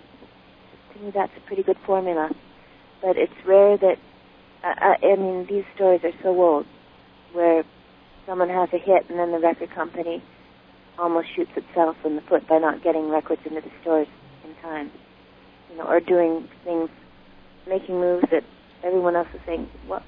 to 0.94 1.00
me 1.00 1.10
that's 1.10 1.32
a 1.36 1.46
pretty 1.46 1.62
good 1.62 1.78
formula. 1.84 2.30
But 3.02 3.18
it's 3.18 3.34
rare 3.44 3.76
that 3.76 3.98
I, 4.62 4.96
I 5.02 5.16
mean, 5.16 5.46
these 5.48 5.64
stories 5.74 6.00
are 6.04 6.12
so 6.22 6.28
old, 6.28 6.66
where 7.32 7.64
someone 8.26 8.48
has 8.48 8.68
a 8.72 8.78
hit 8.78 9.08
and 9.08 9.18
then 9.18 9.32
the 9.32 9.38
record 9.38 9.70
company 9.70 10.22
almost 10.98 11.28
shoots 11.34 11.50
itself 11.56 11.96
in 12.04 12.16
the 12.16 12.22
foot 12.22 12.48
by 12.48 12.58
not 12.58 12.82
getting 12.82 13.08
records 13.10 13.42
into 13.44 13.60
the 13.60 13.70
stores 13.82 14.08
in 14.44 14.54
time, 14.62 14.90
you 15.70 15.76
know, 15.76 15.84
or 15.84 16.00
doing 16.00 16.48
things, 16.64 16.88
making 17.68 18.00
moves 18.00 18.24
that 18.30 18.44
everyone 18.82 19.14
else 19.14 19.28
is 19.34 19.40
saying, 19.46 19.68
"Well, 19.88 20.02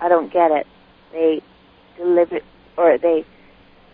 I 0.00 0.08
don't 0.08 0.32
get 0.32 0.50
it." 0.50 0.66
They 1.12 1.42
deliver, 1.96 2.40
or 2.76 2.98
they 2.98 3.24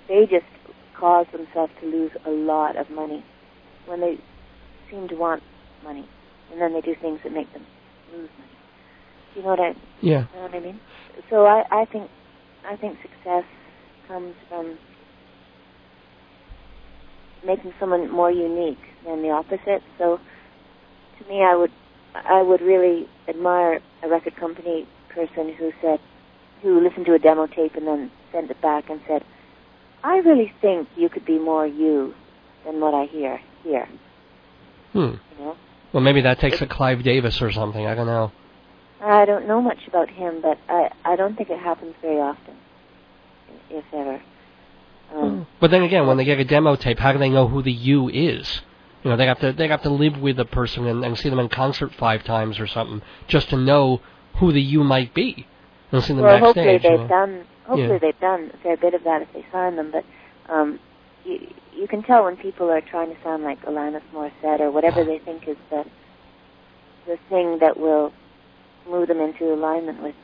they 0.07 0.27
just 0.27 0.47
cause 0.95 1.27
themselves 1.33 1.73
to 1.81 1.87
lose 1.87 2.13
a 2.25 2.31
lot 2.31 2.77
of 2.77 2.89
money 2.91 3.25
when 3.87 4.01
they 4.01 4.19
seem 4.91 5.09
to 5.09 5.17
want 5.17 5.43
money, 5.83 6.09
and 6.51 6.61
then 6.61 6.73
they 6.73 6.81
do 6.81 6.95
things 6.95 7.21
that 7.25 7.33
make 7.33 7.53
them 7.53 7.67
lose 8.13 8.31
money. 8.39 8.58
You 9.39 9.45
know 9.45 9.51
what 9.51 9.61
I 9.61 9.75
Yeah. 10.01 10.25
know 10.35 10.43
what 10.43 10.55
I 10.55 10.59
mean? 10.59 10.81
So 11.31 11.47
I, 11.47 11.63
I 11.71 11.85
think 11.85 12.11
I 12.69 12.75
think 12.75 12.99
success 13.01 13.45
comes 14.09 14.35
from 14.49 14.77
making 17.47 17.73
someone 17.79 18.11
more 18.11 18.33
unique 18.33 18.83
than 19.07 19.23
the 19.23 19.31
opposite. 19.31 19.85
So 19.97 20.19
to 21.19 21.29
me 21.29 21.45
I 21.45 21.55
would 21.55 21.71
I 22.17 22.43
would 22.43 22.61
really 22.61 23.07
admire 23.29 23.81
a 24.03 24.09
record 24.09 24.35
company 24.35 24.89
person 25.15 25.55
who 25.55 25.71
said 25.81 26.01
who 26.63 26.83
listened 26.83 27.07
to 27.07 27.15
a 27.15 27.19
demo 27.21 27.47
tape 27.47 27.77
and 27.77 27.87
then 27.87 28.11
sent 28.33 28.51
it 28.51 28.61
back 28.61 28.91
and 28.91 29.01
said, 29.07 29.23
I 30.03 30.17
really 30.19 30.53
think 30.61 30.89
you 30.97 31.09
could 31.09 31.25
be 31.25 31.39
more 31.39 31.65
you 31.65 32.13
than 32.67 32.81
what 32.81 32.93
I 32.93 33.05
hear 33.05 33.41
here. 33.63 33.89
Hmm. 34.93 34.99
You 34.99 35.39
know? 35.39 35.57
Well, 35.93 36.03
maybe 36.03 36.23
that 36.23 36.41
takes 36.41 36.61
a 36.61 36.67
Clive 36.67 37.05
Davis 37.05 37.41
or 37.41 37.53
something. 37.53 37.87
I 37.87 37.95
don't 37.95 38.07
know. 38.07 38.33
I 39.01 39.25
don't 39.25 39.47
know 39.47 39.61
much 39.61 39.87
about 39.87 40.11
him, 40.11 40.41
but 40.43 40.59
I 40.69 40.91
I 41.05 41.17
don't 41.17 41.37
think 41.37 41.51
it 41.51 41.59
happens 41.59 41.95
very 42.03 42.19
often, 42.21 42.57
if 43.71 43.85
ever. 43.93 44.21
Um, 45.15 45.47
But 45.61 45.71
then 45.71 45.83
again, 45.83 46.07
when 46.07 46.17
they 46.17 46.25
get 46.25 46.39
a 46.41 46.45
demo 46.45 46.77
tape, 46.77 46.99
how 46.99 47.13
do 47.13 47.19
they 47.19 47.31
know 47.31 47.49
who 47.49 47.63
the 47.63 47.73
you 47.73 48.09
is? 48.09 48.61
You 49.03 49.11
know, 49.11 49.17
they 49.17 49.27
have 49.27 49.39
to 49.41 49.53
they 49.53 49.69
have 49.69 49.83
to 49.83 49.91
live 49.91 50.19
with 50.21 50.37
the 50.37 50.45
person 50.45 50.87
and, 50.87 51.05
and 51.05 51.17
see 51.17 51.29
them 51.31 51.39
in 51.39 51.49
concert 51.49 51.95
five 51.95 52.25
times 52.25 52.59
or 52.59 52.67
something 52.67 53.01
just 53.29 53.49
to 53.51 53.57
know 53.57 54.01
who 54.37 54.53
the 54.53 54.61
you 54.61 54.83
might 54.85 55.15
be. 55.15 55.47
And 55.93 56.03
see 56.03 56.13
them 56.15 56.25
well, 56.25 56.39
hopefully 56.39 56.67
backstage. 56.79 56.91
you 56.91 56.91
they've 56.99 57.09
know. 57.09 57.09
done. 57.09 57.45
Hopefully 57.67 57.89
Yeah. 57.93 57.99
they've 57.99 58.21
done 58.21 58.51
a 58.53 58.57
fair 58.59 58.77
bit 58.77 58.95
of 58.95 59.05
that 59.05 59.23
if 59.23 59.33
they 59.33 59.45
sign 59.53 59.77
them. 59.77 59.93
But 59.93 60.05
um, 60.53 60.81
you 61.25 61.47
you 61.75 61.87
can 61.87 62.03
tell 62.03 62.25
when 62.25 62.37
people 62.37 62.69
are 62.71 62.81
trying 62.81 63.15
to 63.15 63.23
sound 63.23 63.45
like 63.45 63.65
Alanis 63.65 64.03
Morissette 64.13 64.61
or 64.61 64.71
whatever 64.73 65.05
they 65.05 65.19
think 65.21 65.47
is 65.47 65.57
the 65.71 65.85
the 67.07 67.17
thing 67.31 67.59
that 67.61 67.79
will 67.79 68.13
move 68.89 69.09
them 69.09 69.21
into 69.21 69.53
alignment 69.53 70.03
with 70.03 70.15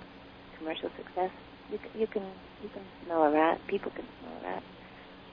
commercial 0.58 0.90
success. 0.96 1.30
You 1.70 1.78
can 1.78 2.00
you 2.00 2.06
can 2.06 2.22
you 2.62 2.68
can 2.70 2.82
smell 3.04 3.24
a 3.24 3.30
rat. 3.30 3.60
People 3.68 3.90
can 3.92 4.06
smell 4.20 4.32
a 4.40 4.54
rat. 4.54 4.62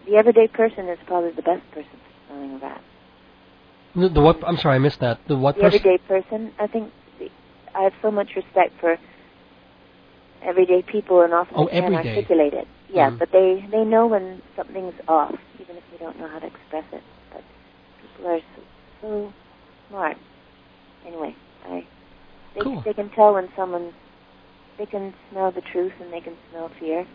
The 0.08 0.16
everyday 0.16 0.48
person 0.48 0.88
is 0.90 1.00
probably 1.06 1.32
the 1.32 1.42
best 1.42 1.64
person 1.72 1.92
for 1.92 2.12
smelling 2.28 2.54
a 2.56 2.58
rat. 2.60 2.82
The, 3.96 4.10
the 4.10 4.22
what? 4.22 4.40
I'm 4.46 4.58
sorry, 4.58 4.76
I 4.76 4.80
missed 4.80 5.00
that. 5.02 5.20
The 5.28 5.36
what 5.38 5.56
the 5.56 5.62
person? 5.64 5.80
everyday 5.80 5.98
person. 6.08 6.54
I 6.60 6.68
think 6.68 6.92
the, 7.20 7.30
I 7.76 7.84
have 7.84 7.94
so 8.02 8.12
much 8.12 8.30
respect 8.36 8.74
for 8.80 8.98
everyday 10.42 10.82
people, 10.82 11.22
and 11.22 11.34
often 11.34 11.54
Oh, 11.58 11.66
they 11.66 11.80
can't 11.80 11.94
articulate 11.96 12.54
it. 12.54 12.68
Yeah, 12.90 13.12
Mm. 13.12 13.20
but 13.20 13.32
they 13.32 13.66
they 13.72 13.84
know 13.84 14.08
when 14.08 14.42
something's 14.56 14.96
off, 15.08 15.36
even 15.60 15.78
if 15.78 15.84
they 15.92 15.98
don't 15.98 16.18
know 16.20 16.28
how 16.28 16.40
to 16.40 16.48
express 16.48 16.86
it. 16.92 17.04
But 17.32 17.44
people 18.02 18.32
are 18.32 18.40
so, 18.40 18.62
so 19.02 19.34
smart. 19.90 20.18
Anyway, 21.06 21.36
I 21.66 21.86
they 22.56 22.62
Cool. 22.62 22.82
they 22.82 22.94
can 22.94 23.10
tell 23.10 23.34
when 23.34 23.50
someone 23.56 23.94
they 24.78 24.86
can 24.86 25.14
smell 25.30 25.52
the 25.52 25.62
truth 25.62 25.94
and 26.00 26.12
they 26.12 26.22
can 26.22 26.38
smell 26.50 26.70
fear. 26.80 27.06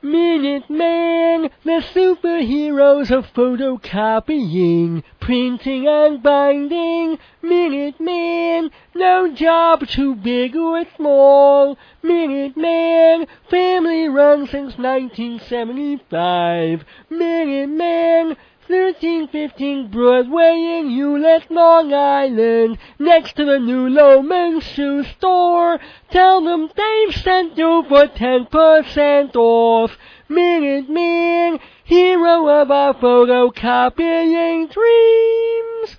Minute 0.00 0.70
Man, 0.70 1.50
the 1.64 1.82
superheroes 1.92 3.10
of 3.10 3.26
photocopying, 3.32 5.02
printing 5.18 5.88
and 5.88 6.22
binding. 6.22 7.18
Minute 7.42 7.98
Man, 7.98 8.70
no 8.94 9.34
job 9.34 9.88
too 9.88 10.14
big 10.14 10.54
or 10.54 10.84
small. 10.94 11.76
Minute 12.00 12.56
Man, 12.56 13.26
family 13.50 14.06
run 14.06 14.46
since 14.46 14.78
1975. 14.78 16.84
Minute 17.10 17.68
Man, 17.68 18.36
1315 18.68 19.90
Broadway 19.90 20.78
in 20.78 20.90
Hewlett, 20.90 21.50
Long 21.50 21.94
Island, 21.94 22.76
next 22.98 23.34
to 23.36 23.46
the 23.46 23.58
new 23.58 23.88
Loman 23.88 24.60
shoe 24.60 25.04
store. 25.04 25.78
Tell 26.10 26.44
them 26.44 26.68
they've 26.76 27.14
sent 27.14 27.56
you 27.56 27.82
for 27.88 28.08
10% 28.08 29.34
off. 29.36 29.96
Minute 30.28 30.90
Man, 30.90 31.60
hero 31.84 32.46
of 32.60 32.70
our 32.70 32.92
photocopying 32.92 34.70
dreams. 34.70 35.96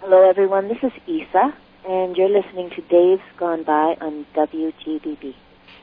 Hello, 0.00 0.28
everyone. 0.28 0.68
This 0.68 0.82
is 0.82 0.92
Issa, 1.06 1.54
and 1.88 2.14
you're 2.14 2.28
listening 2.28 2.68
to 2.76 2.82
Dave's 2.82 3.22
Gone 3.38 3.62
By 3.62 3.96
on 4.02 4.26
WGBB. 4.36 5.34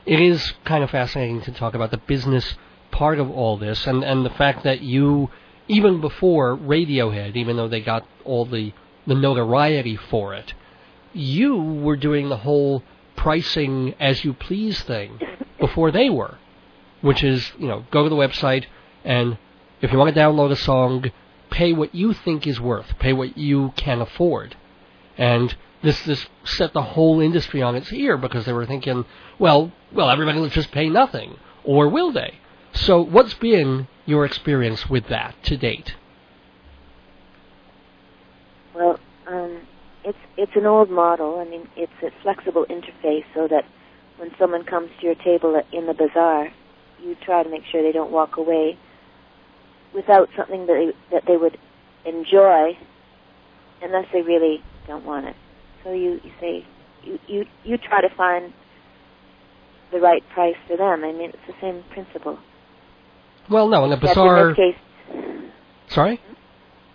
It 0.06 0.20
is 0.20 0.52
kind 0.64 0.84
of 0.84 0.90
fascinating 0.90 1.42
to 1.42 1.52
talk 1.52 1.74
about 1.74 1.90
the 1.90 1.96
business 1.96 2.54
part 2.90 3.18
of 3.18 3.30
all 3.30 3.56
this 3.56 3.86
and, 3.86 4.02
and 4.04 4.24
the 4.24 4.30
fact 4.30 4.64
that 4.64 4.80
you, 4.80 5.30
even 5.68 6.00
before 6.00 6.56
Radiohead, 6.56 7.36
even 7.36 7.56
though 7.56 7.68
they 7.68 7.80
got 7.80 8.06
all 8.24 8.44
the, 8.44 8.72
the 9.06 9.14
notoriety 9.14 9.96
for 9.96 10.34
it, 10.34 10.54
you 11.12 11.56
were 11.56 11.96
doing 11.96 12.28
the 12.28 12.36
whole 12.38 12.82
pricing 13.16 13.94
as 13.98 14.24
you 14.24 14.32
please 14.32 14.80
thing 14.82 15.18
before 15.58 15.90
they 15.90 16.10
were. 16.10 16.38
Which 17.00 17.24
is, 17.24 17.50
you 17.58 17.66
know, 17.66 17.84
go 17.90 18.02
to 18.02 18.10
the 18.10 18.16
website 18.16 18.66
and 19.04 19.38
if 19.80 19.92
you 19.92 19.98
want 19.98 20.14
to 20.14 20.20
download 20.20 20.50
a 20.50 20.56
song, 20.56 21.10
pay 21.50 21.72
what 21.72 21.94
you 21.94 22.12
think 22.12 22.46
is 22.46 22.60
worth, 22.60 22.98
pay 22.98 23.12
what 23.12 23.36
you 23.36 23.72
can 23.76 24.00
afford. 24.00 24.56
And 25.16 25.54
this 25.82 26.00
this 26.02 26.26
set 26.44 26.72
the 26.72 26.82
whole 26.82 27.20
industry 27.20 27.62
on 27.62 27.76
its 27.76 27.92
ear 27.92 28.16
because 28.16 28.44
they 28.44 28.52
were 28.52 28.66
thinking, 28.66 29.04
well, 29.38 29.72
well, 29.92 30.10
everybody 30.10 30.38
will 30.40 30.48
just 30.48 30.70
pay 30.70 30.88
nothing, 30.88 31.36
or 31.64 31.88
will 31.88 32.12
they? 32.12 32.34
So, 32.72 33.02
what's 33.02 33.34
been 33.34 33.88
your 34.06 34.24
experience 34.24 34.88
with 34.88 35.08
that 35.08 35.34
to 35.44 35.56
date? 35.56 35.94
Well, 38.74 38.98
um, 39.26 39.60
it's 40.04 40.18
it's 40.36 40.52
an 40.54 40.66
old 40.66 40.90
model. 40.90 41.38
I 41.38 41.44
mean, 41.44 41.68
it's 41.76 41.92
a 42.02 42.10
flexible 42.22 42.66
interface 42.70 43.24
so 43.34 43.48
that 43.48 43.64
when 44.16 44.30
someone 44.38 44.64
comes 44.64 44.90
to 45.00 45.06
your 45.06 45.14
table 45.16 45.60
in 45.72 45.86
the 45.86 45.94
bazaar, 45.94 46.48
you 47.02 47.16
try 47.24 47.42
to 47.42 47.50
make 47.50 47.62
sure 47.70 47.82
they 47.82 47.92
don't 47.92 48.12
walk 48.12 48.36
away 48.36 48.78
without 49.94 50.28
something 50.36 50.66
that 50.66 50.74
they, 50.74 51.16
that 51.16 51.24
they 51.26 51.36
would 51.36 51.58
enjoy, 52.04 52.76
unless 53.82 54.06
they 54.12 54.22
really 54.22 54.62
don't 54.86 55.04
want 55.04 55.26
it. 55.26 55.36
So 55.84 55.92
you, 55.92 56.20
you 56.22 56.30
say 56.40 56.64
you, 57.02 57.18
you 57.26 57.44
you 57.64 57.78
try 57.78 58.00
to 58.00 58.14
find 58.16 58.52
the 59.92 59.98
right 59.98 60.22
price 60.32 60.56
for 60.68 60.76
them. 60.76 61.04
I 61.04 61.12
mean, 61.12 61.30
it's 61.30 61.46
the 61.46 61.54
same 61.60 61.82
principle. 61.90 62.38
Well, 63.50 63.68
no, 63.68 63.84
in 63.84 63.90
the 63.90 63.96
bazaar. 63.96 64.50
in 64.50 64.54
case, 64.56 64.76
Sorry. 65.88 66.20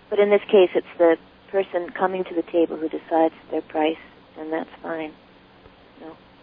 but 0.09 0.19
in 0.19 0.29
this 0.29 0.41
case, 0.49 0.69
it's 0.73 0.87
the 0.97 1.17
person 1.51 1.89
coming 1.91 2.23
to 2.23 2.33
the 2.33 2.43
table 2.51 2.77
who 2.77 2.89
decides 2.89 3.33
their 3.51 3.61
price, 3.61 3.97
and 4.37 4.51
that's 4.51 4.69
fine. 4.81 5.13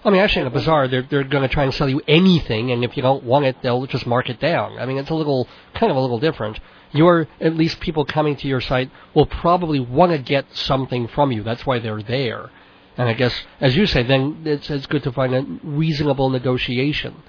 I 0.05 0.11
mean, 0.11 0.21
actually, 0.21 0.43
in 0.43 0.47
a 0.49 0.51
bazaar, 0.51 0.89
they're 0.89 1.03
they're 1.03 1.23
going 1.23 1.49
to 1.49 1.49
try 1.49 1.63
and 1.63 1.73
sell 1.73 1.89
you 1.89 2.03
anything, 2.09 2.73
and 2.73 2.83
if 2.83 2.97
you 2.97 3.03
don't 3.03 3.23
want 3.23 3.45
it, 3.45 3.57
they'll 3.63 3.87
just 3.87 4.05
mark 4.05 4.29
it 4.29 4.41
down. 4.41 4.79
I 4.79 4.87
mean, 4.87 4.99
it's 4.99 5.11
a 5.11 5.15
little 5.15 5.47
kind 5.75 5.91
of 5.91 5.97
a 5.97 6.01
little 6.01 6.19
different. 6.19 6.59
Your 6.91 7.29
at 7.41 7.55
least 7.55 7.79
people 7.79 8.05
coming 8.05 8.35
to 8.37 8.49
your 8.49 8.61
site 8.61 8.91
will 9.15 9.27
probably 9.27 9.79
want 9.79 10.11
to 10.11 10.19
get 10.19 10.47
something 10.55 11.07
from 11.07 11.31
you. 11.31 11.45
That's 11.45 11.65
why 11.65 11.79
they're 11.79 12.03
there. 12.03 12.51
And 12.99 13.09
I 13.09 13.13
guess, 13.15 13.33
as 13.61 13.77
you 13.77 13.87
say, 13.87 14.03
then 14.03 14.43
it's 14.45 14.69
it's 14.71 14.87
good 14.87 15.05
to 15.05 15.13
find 15.13 15.35
a 15.35 15.47
reasonable 15.63 16.31
negotiation. 16.31 17.23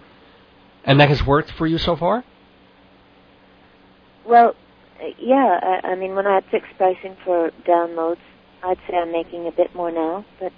And 0.83 0.99
that 0.99 1.09
has 1.09 1.23
worked 1.23 1.51
for 1.51 1.67
you 1.67 1.77
so 1.77 1.95
far. 1.95 2.25
Well, 4.25 4.55
yeah, 5.19 5.59
I, 5.61 5.89
I 5.89 5.95
mean, 5.95 6.15
when 6.15 6.27
I 6.27 6.35
had 6.35 6.45
fixed 6.51 6.77
pricing 6.77 7.15
for 7.25 7.51
downloads, 7.67 8.21
I'd 8.63 8.77
say 8.89 8.97
I'm 8.97 9.11
making 9.11 9.47
a 9.47 9.51
bit 9.51 9.75
more 9.75 9.91
now. 9.91 10.25
But 10.39 10.53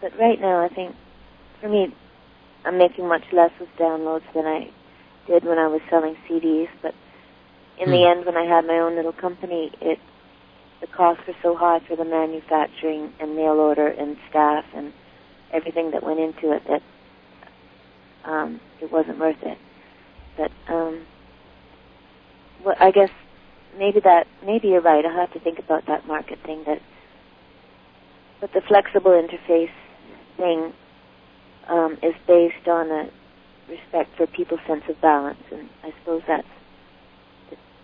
but 0.00 0.18
right 0.18 0.40
now, 0.40 0.64
I 0.64 0.68
think 0.68 0.94
for 1.60 1.68
me, 1.68 1.94
I'm 2.64 2.78
making 2.78 3.08
much 3.08 3.24
less 3.32 3.50
with 3.60 3.68
downloads 3.78 4.24
than 4.34 4.46
I 4.46 4.70
did 5.26 5.44
when 5.44 5.58
I 5.58 5.68
was 5.68 5.80
selling 5.90 6.16
CDs. 6.28 6.68
But 6.82 6.94
in 7.78 7.90
the 7.90 8.04
Hmm. 8.04 8.18
end, 8.18 8.26
when 8.26 8.36
I 8.36 8.44
had 8.44 8.66
my 8.66 8.78
own 8.78 8.96
little 8.96 9.12
company, 9.12 9.72
it 9.80 9.98
the 10.80 10.86
costs 10.88 11.24
were 11.26 11.34
so 11.42 11.56
high 11.56 11.80
for 11.88 11.96
the 11.96 12.04
manufacturing 12.04 13.12
and 13.20 13.36
mail 13.36 13.54
order 13.60 13.88
and 13.88 14.16
staff 14.30 14.64
and 14.76 14.92
everything 15.52 15.90
that 15.92 16.02
went 16.04 16.20
into 16.20 16.52
it 16.52 16.62
that 16.68 16.82
um, 18.24 18.60
it 18.80 18.90
wasn't 18.92 19.18
worth 19.18 19.42
it. 19.42 19.58
But 20.36 20.52
um, 20.72 21.06
well, 22.64 22.76
I 22.78 22.90
guess 22.90 23.10
maybe 23.78 24.00
that 24.00 24.26
maybe 24.44 24.68
you're 24.68 24.80
right. 24.80 25.04
I'll 25.04 25.16
have 25.16 25.32
to 25.32 25.40
think 25.40 25.58
about 25.58 25.86
that 25.86 26.06
market 26.06 26.38
thing. 26.44 26.62
That, 26.66 26.80
but 28.40 28.52
the 28.52 28.60
flexible 28.66 29.12
interface 29.12 29.70
thing 30.36 30.72
um, 31.68 31.98
is 32.02 32.14
based 32.26 32.66
on 32.68 32.90
a 32.90 33.10
respect 33.68 34.16
for 34.16 34.26
people's 34.26 34.60
sense 34.66 34.82
of 34.88 35.00
balance, 35.00 35.38
and 35.50 35.68
I 35.82 35.92
suppose 36.00 36.22
that's 36.26 36.46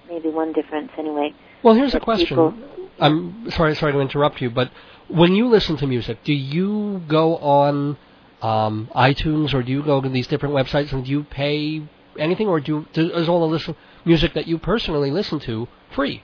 maybe 0.08 0.28
one 0.28 0.52
difference 0.52 0.90
anyway. 0.98 1.34
Well, 1.62 1.74
here's 1.74 1.94
a 1.94 2.00
question. 2.00 2.26
people- 2.26 2.54
I'm 3.00 3.48
sorry, 3.52 3.76
sorry 3.76 3.92
to 3.92 4.00
interrupt 4.00 4.40
you, 4.40 4.50
but 4.50 4.72
when 5.06 5.36
you 5.36 5.46
listen 5.46 5.76
to 5.76 5.86
music, 5.86 6.24
do 6.24 6.32
you 6.32 7.00
go 7.06 7.36
on 7.36 7.96
um, 8.42 8.90
iTunes 8.94 9.54
or 9.54 9.62
do 9.62 9.70
you 9.70 9.82
go 9.84 10.00
to 10.00 10.08
these 10.08 10.26
different 10.26 10.54
websites 10.54 10.92
and 10.92 11.04
do 11.04 11.10
you 11.12 11.22
pay 11.22 11.82
anything, 12.18 12.48
or 12.48 12.58
do, 12.58 12.72
you, 12.72 12.86
do 12.92 13.12
is 13.12 13.28
all 13.28 13.40
the 13.40 13.46
listen 13.46 13.76
music 14.08 14.32
that 14.34 14.48
you 14.48 14.58
personally 14.58 15.10
listen 15.10 15.38
to 15.40 15.68
free? 15.94 16.22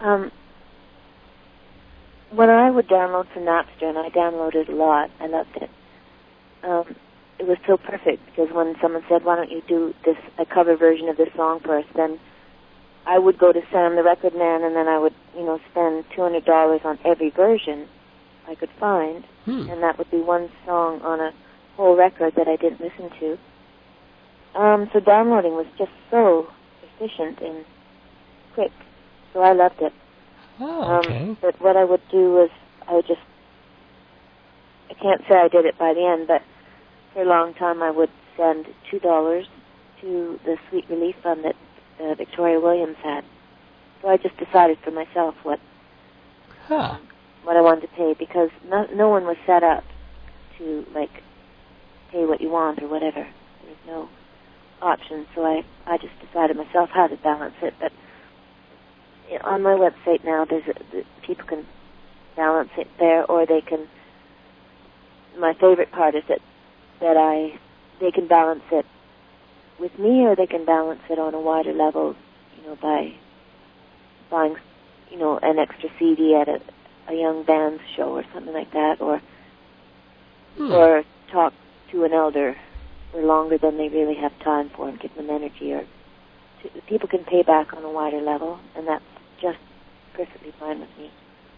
Um, 0.00 0.30
when 2.30 2.48
I 2.48 2.70
would 2.70 2.88
download 2.88 3.26
from 3.32 3.42
Napster, 3.42 3.82
and 3.82 3.98
I 3.98 4.08
downloaded 4.10 4.68
a 4.68 4.72
lot, 4.72 5.10
I 5.20 5.26
loved 5.26 5.56
it. 5.56 5.70
Um, 6.62 6.84
it 7.38 7.46
was 7.46 7.58
so 7.66 7.76
perfect 7.76 8.24
because 8.26 8.54
when 8.54 8.76
someone 8.80 9.04
said, 9.08 9.24
"Why 9.24 9.36
don't 9.36 9.50
you 9.50 9.62
do 9.68 9.94
this 10.04 10.16
a 10.38 10.46
cover 10.46 10.76
version 10.76 11.08
of 11.08 11.16
this 11.16 11.28
song 11.34 11.60
for 11.60 11.76
us?" 11.78 11.84
then 11.94 12.18
I 13.06 13.18
would 13.18 13.38
go 13.38 13.52
to 13.52 13.62
Sam 13.70 13.94
the 13.94 14.02
Record 14.02 14.34
Man, 14.34 14.64
and 14.64 14.74
then 14.74 14.88
I 14.88 14.98
would, 14.98 15.14
you 15.36 15.44
know, 15.44 15.60
spend 15.70 16.04
two 16.14 16.22
hundred 16.22 16.44
dollars 16.44 16.80
on 16.84 16.98
every 17.04 17.30
version 17.30 17.88
I 18.48 18.54
could 18.54 18.70
find, 18.80 19.24
Hmm. 19.44 19.68
and 19.70 19.82
that 19.82 19.98
would 19.98 20.10
be 20.10 20.20
one 20.20 20.48
song 20.64 21.00
on 21.02 21.20
a 21.20 21.32
whole 21.76 21.94
record 21.96 22.34
that 22.36 22.48
I 22.48 22.56
didn't 22.56 22.80
listen 22.80 23.10
to. 23.20 23.38
Um, 24.56 24.88
so 24.92 25.00
downloading 25.00 25.52
was 25.52 25.66
just 25.78 25.90
so 26.10 26.48
efficient 26.82 27.38
and 27.42 27.64
quick, 28.54 28.72
so 29.32 29.40
I 29.40 29.52
loved 29.52 29.80
it. 29.80 29.92
Oh, 30.60 30.82
Um, 30.82 31.36
but 31.42 31.60
what 31.60 31.76
I 31.76 31.84
would 31.84 32.00
do 32.10 32.32
was 32.32 32.50
I 32.88 32.94
would 32.94 33.06
just 33.06 33.20
I 34.90 34.94
can't 34.94 35.20
say 35.28 35.34
I 35.36 35.48
did 35.48 35.66
it 35.66 35.78
by 35.78 35.92
the 35.94 36.04
end, 36.06 36.26
but 36.28 36.42
for 37.12 37.22
a 37.22 37.28
long 37.28 37.52
time 37.54 37.82
I 37.82 37.90
would 37.90 38.10
send 38.36 38.66
two 38.90 38.98
dollars 38.98 39.46
to 40.00 40.38
the 40.44 40.56
Sweet 40.70 40.84
Relief 40.88 41.16
Fund 41.22 41.44
that 41.44 41.56
uh, 42.02 42.14
Victoria 42.14 42.60
Williams 42.60 42.96
had. 43.02 43.24
So 44.02 44.08
I 44.08 44.16
just 44.16 44.36
decided 44.38 44.78
for 44.84 44.90
myself 44.90 45.34
what 45.42 45.60
Huh. 46.68 46.96
what 47.44 47.56
I 47.56 47.60
wanted 47.60 47.82
to 47.82 47.88
pay 47.88 48.14
because 48.18 48.50
no 48.68 48.86
no 48.94 49.08
one 49.08 49.24
was 49.24 49.36
set 49.46 49.62
up 49.62 49.84
to 50.58 50.84
like 50.94 51.22
pay 52.10 52.24
what 52.24 52.40
you 52.40 52.50
want 52.50 52.82
or 52.82 52.88
whatever. 52.88 53.26
There 53.60 53.70
was 53.70 53.78
no 53.86 54.08
option, 54.82 55.26
so 55.34 55.44
I 55.44 55.64
I 55.86 55.98
just 55.98 56.12
decided 56.20 56.56
myself 56.56 56.90
how 56.90 57.06
to 57.06 57.16
balance 57.16 57.54
it. 57.62 57.74
But 57.80 57.92
on 59.44 59.62
my 59.62 59.70
website 59.70 60.24
now, 60.24 60.44
there's 60.44 60.66
a, 60.68 60.74
the, 60.92 61.04
people 61.22 61.46
can 61.46 61.66
balance 62.36 62.70
it 62.76 62.88
there, 62.98 63.24
or 63.30 63.46
they 63.46 63.60
can. 63.60 63.88
My 65.38 65.54
favorite 65.54 65.90
part 65.90 66.14
is 66.14 66.24
that 66.28 66.40
that 67.00 67.16
I 67.16 67.58
they 68.00 68.10
can 68.10 68.26
balance 68.26 68.64
it 68.70 68.86
with 69.78 69.98
me, 69.98 70.24
or 70.24 70.36
they 70.36 70.46
can 70.46 70.64
balance 70.64 71.02
it 71.10 71.18
on 71.18 71.34
a 71.34 71.40
wider 71.40 71.72
level, 71.72 72.14
you 72.56 72.68
know, 72.68 72.76
by 72.76 73.14
buying, 74.30 74.56
you 75.10 75.18
know, 75.18 75.38
an 75.42 75.58
extra 75.58 75.90
CD 75.98 76.34
at 76.34 76.48
a 76.48 76.60
a 77.08 77.14
young 77.14 77.44
band's 77.44 77.82
show 77.96 78.10
or 78.16 78.24
something 78.32 78.52
like 78.52 78.72
that, 78.72 79.00
or 79.00 79.20
Hmm. 80.56 80.72
or 80.72 81.04
talk 81.30 81.52
to 81.90 82.04
an 82.04 82.12
elder 82.14 82.56
for 83.16 83.26
longer 83.26 83.58
than 83.58 83.78
they 83.78 83.88
really 83.88 84.14
have 84.14 84.32
time 84.44 84.70
for 84.76 84.88
and 84.88 85.00
give 85.00 85.14
them 85.14 85.30
energy. 85.30 85.72
Or 85.72 85.80
to, 86.62 86.82
people 86.88 87.08
can 87.08 87.24
pay 87.24 87.42
back 87.42 87.72
on 87.72 87.84
a 87.84 87.90
wider 87.90 88.20
level, 88.20 88.58
and 88.76 88.86
that's 88.86 89.04
just 89.40 89.58
perfectly 90.14 90.52
fine 90.58 90.80
with 90.80 90.90
me. 90.98 91.10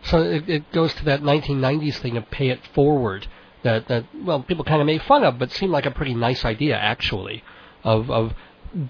So 0.04 0.22
it, 0.22 0.48
it 0.48 0.72
goes 0.72 0.94
to 0.94 1.04
that 1.06 1.20
1990s 1.20 1.98
thing 1.98 2.16
of 2.16 2.30
pay 2.30 2.50
it 2.50 2.60
forward. 2.74 3.26
That 3.64 3.88
that 3.88 4.04
well, 4.14 4.42
people 4.42 4.64
kind 4.64 4.80
of 4.80 4.86
made 4.86 5.02
fun 5.02 5.24
of, 5.24 5.38
but 5.38 5.50
seemed 5.50 5.72
like 5.72 5.86
a 5.86 5.90
pretty 5.90 6.14
nice 6.14 6.44
idea 6.44 6.76
actually, 6.76 7.42
of 7.82 8.08
of 8.10 8.34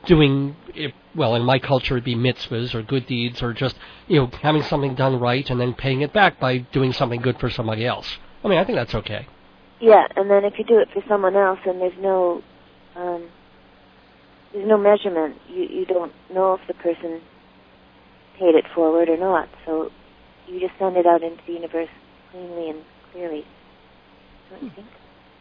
doing 0.04 0.56
it, 0.74 0.92
well 1.14 1.34
in 1.36 1.42
my 1.42 1.58
culture 1.58 1.94
it'd 1.94 2.04
be 2.04 2.16
mitzvahs 2.16 2.74
or 2.74 2.82
good 2.82 3.06
deeds 3.06 3.40
or 3.42 3.52
just 3.52 3.76
you 4.08 4.20
know 4.20 4.28
having 4.42 4.62
something 4.62 4.94
done 4.96 5.18
right 5.20 5.48
and 5.50 5.60
then 5.60 5.72
paying 5.72 6.00
it 6.00 6.12
back 6.12 6.40
by 6.40 6.58
doing 6.58 6.92
something 6.92 7.20
good 7.22 7.38
for 7.38 7.48
somebody 7.48 7.86
else. 7.86 8.18
I 8.44 8.48
mean 8.48 8.58
I 8.58 8.64
think 8.64 8.76
that's 8.76 8.94
okay. 8.94 9.26
Yeah, 9.80 10.06
and 10.16 10.28
then 10.28 10.44
if 10.44 10.54
you 10.58 10.64
do 10.64 10.78
it 10.78 10.88
for 10.92 11.02
someone 11.08 11.36
else, 11.36 11.60
and 11.64 11.80
there's 11.80 11.98
no 12.00 12.42
um, 12.98 13.28
there's 14.52 14.66
no 14.66 14.76
measurement, 14.76 15.36
you 15.48 15.62
you 15.62 15.86
don't 15.86 16.12
know 16.32 16.54
if 16.54 16.60
the 16.66 16.74
person 16.74 17.20
paid 18.38 18.54
it 18.54 18.64
forward 18.74 19.08
or 19.08 19.16
not. 19.16 19.48
So 19.64 19.90
you 20.46 20.60
just 20.60 20.72
send 20.78 20.96
it 20.96 21.06
out 21.06 21.22
into 21.22 21.42
the 21.46 21.52
universe 21.52 21.88
cleanly 22.30 22.70
and 22.70 22.82
clearly. 23.12 23.44
Don't 24.50 24.62
you 24.62 24.70
think? 24.70 24.86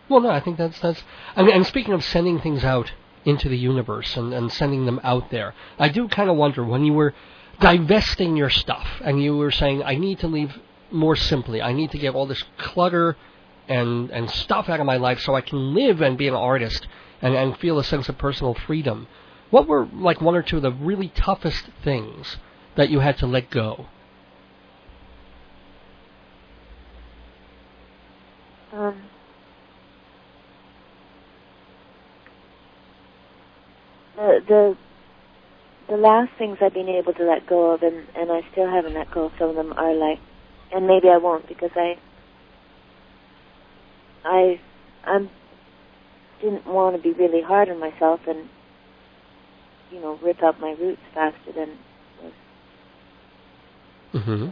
Well, 0.09 0.21
no, 0.21 0.29
I 0.29 0.39
think 0.39 0.57
that's 0.57 0.79
that's. 0.79 1.03
And, 1.35 1.49
and 1.49 1.65
speaking 1.65 1.93
of 1.93 2.03
sending 2.03 2.39
things 2.39 2.63
out 2.63 2.91
into 3.25 3.49
the 3.49 3.57
universe 3.57 4.15
and, 4.15 4.33
and 4.33 4.51
sending 4.51 4.85
them 4.85 4.99
out 5.03 5.31
there, 5.31 5.53
I 5.79 5.89
do 5.89 6.07
kind 6.07 6.29
of 6.29 6.35
wonder 6.35 6.63
when 6.63 6.85
you 6.85 6.93
were 6.93 7.13
divesting 7.59 8.37
your 8.37 8.49
stuff 8.49 8.87
and 9.03 9.21
you 9.21 9.35
were 9.35 9.51
saying, 9.51 9.83
I 9.83 9.95
need 9.95 10.19
to 10.19 10.27
leave 10.27 10.59
more 10.91 11.15
simply. 11.15 11.61
I 11.61 11.73
need 11.73 11.91
to 11.91 11.97
get 11.97 12.13
all 12.13 12.25
this 12.27 12.43
clutter 12.57 13.17
and 13.67 14.09
and 14.11 14.29
stuff 14.29 14.69
out 14.69 14.79
of 14.79 14.85
my 14.85 14.97
life 14.97 15.19
so 15.19 15.35
I 15.35 15.41
can 15.41 15.73
live 15.73 16.01
and 16.01 16.17
be 16.17 16.27
an 16.27 16.35
artist 16.35 16.87
and, 17.21 17.35
and 17.35 17.57
feel 17.57 17.79
a 17.79 17.83
sense 17.83 18.09
of 18.09 18.17
personal 18.17 18.53
freedom. 18.53 19.07
What 19.49 19.67
were 19.67 19.87
like 19.93 20.21
one 20.21 20.35
or 20.35 20.43
two 20.43 20.57
of 20.57 20.63
the 20.63 20.71
really 20.71 21.09
toughest 21.09 21.69
things 21.83 22.37
that 22.75 22.89
you 22.89 22.99
had 22.99 23.17
to 23.19 23.27
let 23.27 23.49
go? 23.49 23.85
Um, 28.73 29.03
the 34.15 34.41
the 34.47 34.77
the 35.87 35.97
last 35.97 36.31
things 36.37 36.57
I've 36.61 36.73
been 36.73 36.89
able 36.89 37.13
to 37.13 37.23
let 37.23 37.47
go 37.47 37.71
of, 37.71 37.81
and 37.81 38.05
and 38.15 38.31
I 38.31 38.41
still 38.51 38.69
haven't 38.69 38.93
let 38.93 39.09
go 39.11 39.25
of 39.25 39.31
some 39.39 39.49
of 39.49 39.55
them, 39.55 39.73
are 39.73 39.93
like, 39.93 40.19
and 40.73 40.85
maybe 40.85 41.07
I 41.09 41.17
won't 41.17 41.47
because 41.47 41.71
I 41.75 41.97
I 44.25 44.59
I'm 45.05 45.29
didn't 46.41 46.65
want 46.67 46.95
to 46.95 47.01
be 47.01 47.11
really 47.13 47.41
hard 47.41 47.69
on 47.69 47.79
myself 47.79 48.19
and 48.27 48.47
you 49.91 49.99
know 49.99 50.17
rip 50.23 50.41
out 50.43 50.59
my 50.59 50.75
roots 50.79 51.01
faster 51.13 51.51
than 51.55 51.69
was 52.23 52.33
Mm-hmm. 54.13 54.49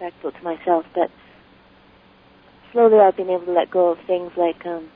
respectful 0.00 0.32
to 0.32 0.42
myself, 0.42 0.84
but 0.94 1.10
slowly 2.72 2.98
I've 2.98 3.16
been 3.16 3.30
able 3.30 3.46
to 3.46 3.52
let 3.52 3.70
go 3.70 3.90
of 3.92 3.98
things 4.06 4.32
like 4.36 4.64
um, 4.66 4.88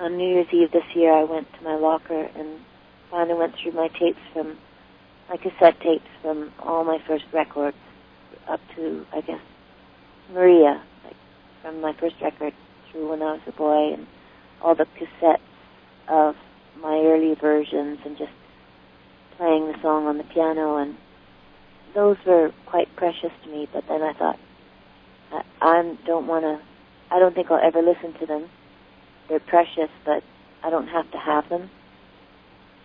on 0.00 0.16
New 0.16 0.28
Year's 0.28 0.46
Eve 0.52 0.70
this 0.72 0.84
year 0.94 1.12
I 1.12 1.24
went 1.24 1.46
to 1.54 1.64
my 1.64 1.76
locker 1.76 2.28
and 2.36 2.60
finally 3.10 3.38
went 3.38 3.54
through 3.62 3.72
my 3.72 3.88
tapes 3.88 4.18
from 4.32 4.56
my 5.28 5.36
cassette 5.36 5.80
tapes 5.80 6.08
from 6.22 6.52
all 6.62 6.84
my 6.84 6.98
first 7.06 7.24
records 7.32 7.76
up 8.48 8.60
to 8.76 9.04
I 9.12 9.20
guess 9.22 9.40
Maria, 10.32 10.82
like 11.04 11.16
from 11.62 11.80
my 11.80 11.92
first 11.98 12.16
record 12.22 12.52
through 12.90 13.10
when 13.10 13.22
I 13.22 13.32
was 13.32 13.40
a 13.46 13.52
boy 13.52 13.94
and 13.94 14.06
all 14.62 14.74
the 14.74 14.86
cassettes 14.98 15.38
of 16.08 16.34
my 16.80 16.96
early 17.04 17.34
versions 17.40 17.98
and 18.04 18.16
just 18.16 18.30
playing 19.36 19.70
the 19.72 19.78
song 19.82 20.06
on 20.06 20.18
the 20.18 20.24
piano 20.24 20.76
and 20.76 20.96
those 21.94 22.16
were 22.26 22.52
quite 22.66 22.94
precious 22.96 23.30
to 23.44 23.50
me. 23.50 23.66
But 23.72 23.84
then 23.88 24.02
I 24.02 24.12
thought, 24.12 24.38
I, 25.32 25.42
I 25.60 25.96
don't 26.06 26.26
want 26.26 26.44
to. 26.44 26.60
I 27.14 27.18
don't 27.18 27.34
think 27.34 27.50
I'll 27.50 27.60
ever 27.64 27.80
listen 27.82 28.18
to 28.20 28.26
them. 28.26 28.48
They're 29.28 29.40
precious, 29.40 29.88
but 30.04 30.22
I 30.62 30.70
don't 30.70 30.88
have 30.88 31.10
to 31.12 31.18
have 31.18 31.48
them. 31.48 31.70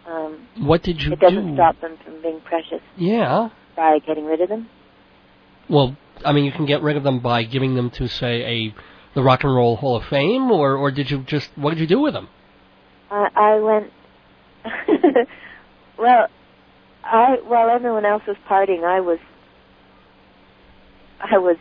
Um, 0.07 0.47
What 0.67 0.83
did 0.83 1.01
you 1.01 1.13
it 1.13 1.19
doesn't 1.19 1.47
do? 1.49 1.53
stop 1.55 1.79
them 1.81 1.97
from 2.03 2.21
being 2.21 2.39
precious 2.41 2.81
Yeah. 2.97 3.49
by 3.75 3.99
getting 4.05 4.25
rid 4.25 4.41
of 4.41 4.49
them. 4.49 4.69
Well, 5.69 5.95
I 6.25 6.31
mean, 6.33 6.45
you 6.45 6.51
can 6.51 6.65
get 6.65 6.81
rid 6.81 6.97
of 6.97 7.03
them 7.03 7.19
by 7.19 7.43
giving 7.43 7.75
them 7.75 7.89
to, 7.91 8.07
say, 8.07 8.41
a 8.43 8.75
the 9.15 9.23
Rock 9.23 9.43
and 9.43 9.53
Roll 9.53 9.75
Hall 9.75 9.95
of 9.97 10.05
Fame, 10.05 10.51
or 10.51 10.75
or 10.75 10.91
did 10.91 11.11
you 11.11 11.23
just 11.23 11.49
what 11.55 11.71
did 11.71 11.79
you 11.79 11.87
do 11.87 11.99
with 11.99 12.13
them? 12.13 12.29
I, 13.11 13.27
I 13.35 13.55
went. 13.59 13.91
well, 15.97 16.27
I 17.03 17.37
while 17.45 17.69
everyone 17.69 18.05
else 18.05 18.23
was 18.27 18.37
partying, 18.49 18.83
I 18.83 18.99
was 18.99 19.19
I 21.19 21.37
was 21.37 21.57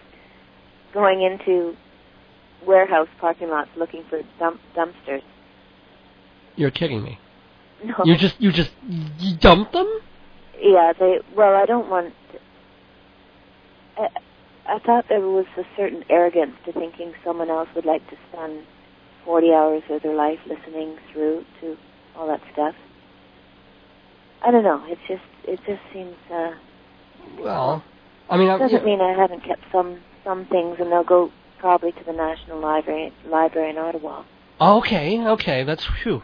going 0.92 1.22
into 1.22 1.76
warehouse 2.66 3.08
parking 3.20 3.48
lots 3.48 3.70
looking 3.76 4.04
for 4.08 4.20
dump, 4.38 4.60
dumpsters. 4.76 5.22
You're 6.56 6.70
kidding 6.70 7.02
me. 7.02 7.18
No. 7.84 7.94
You 8.04 8.16
just 8.16 8.40
you 8.40 8.52
just 8.52 8.70
you 8.86 9.36
dump 9.36 9.72
them? 9.72 9.88
Yeah, 10.58 10.92
they. 10.98 11.18
Well, 11.36 11.54
I 11.54 11.66
don't 11.66 11.88
want. 11.88 12.14
I, 13.96 14.08
I 14.72 14.78
thought 14.78 15.04
there 15.10 15.20
was 15.20 15.44
a 15.58 15.64
certain 15.76 16.02
arrogance 16.08 16.56
to 16.64 16.72
thinking 16.72 17.12
someone 17.22 17.50
else 17.50 17.68
would 17.74 17.84
like 17.84 18.08
to 18.08 18.16
spend 18.32 18.64
forty 19.24 19.52
hours 19.52 19.82
of 19.90 20.02
their 20.02 20.14
life 20.14 20.38
listening 20.46 20.96
through 21.12 21.44
to 21.60 21.76
all 22.16 22.26
that 22.28 22.40
stuff. 22.54 22.74
I 24.42 24.50
don't 24.50 24.64
know. 24.64 24.82
It 24.86 24.98
just 25.06 25.22
it 25.44 25.60
just 25.66 25.82
seems. 25.92 26.16
uh 26.32 26.52
Well, 27.38 27.84
I 28.30 28.38
mean, 28.38 28.48
I, 28.48 28.58
Doesn't 28.58 28.84
mean 28.84 29.02
I 29.02 29.12
haven't 29.12 29.44
kept 29.44 29.62
some 29.70 30.00
some 30.24 30.46
things, 30.46 30.76
and 30.80 30.90
they'll 30.90 31.04
go 31.04 31.30
probably 31.58 31.92
to 31.92 32.04
the 32.04 32.12
National 32.14 32.58
Library 32.58 33.12
Library 33.26 33.70
in 33.70 33.78
Ottawa. 33.78 34.24
Okay, 34.58 35.20
okay, 35.20 35.64
that's 35.64 35.86
phew. 36.02 36.22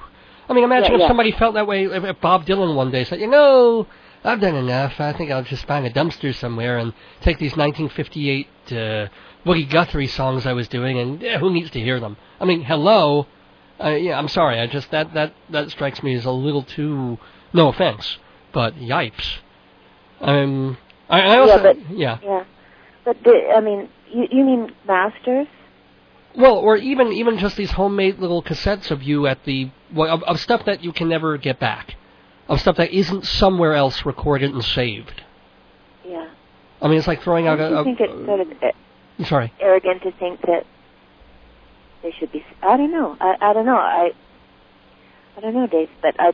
I 0.48 0.54
mean, 0.54 0.64
imagine 0.64 0.92
Yeah, 0.92 0.94
if 0.94 1.00
yeah. 1.02 1.08
somebody 1.08 1.32
felt 1.32 1.54
that 1.54 1.66
way. 1.66 1.84
If 1.84 2.20
Bob 2.22 2.46
Dylan 2.46 2.74
one 2.74 2.90
day 2.90 3.04
said, 3.04 3.20
"You 3.20 3.26
know, 3.26 3.86
I've 4.24 4.40
done 4.40 4.56
enough. 4.56 5.00
I 5.00 5.12
think 5.12 5.30
I'll 5.30 5.44
just 5.44 5.66
find 5.66 5.86
a 5.86 5.90
dumpster 5.90 6.34
somewhere 6.34 6.78
and 6.78 6.92
take 7.20 7.38
these 7.38 7.56
1958 7.56 8.48
uh, 8.72 9.08
Woody 9.44 9.64
Guthrie 9.64 10.06
songs 10.08 10.46
I 10.46 10.52
was 10.52 10.68
doing, 10.68 10.98
and 10.98 11.22
eh, 11.22 11.38
who 11.38 11.50
needs 11.50 11.70
to 11.70 11.80
hear 11.80 12.00
them?" 12.00 12.16
I 12.40 12.44
mean, 12.44 12.62
hello. 12.64 13.26
Uh, 13.82 13.90
yeah, 13.90 14.18
I'm 14.18 14.28
sorry. 14.28 14.58
I 14.60 14.66
just 14.66 14.90
that 14.90 15.14
that 15.14 15.32
that 15.50 15.70
strikes 15.70 16.02
me 16.02 16.14
as 16.14 16.24
a 16.24 16.30
little 16.32 16.62
too. 16.62 17.18
No 17.52 17.68
offense, 17.68 18.18
but 18.52 18.74
yipes. 18.76 19.38
Um, 20.20 20.76
I, 21.08 21.20
I 21.22 21.38
also 21.38 21.56
Yeah, 21.56 21.62
but- 21.62 21.90
yeah. 21.90 22.18
Yeah, 22.22 22.44
but 23.04 23.22
the, 23.24 23.52
I 23.56 23.60
mean, 23.60 23.88
you 24.12 24.26
you 24.30 24.44
mean 24.44 24.72
masters? 24.86 25.46
Well, 26.36 26.56
or 26.56 26.76
even 26.76 27.12
even 27.12 27.38
just 27.38 27.56
these 27.56 27.70
homemade 27.70 28.18
little 28.18 28.42
cassettes 28.42 28.90
of 28.90 29.02
you 29.02 29.26
at 29.26 29.44
the 29.44 29.70
well, 29.94 30.12
of, 30.12 30.22
of 30.24 30.40
stuff 30.40 30.64
that 30.66 30.84
you 30.84 30.92
can 30.92 31.08
never 31.08 31.38
get 31.38 31.58
back, 31.58 31.94
of 32.48 32.60
stuff 32.60 32.76
that 32.76 32.90
isn't 32.90 33.26
somewhere 33.26 33.74
else 33.74 34.04
recorded 34.06 34.52
and 34.52 34.64
saved. 34.64 35.22
Yeah. 36.04 36.28
I 36.80 36.88
mean, 36.88 36.98
it's 36.98 37.06
like 37.06 37.22
throwing 37.22 37.46
out 37.46 37.56
Don't 37.56 37.72
a. 37.72 37.74
you 37.74 37.80
a 37.80 37.84
think 37.84 38.00
it's 38.00 38.26
sort 38.26 38.40
of 38.40 38.48
uh, 38.62 39.24
sorry. 39.24 39.52
arrogant 39.60 40.02
to 40.02 40.12
think 40.12 40.40
that 40.42 40.64
they 42.02 42.12
should 42.18 42.32
be? 42.32 42.44
I 42.62 42.76
don't 42.76 42.92
know. 42.92 43.16
I 43.20 43.34
I 43.40 43.52
don't 43.52 43.66
know. 43.66 43.76
I 43.76 44.10
I 45.36 45.40
don't 45.40 45.54
know, 45.54 45.66
Dave. 45.66 45.90
But 46.00 46.14
I 46.18 46.32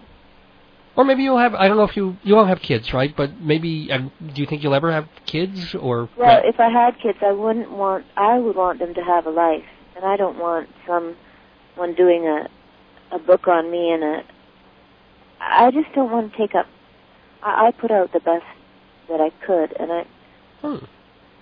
Or 0.96 1.04
maybe 1.04 1.22
you'll 1.24 1.38
have. 1.38 1.54
I 1.54 1.66
don't 1.66 1.76
know 1.76 1.84
if 1.84 1.96
you 1.96 2.16
you 2.22 2.34
won't 2.36 2.48
have 2.48 2.60
kids, 2.60 2.92
right? 2.92 3.14
But 3.16 3.40
maybe. 3.40 3.90
Um, 3.90 4.12
do 4.34 4.40
you 4.40 4.46
think 4.46 4.62
you'll 4.62 4.74
ever 4.74 4.92
have 4.92 5.08
kids 5.26 5.74
or? 5.74 6.08
well, 6.16 6.40
if 6.44 6.60
I 6.60 6.68
had 6.68 6.98
kids, 7.02 7.18
I 7.22 7.32
wouldn't 7.32 7.70
want. 7.70 8.04
I 8.16 8.38
would 8.38 8.54
want 8.56 8.78
them 8.78 8.94
to 8.94 9.00
have 9.02 9.26
a 9.26 9.30
life, 9.30 9.64
and 9.96 10.04
I 10.04 10.16
don't 10.16 10.38
want 10.38 10.68
someone 10.86 11.94
doing 11.96 12.26
a 12.26 12.48
a 13.14 13.18
book 13.18 13.48
on 13.48 13.70
me 13.70 13.90
and 13.90 14.04
a. 14.04 14.22
I 15.46 15.70
just 15.70 15.94
don't 15.94 16.10
want 16.10 16.32
to 16.32 16.38
take 16.38 16.54
up. 16.54 16.66
I, 17.42 17.68
I 17.68 17.70
put 17.72 17.90
out 17.90 18.12
the 18.12 18.20
best 18.20 18.44
that 19.08 19.20
I 19.20 19.30
could, 19.44 19.74
and 19.78 19.92
I 19.92 20.06
Hmm. 20.64 20.76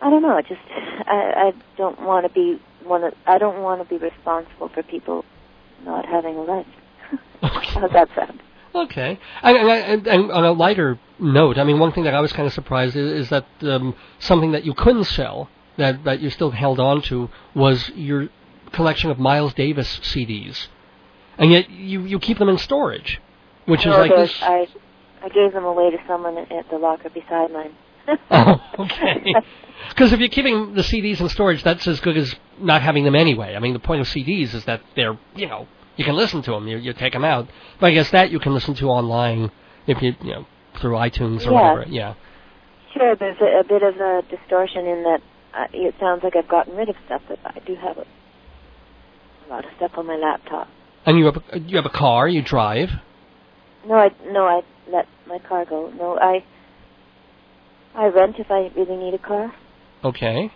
I 0.00 0.10
don't 0.10 0.22
know. 0.22 0.36
I 0.36 0.42
just 0.42 0.60
I, 0.68 1.32
I 1.36 1.52
don't 1.76 2.02
want 2.02 2.26
to 2.26 2.32
be 2.32 2.60
one 2.84 3.04
of. 3.04 3.14
I 3.24 3.38
don't 3.38 3.62
want 3.62 3.80
to 3.80 3.88
be 3.88 4.04
responsible 4.04 4.68
for 4.68 4.82
people 4.82 5.24
not 5.84 6.06
having 6.06 6.34
a 6.36 6.42
life. 6.42 6.66
How's 7.40 7.92
that 7.92 8.08
sound? 8.16 8.42
Okay. 8.74 9.18
And, 9.42 9.56
and, 9.56 9.70
and, 9.70 10.06
and 10.08 10.32
on 10.32 10.44
a 10.44 10.52
lighter 10.52 10.98
note, 11.20 11.56
I 11.56 11.62
mean, 11.62 11.78
one 11.78 11.92
thing 11.92 12.04
that 12.04 12.14
I 12.14 12.20
was 12.20 12.32
kind 12.32 12.46
of 12.46 12.52
surprised 12.52 12.96
is, 12.96 13.24
is 13.24 13.28
that 13.28 13.46
um, 13.62 13.94
something 14.18 14.52
that 14.52 14.64
you 14.64 14.74
couldn't 14.74 15.04
sell, 15.04 15.48
that, 15.76 16.02
that 16.04 16.20
you 16.20 16.30
still 16.30 16.50
held 16.50 16.80
on 16.80 17.02
to, 17.02 17.28
was 17.54 17.90
your 17.90 18.28
collection 18.72 19.10
of 19.10 19.18
Miles 19.18 19.54
Davis 19.54 20.00
CDs. 20.00 20.68
And 21.36 21.52
yet 21.52 21.70
you, 21.70 22.04
you 22.06 22.18
keep 22.18 22.38
them 22.38 22.48
in 22.48 22.58
storage, 22.58 23.20
which 23.66 23.80
is 23.86 23.94
like 23.94 24.10
this. 24.14 24.42
I 24.42 24.66
I 25.22 25.28
gave 25.28 25.52
them 25.52 25.64
away 25.64 25.90
to 25.90 25.98
someone 26.06 26.36
at 26.38 26.50
at 26.52 26.68
the 26.70 26.78
locker 26.78 27.10
beside 27.10 27.52
mine. 27.52 27.74
Oh, 28.30 28.60
okay. 28.80 29.34
Because 29.88 30.12
if 30.12 30.20
you're 30.20 30.28
keeping 30.28 30.74
the 30.74 30.82
CDs 30.82 31.20
in 31.20 31.28
storage, 31.28 31.62
that's 31.64 31.86
as 31.88 31.98
good 32.00 32.16
as 32.16 32.34
not 32.58 32.82
having 32.82 33.04
them 33.04 33.16
anyway. 33.16 33.54
I 33.56 33.58
mean, 33.58 33.72
the 33.72 33.80
point 33.80 34.00
of 34.00 34.06
CDs 34.06 34.54
is 34.54 34.64
that 34.66 34.80
they're, 34.94 35.18
you 35.34 35.46
know, 35.48 35.66
you 35.96 36.04
can 36.04 36.14
listen 36.14 36.40
to 36.42 36.52
them. 36.52 36.68
You, 36.68 36.78
you 36.78 36.92
take 36.92 37.12
them 37.12 37.24
out. 37.24 37.48
But 37.80 37.86
I 37.88 37.90
guess 37.92 38.08
that 38.12 38.30
you 38.30 38.38
can 38.38 38.54
listen 38.54 38.74
to 38.74 38.86
online 38.88 39.50
if 39.88 40.00
you, 40.00 40.14
you 40.22 40.32
know, 40.34 40.46
through 40.80 40.94
iTunes 40.94 41.44
or 41.46 41.50
Yeah. 41.52 41.72
whatever. 41.72 41.84
Yeah. 41.90 42.14
Sure, 42.94 43.16
there's 43.16 43.36
a, 43.40 43.60
a 43.60 43.64
bit 43.64 43.82
of 43.82 43.96
a 43.96 44.22
distortion 44.30 44.86
in 44.86 45.02
that. 45.02 45.20
Uh, 45.52 45.66
it 45.72 45.94
sounds 45.98 46.22
like 46.22 46.36
I've 46.36 46.48
gotten 46.48 46.76
rid 46.76 46.88
of 46.88 46.94
stuff, 47.06 47.22
but 47.28 47.38
I 47.44 47.58
do 47.66 47.74
have 47.74 47.98
a, 47.98 48.06
a 49.46 49.48
lot 49.50 49.64
of 49.64 49.70
stuff 49.76 49.92
on 49.98 50.06
my 50.06 50.16
laptop. 50.16 50.68
And 51.04 51.18
you 51.18 51.24
have 51.26 51.36
a, 51.52 51.58
you 51.58 51.76
have 51.76 51.86
a 51.86 51.90
car. 51.90 52.28
You 52.28 52.40
drive. 52.42 52.90
No, 53.86 53.94
I 53.94 54.10
no, 54.26 54.46
I 54.46 54.62
let 54.90 55.06
my 55.26 55.38
car 55.38 55.64
go. 55.64 55.90
No, 55.90 56.18
I 56.18 56.44
I 57.94 58.06
rent 58.06 58.38
if 58.38 58.50
I 58.50 58.70
really 58.76 58.96
need 58.96 59.14
a 59.14 59.18
car, 59.18 59.52
Okay. 60.04 60.50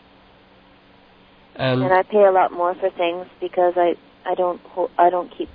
And, 1.55 1.83
and 1.83 1.93
I 1.93 2.03
pay 2.03 2.25
a 2.25 2.31
lot 2.31 2.53
more 2.53 2.75
for 2.75 2.91
things 2.91 3.27
because 3.41 3.75
I 3.77 3.95
I 4.25 4.35
don't 4.35 4.61
I 4.99 5.11
don't 5.11 5.31
keep. 5.37 5.49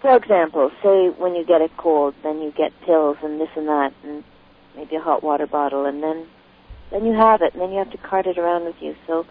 For 0.00 0.16
example, 0.16 0.70
say 0.82 1.08
when 1.08 1.34
you 1.34 1.44
get 1.44 1.62
a 1.62 1.68
cold, 1.76 2.14
then 2.22 2.40
you 2.42 2.52
get 2.52 2.72
pills 2.84 3.16
and 3.22 3.40
this 3.40 3.48
and 3.56 3.68
that, 3.68 3.92
and 4.04 4.24
maybe 4.76 4.96
a 4.96 5.00
hot 5.00 5.22
water 5.22 5.46
bottle, 5.46 5.86
and 5.86 6.02
then 6.02 6.26
then 6.90 7.04
you 7.04 7.14
have 7.14 7.42
it, 7.42 7.54
and 7.54 7.62
then 7.62 7.70
you 7.70 7.78
have 7.78 7.90
to 7.92 7.98
cart 7.98 8.26
it 8.26 8.38
around 8.38 8.64
with 8.64 8.76
you. 8.80 8.94
So 9.06 9.26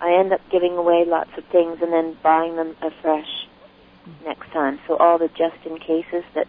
I 0.00 0.18
end 0.18 0.32
up 0.32 0.40
giving 0.50 0.76
away 0.76 1.04
lots 1.06 1.30
of 1.36 1.44
things 1.46 1.78
and 1.82 1.92
then 1.92 2.16
buying 2.22 2.56
them 2.56 2.76
afresh 2.82 3.47
next 4.24 4.50
time. 4.52 4.78
So 4.86 4.96
all 4.96 5.18
the 5.18 5.28
just 5.28 5.56
in 5.64 5.78
cases 5.78 6.24
that 6.34 6.46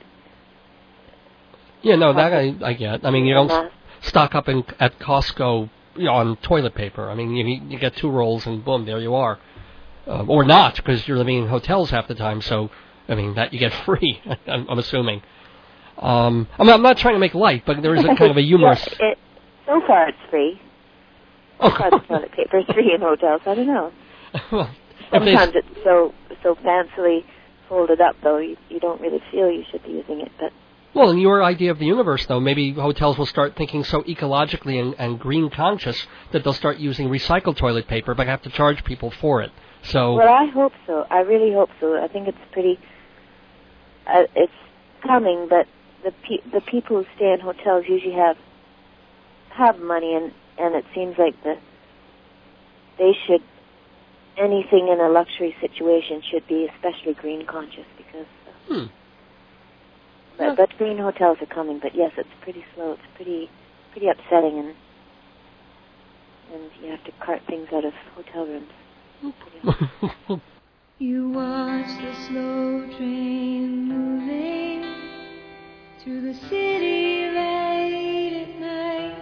yeah, 1.82 1.96
no, 1.96 2.14
that 2.14 2.34
I, 2.34 2.54
I 2.62 2.74
get. 2.74 3.06
I 3.06 3.12
mean, 3.12 3.26
you 3.26 3.34
don't 3.34 3.50
Enough. 3.50 3.72
stock 4.02 4.36
up 4.36 4.50
in, 4.50 4.66
at 4.80 5.00
Costco 5.00 5.70
you 5.96 6.06
know, 6.06 6.14
on 6.14 6.36
toilet 6.38 6.76
paper. 6.76 7.10
I 7.10 7.16
mean, 7.16 7.32
you 7.36 7.62
you 7.68 7.80
get 7.80 7.96
two 7.96 8.10
rolls 8.10 8.46
and 8.46 8.64
boom, 8.64 8.86
there 8.86 9.00
you 9.00 9.16
are. 9.16 9.40
Uh, 10.08 10.26
or 10.28 10.44
not, 10.44 10.76
because 10.76 11.08
you're 11.08 11.18
living 11.18 11.38
in 11.38 11.48
hotels 11.48 11.92
half 11.92 12.08
the 12.08 12.16
time. 12.16 12.42
So, 12.42 12.70
I 13.08 13.16
mean, 13.16 13.36
that 13.36 13.54
you 13.54 13.60
get 13.60 13.74
free. 13.86 14.22
I'm, 14.48 14.68
I'm 14.70 14.80
assuming. 14.80 15.22
Um, 15.98 16.48
I'm, 16.58 16.66
not, 16.66 16.76
I'm 16.76 16.82
not 16.82 16.98
trying 16.98 17.16
to 17.16 17.20
make 17.20 17.34
light, 17.34 17.64
but 17.66 17.82
there 17.82 17.94
is 17.94 18.04
a 18.04 18.08
kind 18.16 18.32
of 18.32 18.38
a 18.38 18.42
humorous. 18.46 18.86
Yeah, 19.00 19.12
it, 19.12 19.18
so 19.66 19.82
far 19.86 20.10
it's 20.10 20.18
free. 20.30 20.60
Oh, 21.60 21.70
So 21.70 22.00
toilet 22.00 22.32
paper 22.32 22.60
is 22.60 22.66
free 22.74 22.94
in 22.94 23.02
hotels. 23.02 23.42
I 23.46 23.56
don't 23.56 23.68
know. 23.68 23.92
well, 24.52 24.70
they, 25.12 25.36
Sometimes 25.36 25.54
it's 25.56 25.84
so 25.84 26.14
so 26.42 26.56
fancily 26.56 27.24
folded 27.70 28.02
up, 28.02 28.16
though 28.22 28.40
you, 28.40 28.58
you 28.70 28.80
don't 28.80 29.00
really 29.00 29.22
feel 29.32 29.50
you 29.50 29.64
should 29.72 29.84
be 29.84 29.92
using 29.92 30.22
it. 30.22 30.32
But 30.40 30.52
well, 30.94 31.12
in 31.12 31.20
your 31.20 31.44
idea 31.44 31.72
of 31.72 31.80
the 31.80 31.86
universe, 31.86 32.26
though, 32.26 32.40
maybe 32.40 32.74
hotels 32.74 33.18
will 33.18 33.28
start 33.28 33.56
thinking 33.56 33.84
so 33.84 34.02
ecologically 34.02 34.82
and, 34.82 34.96
and 34.98 35.20
green 35.20 35.50
conscious 35.50 36.08
that 36.32 36.44
they'll 36.44 36.54
start 36.54 36.80
using 36.80 37.08
recycled 37.08 37.58
toilet 37.58 37.88
paper, 37.88 38.16
but 38.16 38.28
have 38.28 38.42
to 38.42 38.50
charge 38.50 38.84
people 38.84 39.12
for 39.12 39.42
it. 39.42 39.52
So, 39.84 40.16
well, 40.16 40.34
I 40.34 40.48
hope 40.48 40.74
so. 40.88 41.06
I 41.10 41.20
really 41.20 41.54
hope 41.54 41.70
so. 41.80 41.96
I 42.02 42.08
think 42.08 42.28
it's 42.28 42.38
pretty. 42.52 42.80
Uh, 44.06 44.24
it's 44.36 44.52
coming, 45.04 45.48
but 45.48 45.68
the 46.04 46.12
pe- 46.12 46.50
the 46.52 46.62
people 46.62 47.04
who 47.04 47.06
stay 47.16 47.34
in 47.34 47.40
hotels 47.40 47.86
usually 47.88 48.16
have 48.16 48.38
have 49.52 49.80
money, 49.80 50.16
and 50.16 50.34
and 50.58 50.76
it 50.76 50.86
seems 50.94 51.16
like 51.18 51.42
the 51.44 51.56
they 52.98 53.14
should 53.26 53.44
anything 54.40 54.88
in 54.88 55.00
a 55.00 55.10
luxury 55.10 55.56
situation 55.62 56.22
should 56.32 56.48
be 56.48 56.68
especially 56.74 57.14
green 57.14 57.46
conscious 57.46 57.86
because. 57.98 58.28
Uh, 58.48 58.74
Hmm. 58.74 58.86
But, 60.38 60.56
but 60.56 60.70
green 60.78 60.98
hotels 60.98 61.40
are 61.42 61.48
coming. 61.48 61.80
But 61.80 61.96
yes, 61.96 62.12
it's 62.18 62.30
pretty 62.42 62.64
slow. 62.76 62.94
It's 62.94 63.02
pretty 63.16 63.50
pretty 63.92 64.08
upsetting, 64.08 64.60
and 64.60 64.76
and 66.54 66.72
you 66.82 66.92
have 66.92 67.04
to 67.04 67.12
cart 67.24 67.42
things 67.48 67.68
out 67.74 67.84
of 67.84 67.94
hotel 68.16 68.46
rooms. 68.46 70.42
You 71.02 71.30
watch 71.30 71.88
the 71.88 72.14
slow 72.28 72.86
train 72.98 73.88
moving 73.88 74.84
through 76.04 76.20
the 76.20 76.34
city 76.34 77.30
late 77.30 78.44
at 78.44 78.60
night, 78.60 79.16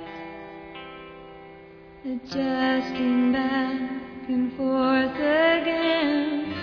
adjusting 2.03 3.31
back 3.31 4.06
and 4.29 4.51
forth 4.57 5.15
against 5.15 6.57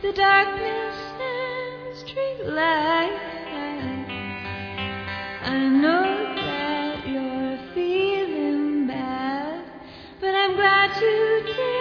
the 0.00 0.12
darkness 0.14 0.96
and 1.20 1.96
street 1.98 2.46
lights. 2.46 3.20
I 5.44 5.68
know 5.68 6.34
that 6.36 7.06
you're 7.06 7.58
feeling 7.74 8.86
bad, 8.86 9.62
but 10.20 10.34
I'm 10.34 10.56
glad 10.56 10.96
you 11.02 11.42
didn't. 11.44 11.72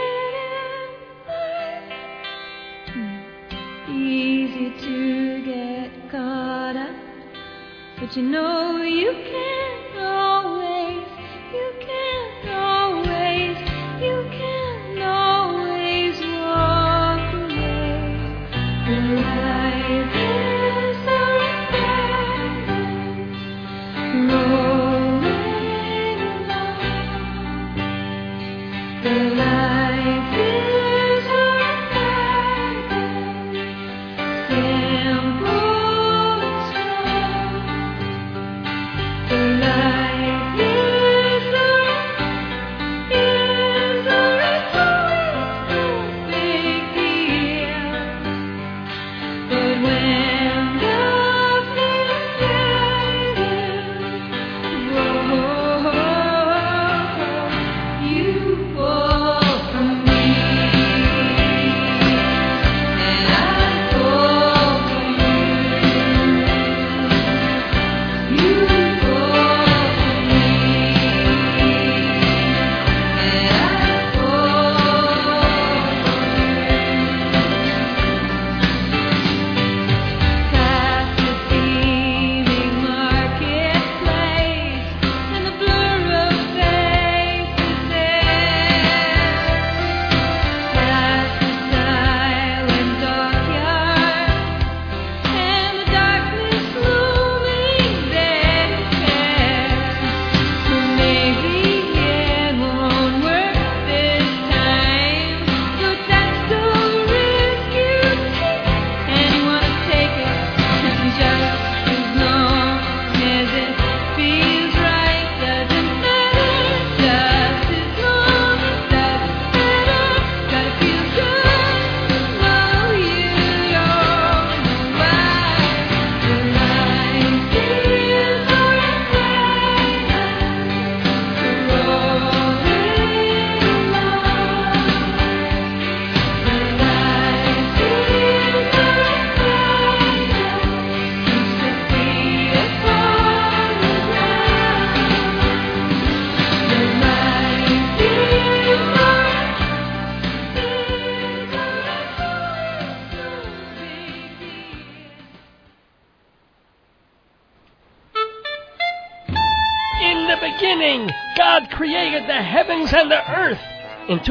Easy 3.89 4.69
to 4.81 5.45
get 5.45 6.11
caught 6.11 6.75
up 6.75 6.95
But 7.99 8.17
you 8.17 8.23
know 8.23 8.81
you 8.81 9.11
can't 9.13 9.60
The 29.03 29.60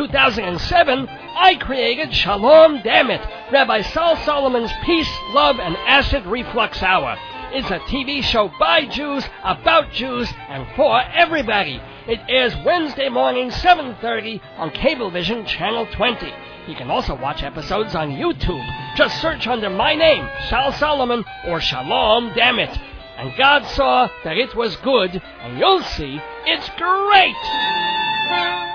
2007, 0.01 1.07
I 1.37 1.57
created 1.57 2.15
Shalom 2.15 2.81
Dammit, 2.83 3.21
Rabbi 3.53 3.83
Saul 3.83 4.17
Solomon's 4.25 4.73
Peace, 4.83 5.11
Love, 5.33 5.61
and 5.61 5.77
Acid 5.77 6.25
Reflux 6.25 6.83
Hour. 6.83 7.19
It's 7.53 7.71
a 7.71 7.81
TV 7.81 8.23
show 8.23 8.51
by 8.59 8.87
Jews, 8.87 9.23
about 9.45 9.93
Jews, 9.93 10.33
and 10.49 10.67
for 10.75 11.03
everybody. 11.03 11.83
It 12.09 12.19
airs 12.31 12.57
Wednesday 12.65 13.11
morning, 13.11 13.51
7.30 13.51 14.41
on 14.57 14.71
Cablevision 14.71 15.47
Channel 15.47 15.87
20. 15.93 16.33
You 16.67 16.75
can 16.77 16.91
also 16.91 17.15
watch 17.15 17.43
episodes 17.43 17.95
on 17.95 18.13
YouTube. 18.13 18.97
Just 18.97 19.21
search 19.21 19.47
under 19.47 19.69
my 19.69 19.95
name, 19.95 20.27
Sal 20.49 20.73
Solomon, 20.73 21.27
or 21.47 21.61
Shalom 21.61 22.33
Dammit. 22.33 22.75
And 23.19 23.37
God 23.37 23.67
saw 23.67 24.09
that 24.25 24.39
it 24.39 24.55
was 24.55 24.77
good, 24.77 25.21
and 25.43 25.59
you'll 25.59 25.83
see 25.83 26.19
it's 26.47 26.71
great! 26.79 28.70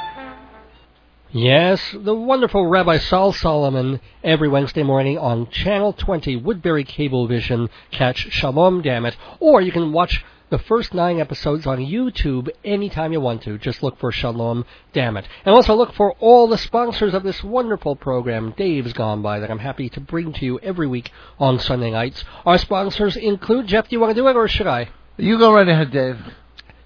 Yes, 1.36 1.82
the 1.94 2.16
wonderful 2.16 2.66
Rabbi 2.66 2.98
Saul 2.98 3.34
Solomon 3.34 4.00
every 4.24 4.48
Wednesday 4.48 4.84
morning 4.84 5.18
on 5.18 5.50
Channel 5.50 5.92
20 5.92 6.38
Woodbury 6.38 6.86
Cablevision. 6.86 7.70
Catch 7.92 8.32
Shalom 8.32 8.82
Dammit. 8.82 9.18
Or 9.42 9.60
you 9.60 9.74
can 9.74 9.92
watch 9.92 10.24
the 10.50 10.60
first 10.60 10.94
nine 10.94 11.20
episodes 11.20 11.68
on 11.68 11.80
YouTube 11.80 12.48
anytime 12.64 13.12
you 13.12 13.20
want 13.20 13.42
to. 13.42 13.58
Just 13.58 13.84
look 13.84 14.00
for 14.00 14.14
Shalom 14.14 14.64
Dammit. 14.94 15.28
And 15.44 15.54
also 15.54 15.76
look 15.76 15.92
for 15.92 16.14
all 16.22 16.48
the 16.48 16.58
sponsors 16.58 17.14
of 17.14 17.24
this 17.24 17.44
wonderful 17.44 17.98
program, 17.98 18.54
Dave's 18.56 18.94
Gone 18.94 19.22
By, 19.22 19.42
that 19.42 19.52
I'm 19.52 19.60
happy 19.60 19.90
to 19.90 20.00
bring 20.00 20.32
to 20.32 20.46
you 20.46 20.60
every 20.60 20.88
week 20.88 21.12
on 21.38 21.60
Sunday 21.60 21.92
nights. 21.92 22.24
Our 22.46 22.58
sponsors 22.58 23.18
include, 23.18 23.68
Jeff, 23.68 23.90
do 23.90 23.96
you 23.98 24.00
want 24.00 24.16
to 24.16 24.22
do 24.22 24.30
it 24.30 24.38
or 24.38 24.48
should 24.48 24.68
I? 24.68 24.88
You 25.18 25.38
go 25.38 25.54
right 25.54 25.68
ahead, 25.68 25.92
Dave. 25.92 26.18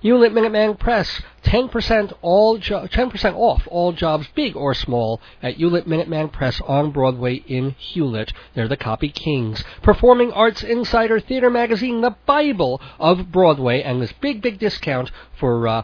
Hewlett 0.02 0.32
Minuteman 0.32 0.80
Press, 0.80 1.22
10% 1.44 2.14
all 2.22 2.58
jo- 2.58 2.88
10% 2.88 3.36
off 3.36 3.68
all 3.70 3.92
jobs, 3.92 4.28
big 4.34 4.56
or 4.56 4.74
small, 4.74 5.20
at 5.44 5.56
Hewlett 5.56 5.88
Minuteman 5.88 6.32
Press 6.32 6.62
on 6.62 6.92
Broadway 6.92 7.36
in 7.48 7.72
Hewlett. 7.72 8.32
They're 8.54 8.70
the 8.70 8.78
copy 8.78 9.10
kings. 9.10 9.62
Performing 9.82 10.32
Arts 10.32 10.64
Insider 10.64 11.20
Theater 11.20 11.50
Magazine, 11.50 12.00
the 12.00 12.16
Bible 12.26 12.80
of 12.98 13.30
Broadway, 13.30 13.82
and 13.82 14.02
this 14.02 14.14
big, 14.14 14.42
big 14.42 14.58
discount 14.58 15.12
for 15.38 15.68
uh, 15.68 15.82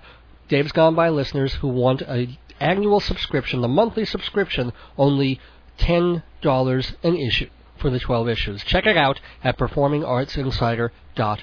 Dave's 0.47 0.71
Gone 0.71 0.95
By 0.95 1.09
listeners 1.09 1.55
who 1.55 1.67
want 1.67 2.01
a 2.03 2.39
annual 2.61 3.01
subscription, 3.01 3.59
the 3.59 3.67
monthly 3.67 4.05
subscription, 4.05 4.71
only 4.97 5.41
ten 5.77 6.23
dollars 6.41 6.93
an 7.03 7.17
issue 7.17 7.49
for 7.77 7.89
the 7.89 7.99
12 7.99 8.29
issues. 8.29 8.63
Check 8.63 8.85
it 8.85 8.95
out 8.95 9.19
at 9.43 9.57
performingartsinsider.com. 9.57 11.39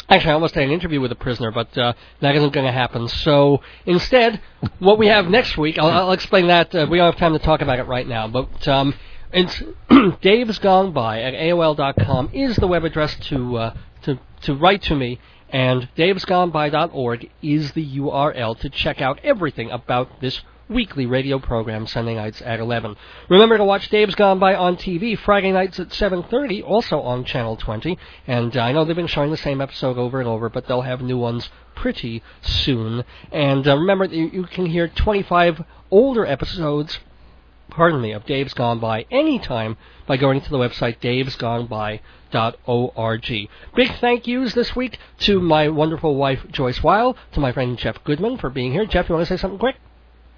Actually, 0.08 0.30
I 0.30 0.34
almost 0.34 0.54
had 0.54 0.64
an 0.64 0.70
interview 0.70 1.00
with 1.00 1.12
a 1.12 1.16
prisoner, 1.16 1.50
but 1.50 1.76
uh, 1.78 1.94
that 2.20 2.34
isn't 2.36 2.52
going 2.52 2.66
to 2.66 2.72
happen. 2.72 3.08
So 3.08 3.62
instead, 3.86 4.40
what 4.78 4.98
we 4.98 5.06
have 5.06 5.28
next 5.28 5.56
week, 5.56 5.78
I'll, 5.78 5.88
I'll 5.88 6.12
explain 6.12 6.48
that. 6.48 6.74
Uh, 6.74 6.86
we 6.90 6.98
don't 6.98 7.10
have 7.10 7.18
time 7.18 7.32
to 7.32 7.38
talk 7.38 7.62
about 7.62 7.78
it 7.78 7.84
right 7.84 8.06
now, 8.06 8.28
but 8.28 8.68
um, 8.68 8.94
It's 9.34 9.62
Dave's 10.20 10.58
Gone 10.60 10.92
By 10.92 11.22
at 11.22 11.34
AOL.com 11.34 12.30
is 12.32 12.54
the 12.56 12.68
web 12.68 12.84
address 12.84 13.16
to 13.28 13.56
uh, 13.56 13.74
to 14.02 14.18
to 14.42 14.54
write 14.54 14.82
to 14.82 14.94
me, 14.94 15.18
and 15.54 15.88
davesgoneby.org 15.96 17.30
is 17.40 17.70
the 17.72 17.98
URL 17.98 18.58
to 18.58 18.68
check 18.68 19.00
out 19.00 19.20
everything 19.22 19.70
about 19.70 20.20
this 20.20 20.42
weekly 20.68 21.06
radio 21.06 21.38
program 21.38 21.86
Sunday 21.86 22.16
nights 22.16 22.42
at 22.42 22.58
11. 22.58 22.96
Remember 23.28 23.56
to 23.56 23.64
watch 23.64 23.88
Dave's 23.88 24.16
Gone 24.16 24.40
By 24.40 24.56
on 24.56 24.76
TV 24.76 25.16
Friday 25.16 25.52
nights 25.52 25.78
at 25.78 25.90
7:30, 25.90 26.60
also 26.60 27.00
on 27.02 27.24
Channel 27.24 27.54
20. 27.54 27.96
And 28.26 28.56
I 28.56 28.72
know 28.72 28.84
they've 28.84 28.96
been 28.96 29.06
showing 29.06 29.30
the 29.30 29.36
same 29.36 29.60
episode 29.60 29.96
over 29.96 30.18
and 30.18 30.28
over, 30.28 30.48
but 30.48 30.66
they'll 30.66 30.82
have 30.82 31.00
new 31.00 31.18
ones 31.18 31.48
pretty 31.76 32.20
soon. 32.42 33.04
And 33.30 33.68
uh, 33.68 33.78
remember, 33.78 34.08
that 34.08 34.16
you 34.16 34.42
can 34.50 34.66
hear 34.66 34.88
25 34.88 35.62
older 35.92 36.26
episodes 36.26 36.98
pardon 37.70 38.00
me, 38.00 38.12
of 38.12 38.26
Dave's 38.26 38.54
Gone 38.54 38.80
By 38.80 39.06
anytime 39.10 39.76
by 40.06 40.16
going 40.16 40.40
to 40.40 40.50
the 40.50 40.58
website 40.58 41.00
davesgoneby.org. 41.00 43.48
Big 43.74 43.92
thank 44.00 44.26
yous 44.26 44.54
this 44.54 44.76
week 44.76 44.98
to 45.20 45.40
my 45.40 45.68
wonderful 45.68 46.16
wife 46.16 46.40
Joyce 46.50 46.82
Weil, 46.82 47.16
to 47.32 47.40
my 47.40 47.52
friend 47.52 47.78
Jeff 47.78 48.02
Goodman 48.04 48.38
for 48.38 48.50
being 48.50 48.72
here. 48.72 48.86
Jeff, 48.86 49.08
you 49.08 49.14
want 49.14 49.26
to 49.26 49.36
say 49.36 49.40
something 49.40 49.58
quick? 49.58 49.76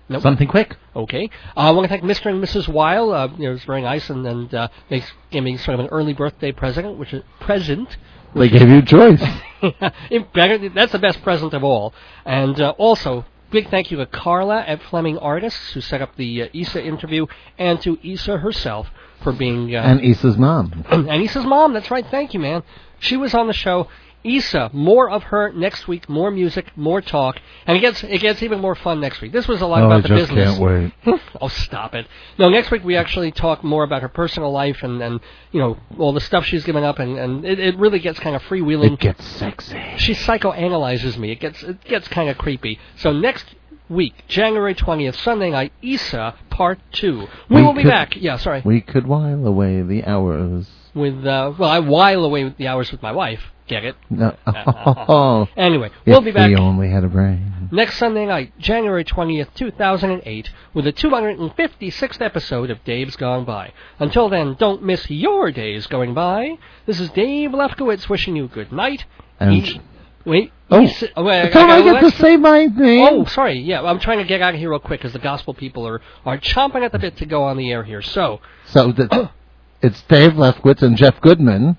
Nope. 0.08 0.22
Something 0.22 0.46
quick. 0.46 0.76
Okay. 0.94 1.30
Uh, 1.56 1.60
I 1.60 1.70
want 1.72 1.84
to 1.84 1.88
thank 1.88 2.04
Mr. 2.04 2.26
and 2.26 2.42
Mrs. 2.42 2.68
Weil. 2.68 3.12
Uh, 3.12 3.26
you 3.36 3.44
know, 3.44 3.50
it 3.50 3.54
was 3.54 3.64
very 3.64 3.82
nice, 3.82 4.08
and, 4.08 4.24
and 4.24 4.54
uh, 4.54 4.68
they 4.88 5.02
gave 5.30 5.42
me 5.42 5.56
sort 5.56 5.74
of 5.74 5.80
an 5.80 5.88
early 5.90 6.12
birthday 6.12 6.52
present, 6.52 6.96
which 6.96 7.12
is 7.12 7.24
present. 7.40 7.96
They 8.34 8.48
gave 8.48 8.68
you 8.68 8.78
a 8.78 8.82
choice. 8.82 9.22
That's 9.80 10.92
the 10.92 11.00
best 11.00 11.22
present 11.22 11.54
of 11.54 11.64
all. 11.64 11.92
And 12.24 12.60
uh, 12.60 12.74
also, 12.78 13.24
big 13.50 13.70
thank 13.70 13.90
you 13.90 13.96
to 13.98 14.06
Carla 14.06 14.60
at 14.60 14.82
Fleming 14.82 15.18
Artists, 15.18 15.72
who 15.72 15.80
set 15.80 16.02
up 16.02 16.16
the 16.16 16.42
uh, 16.42 16.48
Issa 16.52 16.84
interview, 16.84 17.26
and 17.58 17.80
to 17.82 17.98
Issa 18.02 18.38
herself 18.38 18.88
for 19.22 19.32
being. 19.32 19.74
Uh, 19.74 19.80
and 19.80 20.00
Issa's 20.00 20.36
mom. 20.36 20.84
and 20.90 21.22
Issa's 21.22 21.44
mom, 21.46 21.72
that's 21.72 21.90
right, 21.90 22.06
thank 22.10 22.34
you, 22.34 22.40
man. 22.40 22.62
She 22.98 23.16
was 23.16 23.34
on 23.34 23.46
the 23.46 23.52
show. 23.52 23.88
Issa, 24.26 24.70
more 24.72 25.08
of 25.08 25.22
her 25.24 25.52
next 25.52 25.86
week, 25.86 26.08
more 26.08 26.30
music, 26.30 26.76
more 26.76 27.00
talk, 27.00 27.38
and 27.66 27.76
it 27.76 27.80
gets 27.80 28.02
it 28.02 28.20
gets 28.20 28.42
even 28.42 28.60
more 28.60 28.74
fun 28.74 29.00
next 29.00 29.20
week. 29.20 29.32
This 29.32 29.46
was 29.46 29.60
a 29.60 29.66
lot 29.66 29.82
oh, 29.82 29.84
I 29.84 29.86
about 29.86 30.02
the 30.02 30.08
just 30.08 30.28
business. 30.34 30.58
can't 30.58 30.92
wait. 31.06 31.20
oh, 31.40 31.48
stop 31.48 31.94
it. 31.94 32.06
No, 32.38 32.48
next 32.48 32.70
week 32.70 32.82
we 32.84 32.96
actually 32.96 33.30
talk 33.30 33.62
more 33.62 33.84
about 33.84 34.02
her 34.02 34.08
personal 34.08 34.50
life 34.50 34.82
and, 34.82 35.00
and 35.02 35.20
you 35.52 35.60
know, 35.60 35.78
all 35.98 36.12
the 36.12 36.20
stuff 36.20 36.44
she's 36.44 36.64
given 36.64 36.82
up, 36.84 36.98
and, 36.98 37.16
and 37.18 37.44
it, 37.44 37.58
it 37.58 37.76
really 37.78 38.00
gets 38.00 38.18
kind 38.18 38.34
of 38.34 38.42
freewheeling. 38.42 38.94
It 38.94 39.00
gets 39.00 39.24
sexy. 39.26 39.80
She 39.98 40.14
psychoanalyzes 40.14 41.16
me. 41.16 41.30
It 41.30 41.40
gets 41.40 41.62
it 41.62 41.82
gets 41.84 42.08
kind 42.08 42.28
of 42.28 42.36
creepy. 42.36 42.78
So 42.96 43.12
next 43.12 43.46
week, 43.88 44.14
January 44.26 44.74
20th, 44.74 45.16
Sunday 45.22 45.50
night, 45.50 45.72
Issa, 45.82 46.34
part 46.50 46.80
two. 46.92 47.26
We, 47.48 47.56
We 47.56 47.62
will 47.62 47.72
be 47.72 47.82
could- 47.82 47.90
back. 47.90 48.16
Yeah, 48.16 48.36
sorry. 48.36 48.62
We 48.64 48.80
could 48.80 49.06
while 49.06 49.46
away 49.46 49.82
the 49.82 50.04
hours. 50.04 50.68
With, 50.96 51.26
uh, 51.26 51.52
well, 51.58 51.68
I 51.70 51.78
while 51.80 52.24
away 52.24 52.48
the 52.58 52.66
hours 52.68 52.90
with 52.90 53.02
my 53.02 53.12
wife. 53.12 53.40
Get 53.68 53.84
it? 53.84 53.96
No. 54.08 54.34
Uh, 54.46 54.50
uh, 54.50 54.70
uh, 54.70 55.04
oh, 55.08 55.48
Anyway, 55.56 55.90
we'll 56.06 56.18
if 56.20 56.24
be 56.24 56.30
back 56.30 56.48
we 56.48 56.56
only 56.56 56.88
had 56.88 57.04
a 57.04 57.08
brain. 57.08 57.68
next 57.72 57.98
Sunday 57.98 58.24
night, 58.24 58.56
January 58.58 59.04
20th, 59.04 59.52
2008, 59.54 60.50
with 60.72 60.84
the 60.86 60.92
256th 60.92 62.20
episode 62.22 62.70
of 62.70 62.82
Dave's 62.84 63.16
Gone 63.16 63.44
By. 63.44 63.72
Until 63.98 64.28
then, 64.28 64.54
don't 64.58 64.82
miss 64.84 65.10
your 65.10 65.50
days 65.50 65.86
going 65.88 66.14
by. 66.14 66.58
This 66.86 67.00
is 67.00 67.10
Dave 67.10 67.50
Lefkowitz 67.50 68.08
wishing 68.08 68.36
you 68.36 68.48
good 68.48 68.72
night. 68.72 69.04
And 69.40 69.52
E- 69.52 69.80
wait. 70.24 70.52
Oh, 70.70 70.80
E- 70.82 70.92
oh, 71.16 71.24
wait, 71.24 71.52
Don't 71.52 71.68
I 71.70 71.82
get 71.82 72.00
to 72.00 72.10
say 72.12 72.36
my 72.36 72.66
name? 72.66 73.06
Oh, 73.08 73.24
sorry. 73.26 73.58
Yeah, 73.60 73.82
I'm 73.82 73.98
trying 73.98 74.18
to 74.18 74.24
get 74.24 74.40
out 74.42 74.54
of 74.54 74.60
here 74.60 74.70
real 74.70 74.78
quick 74.78 75.00
because 75.00 75.12
the 75.12 75.18
gospel 75.18 75.52
people 75.54 75.86
are, 75.86 76.00
are 76.24 76.38
chomping 76.38 76.84
at 76.84 76.92
the 76.92 76.98
bit 77.00 77.16
to 77.18 77.26
go 77.26 77.42
on 77.44 77.56
the 77.56 77.70
air 77.72 77.82
here. 77.82 78.00
So, 78.00 78.40
So 78.66 78.92
the, 78.92 79.30
it's 79.82 80.02
Dave 80.02 80.32
Lefkowitz 80.32 80.82
and 80.82 80.96
Jeff 80.96 81.20
Goodman 81.20 81.76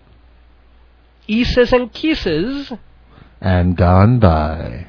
Isses 1.28 1.74
and 1.74 1.91
kisses. 1.91 2.72
and 3.41 3.76
Gone 3.76 4.19
By. 4.19 4.88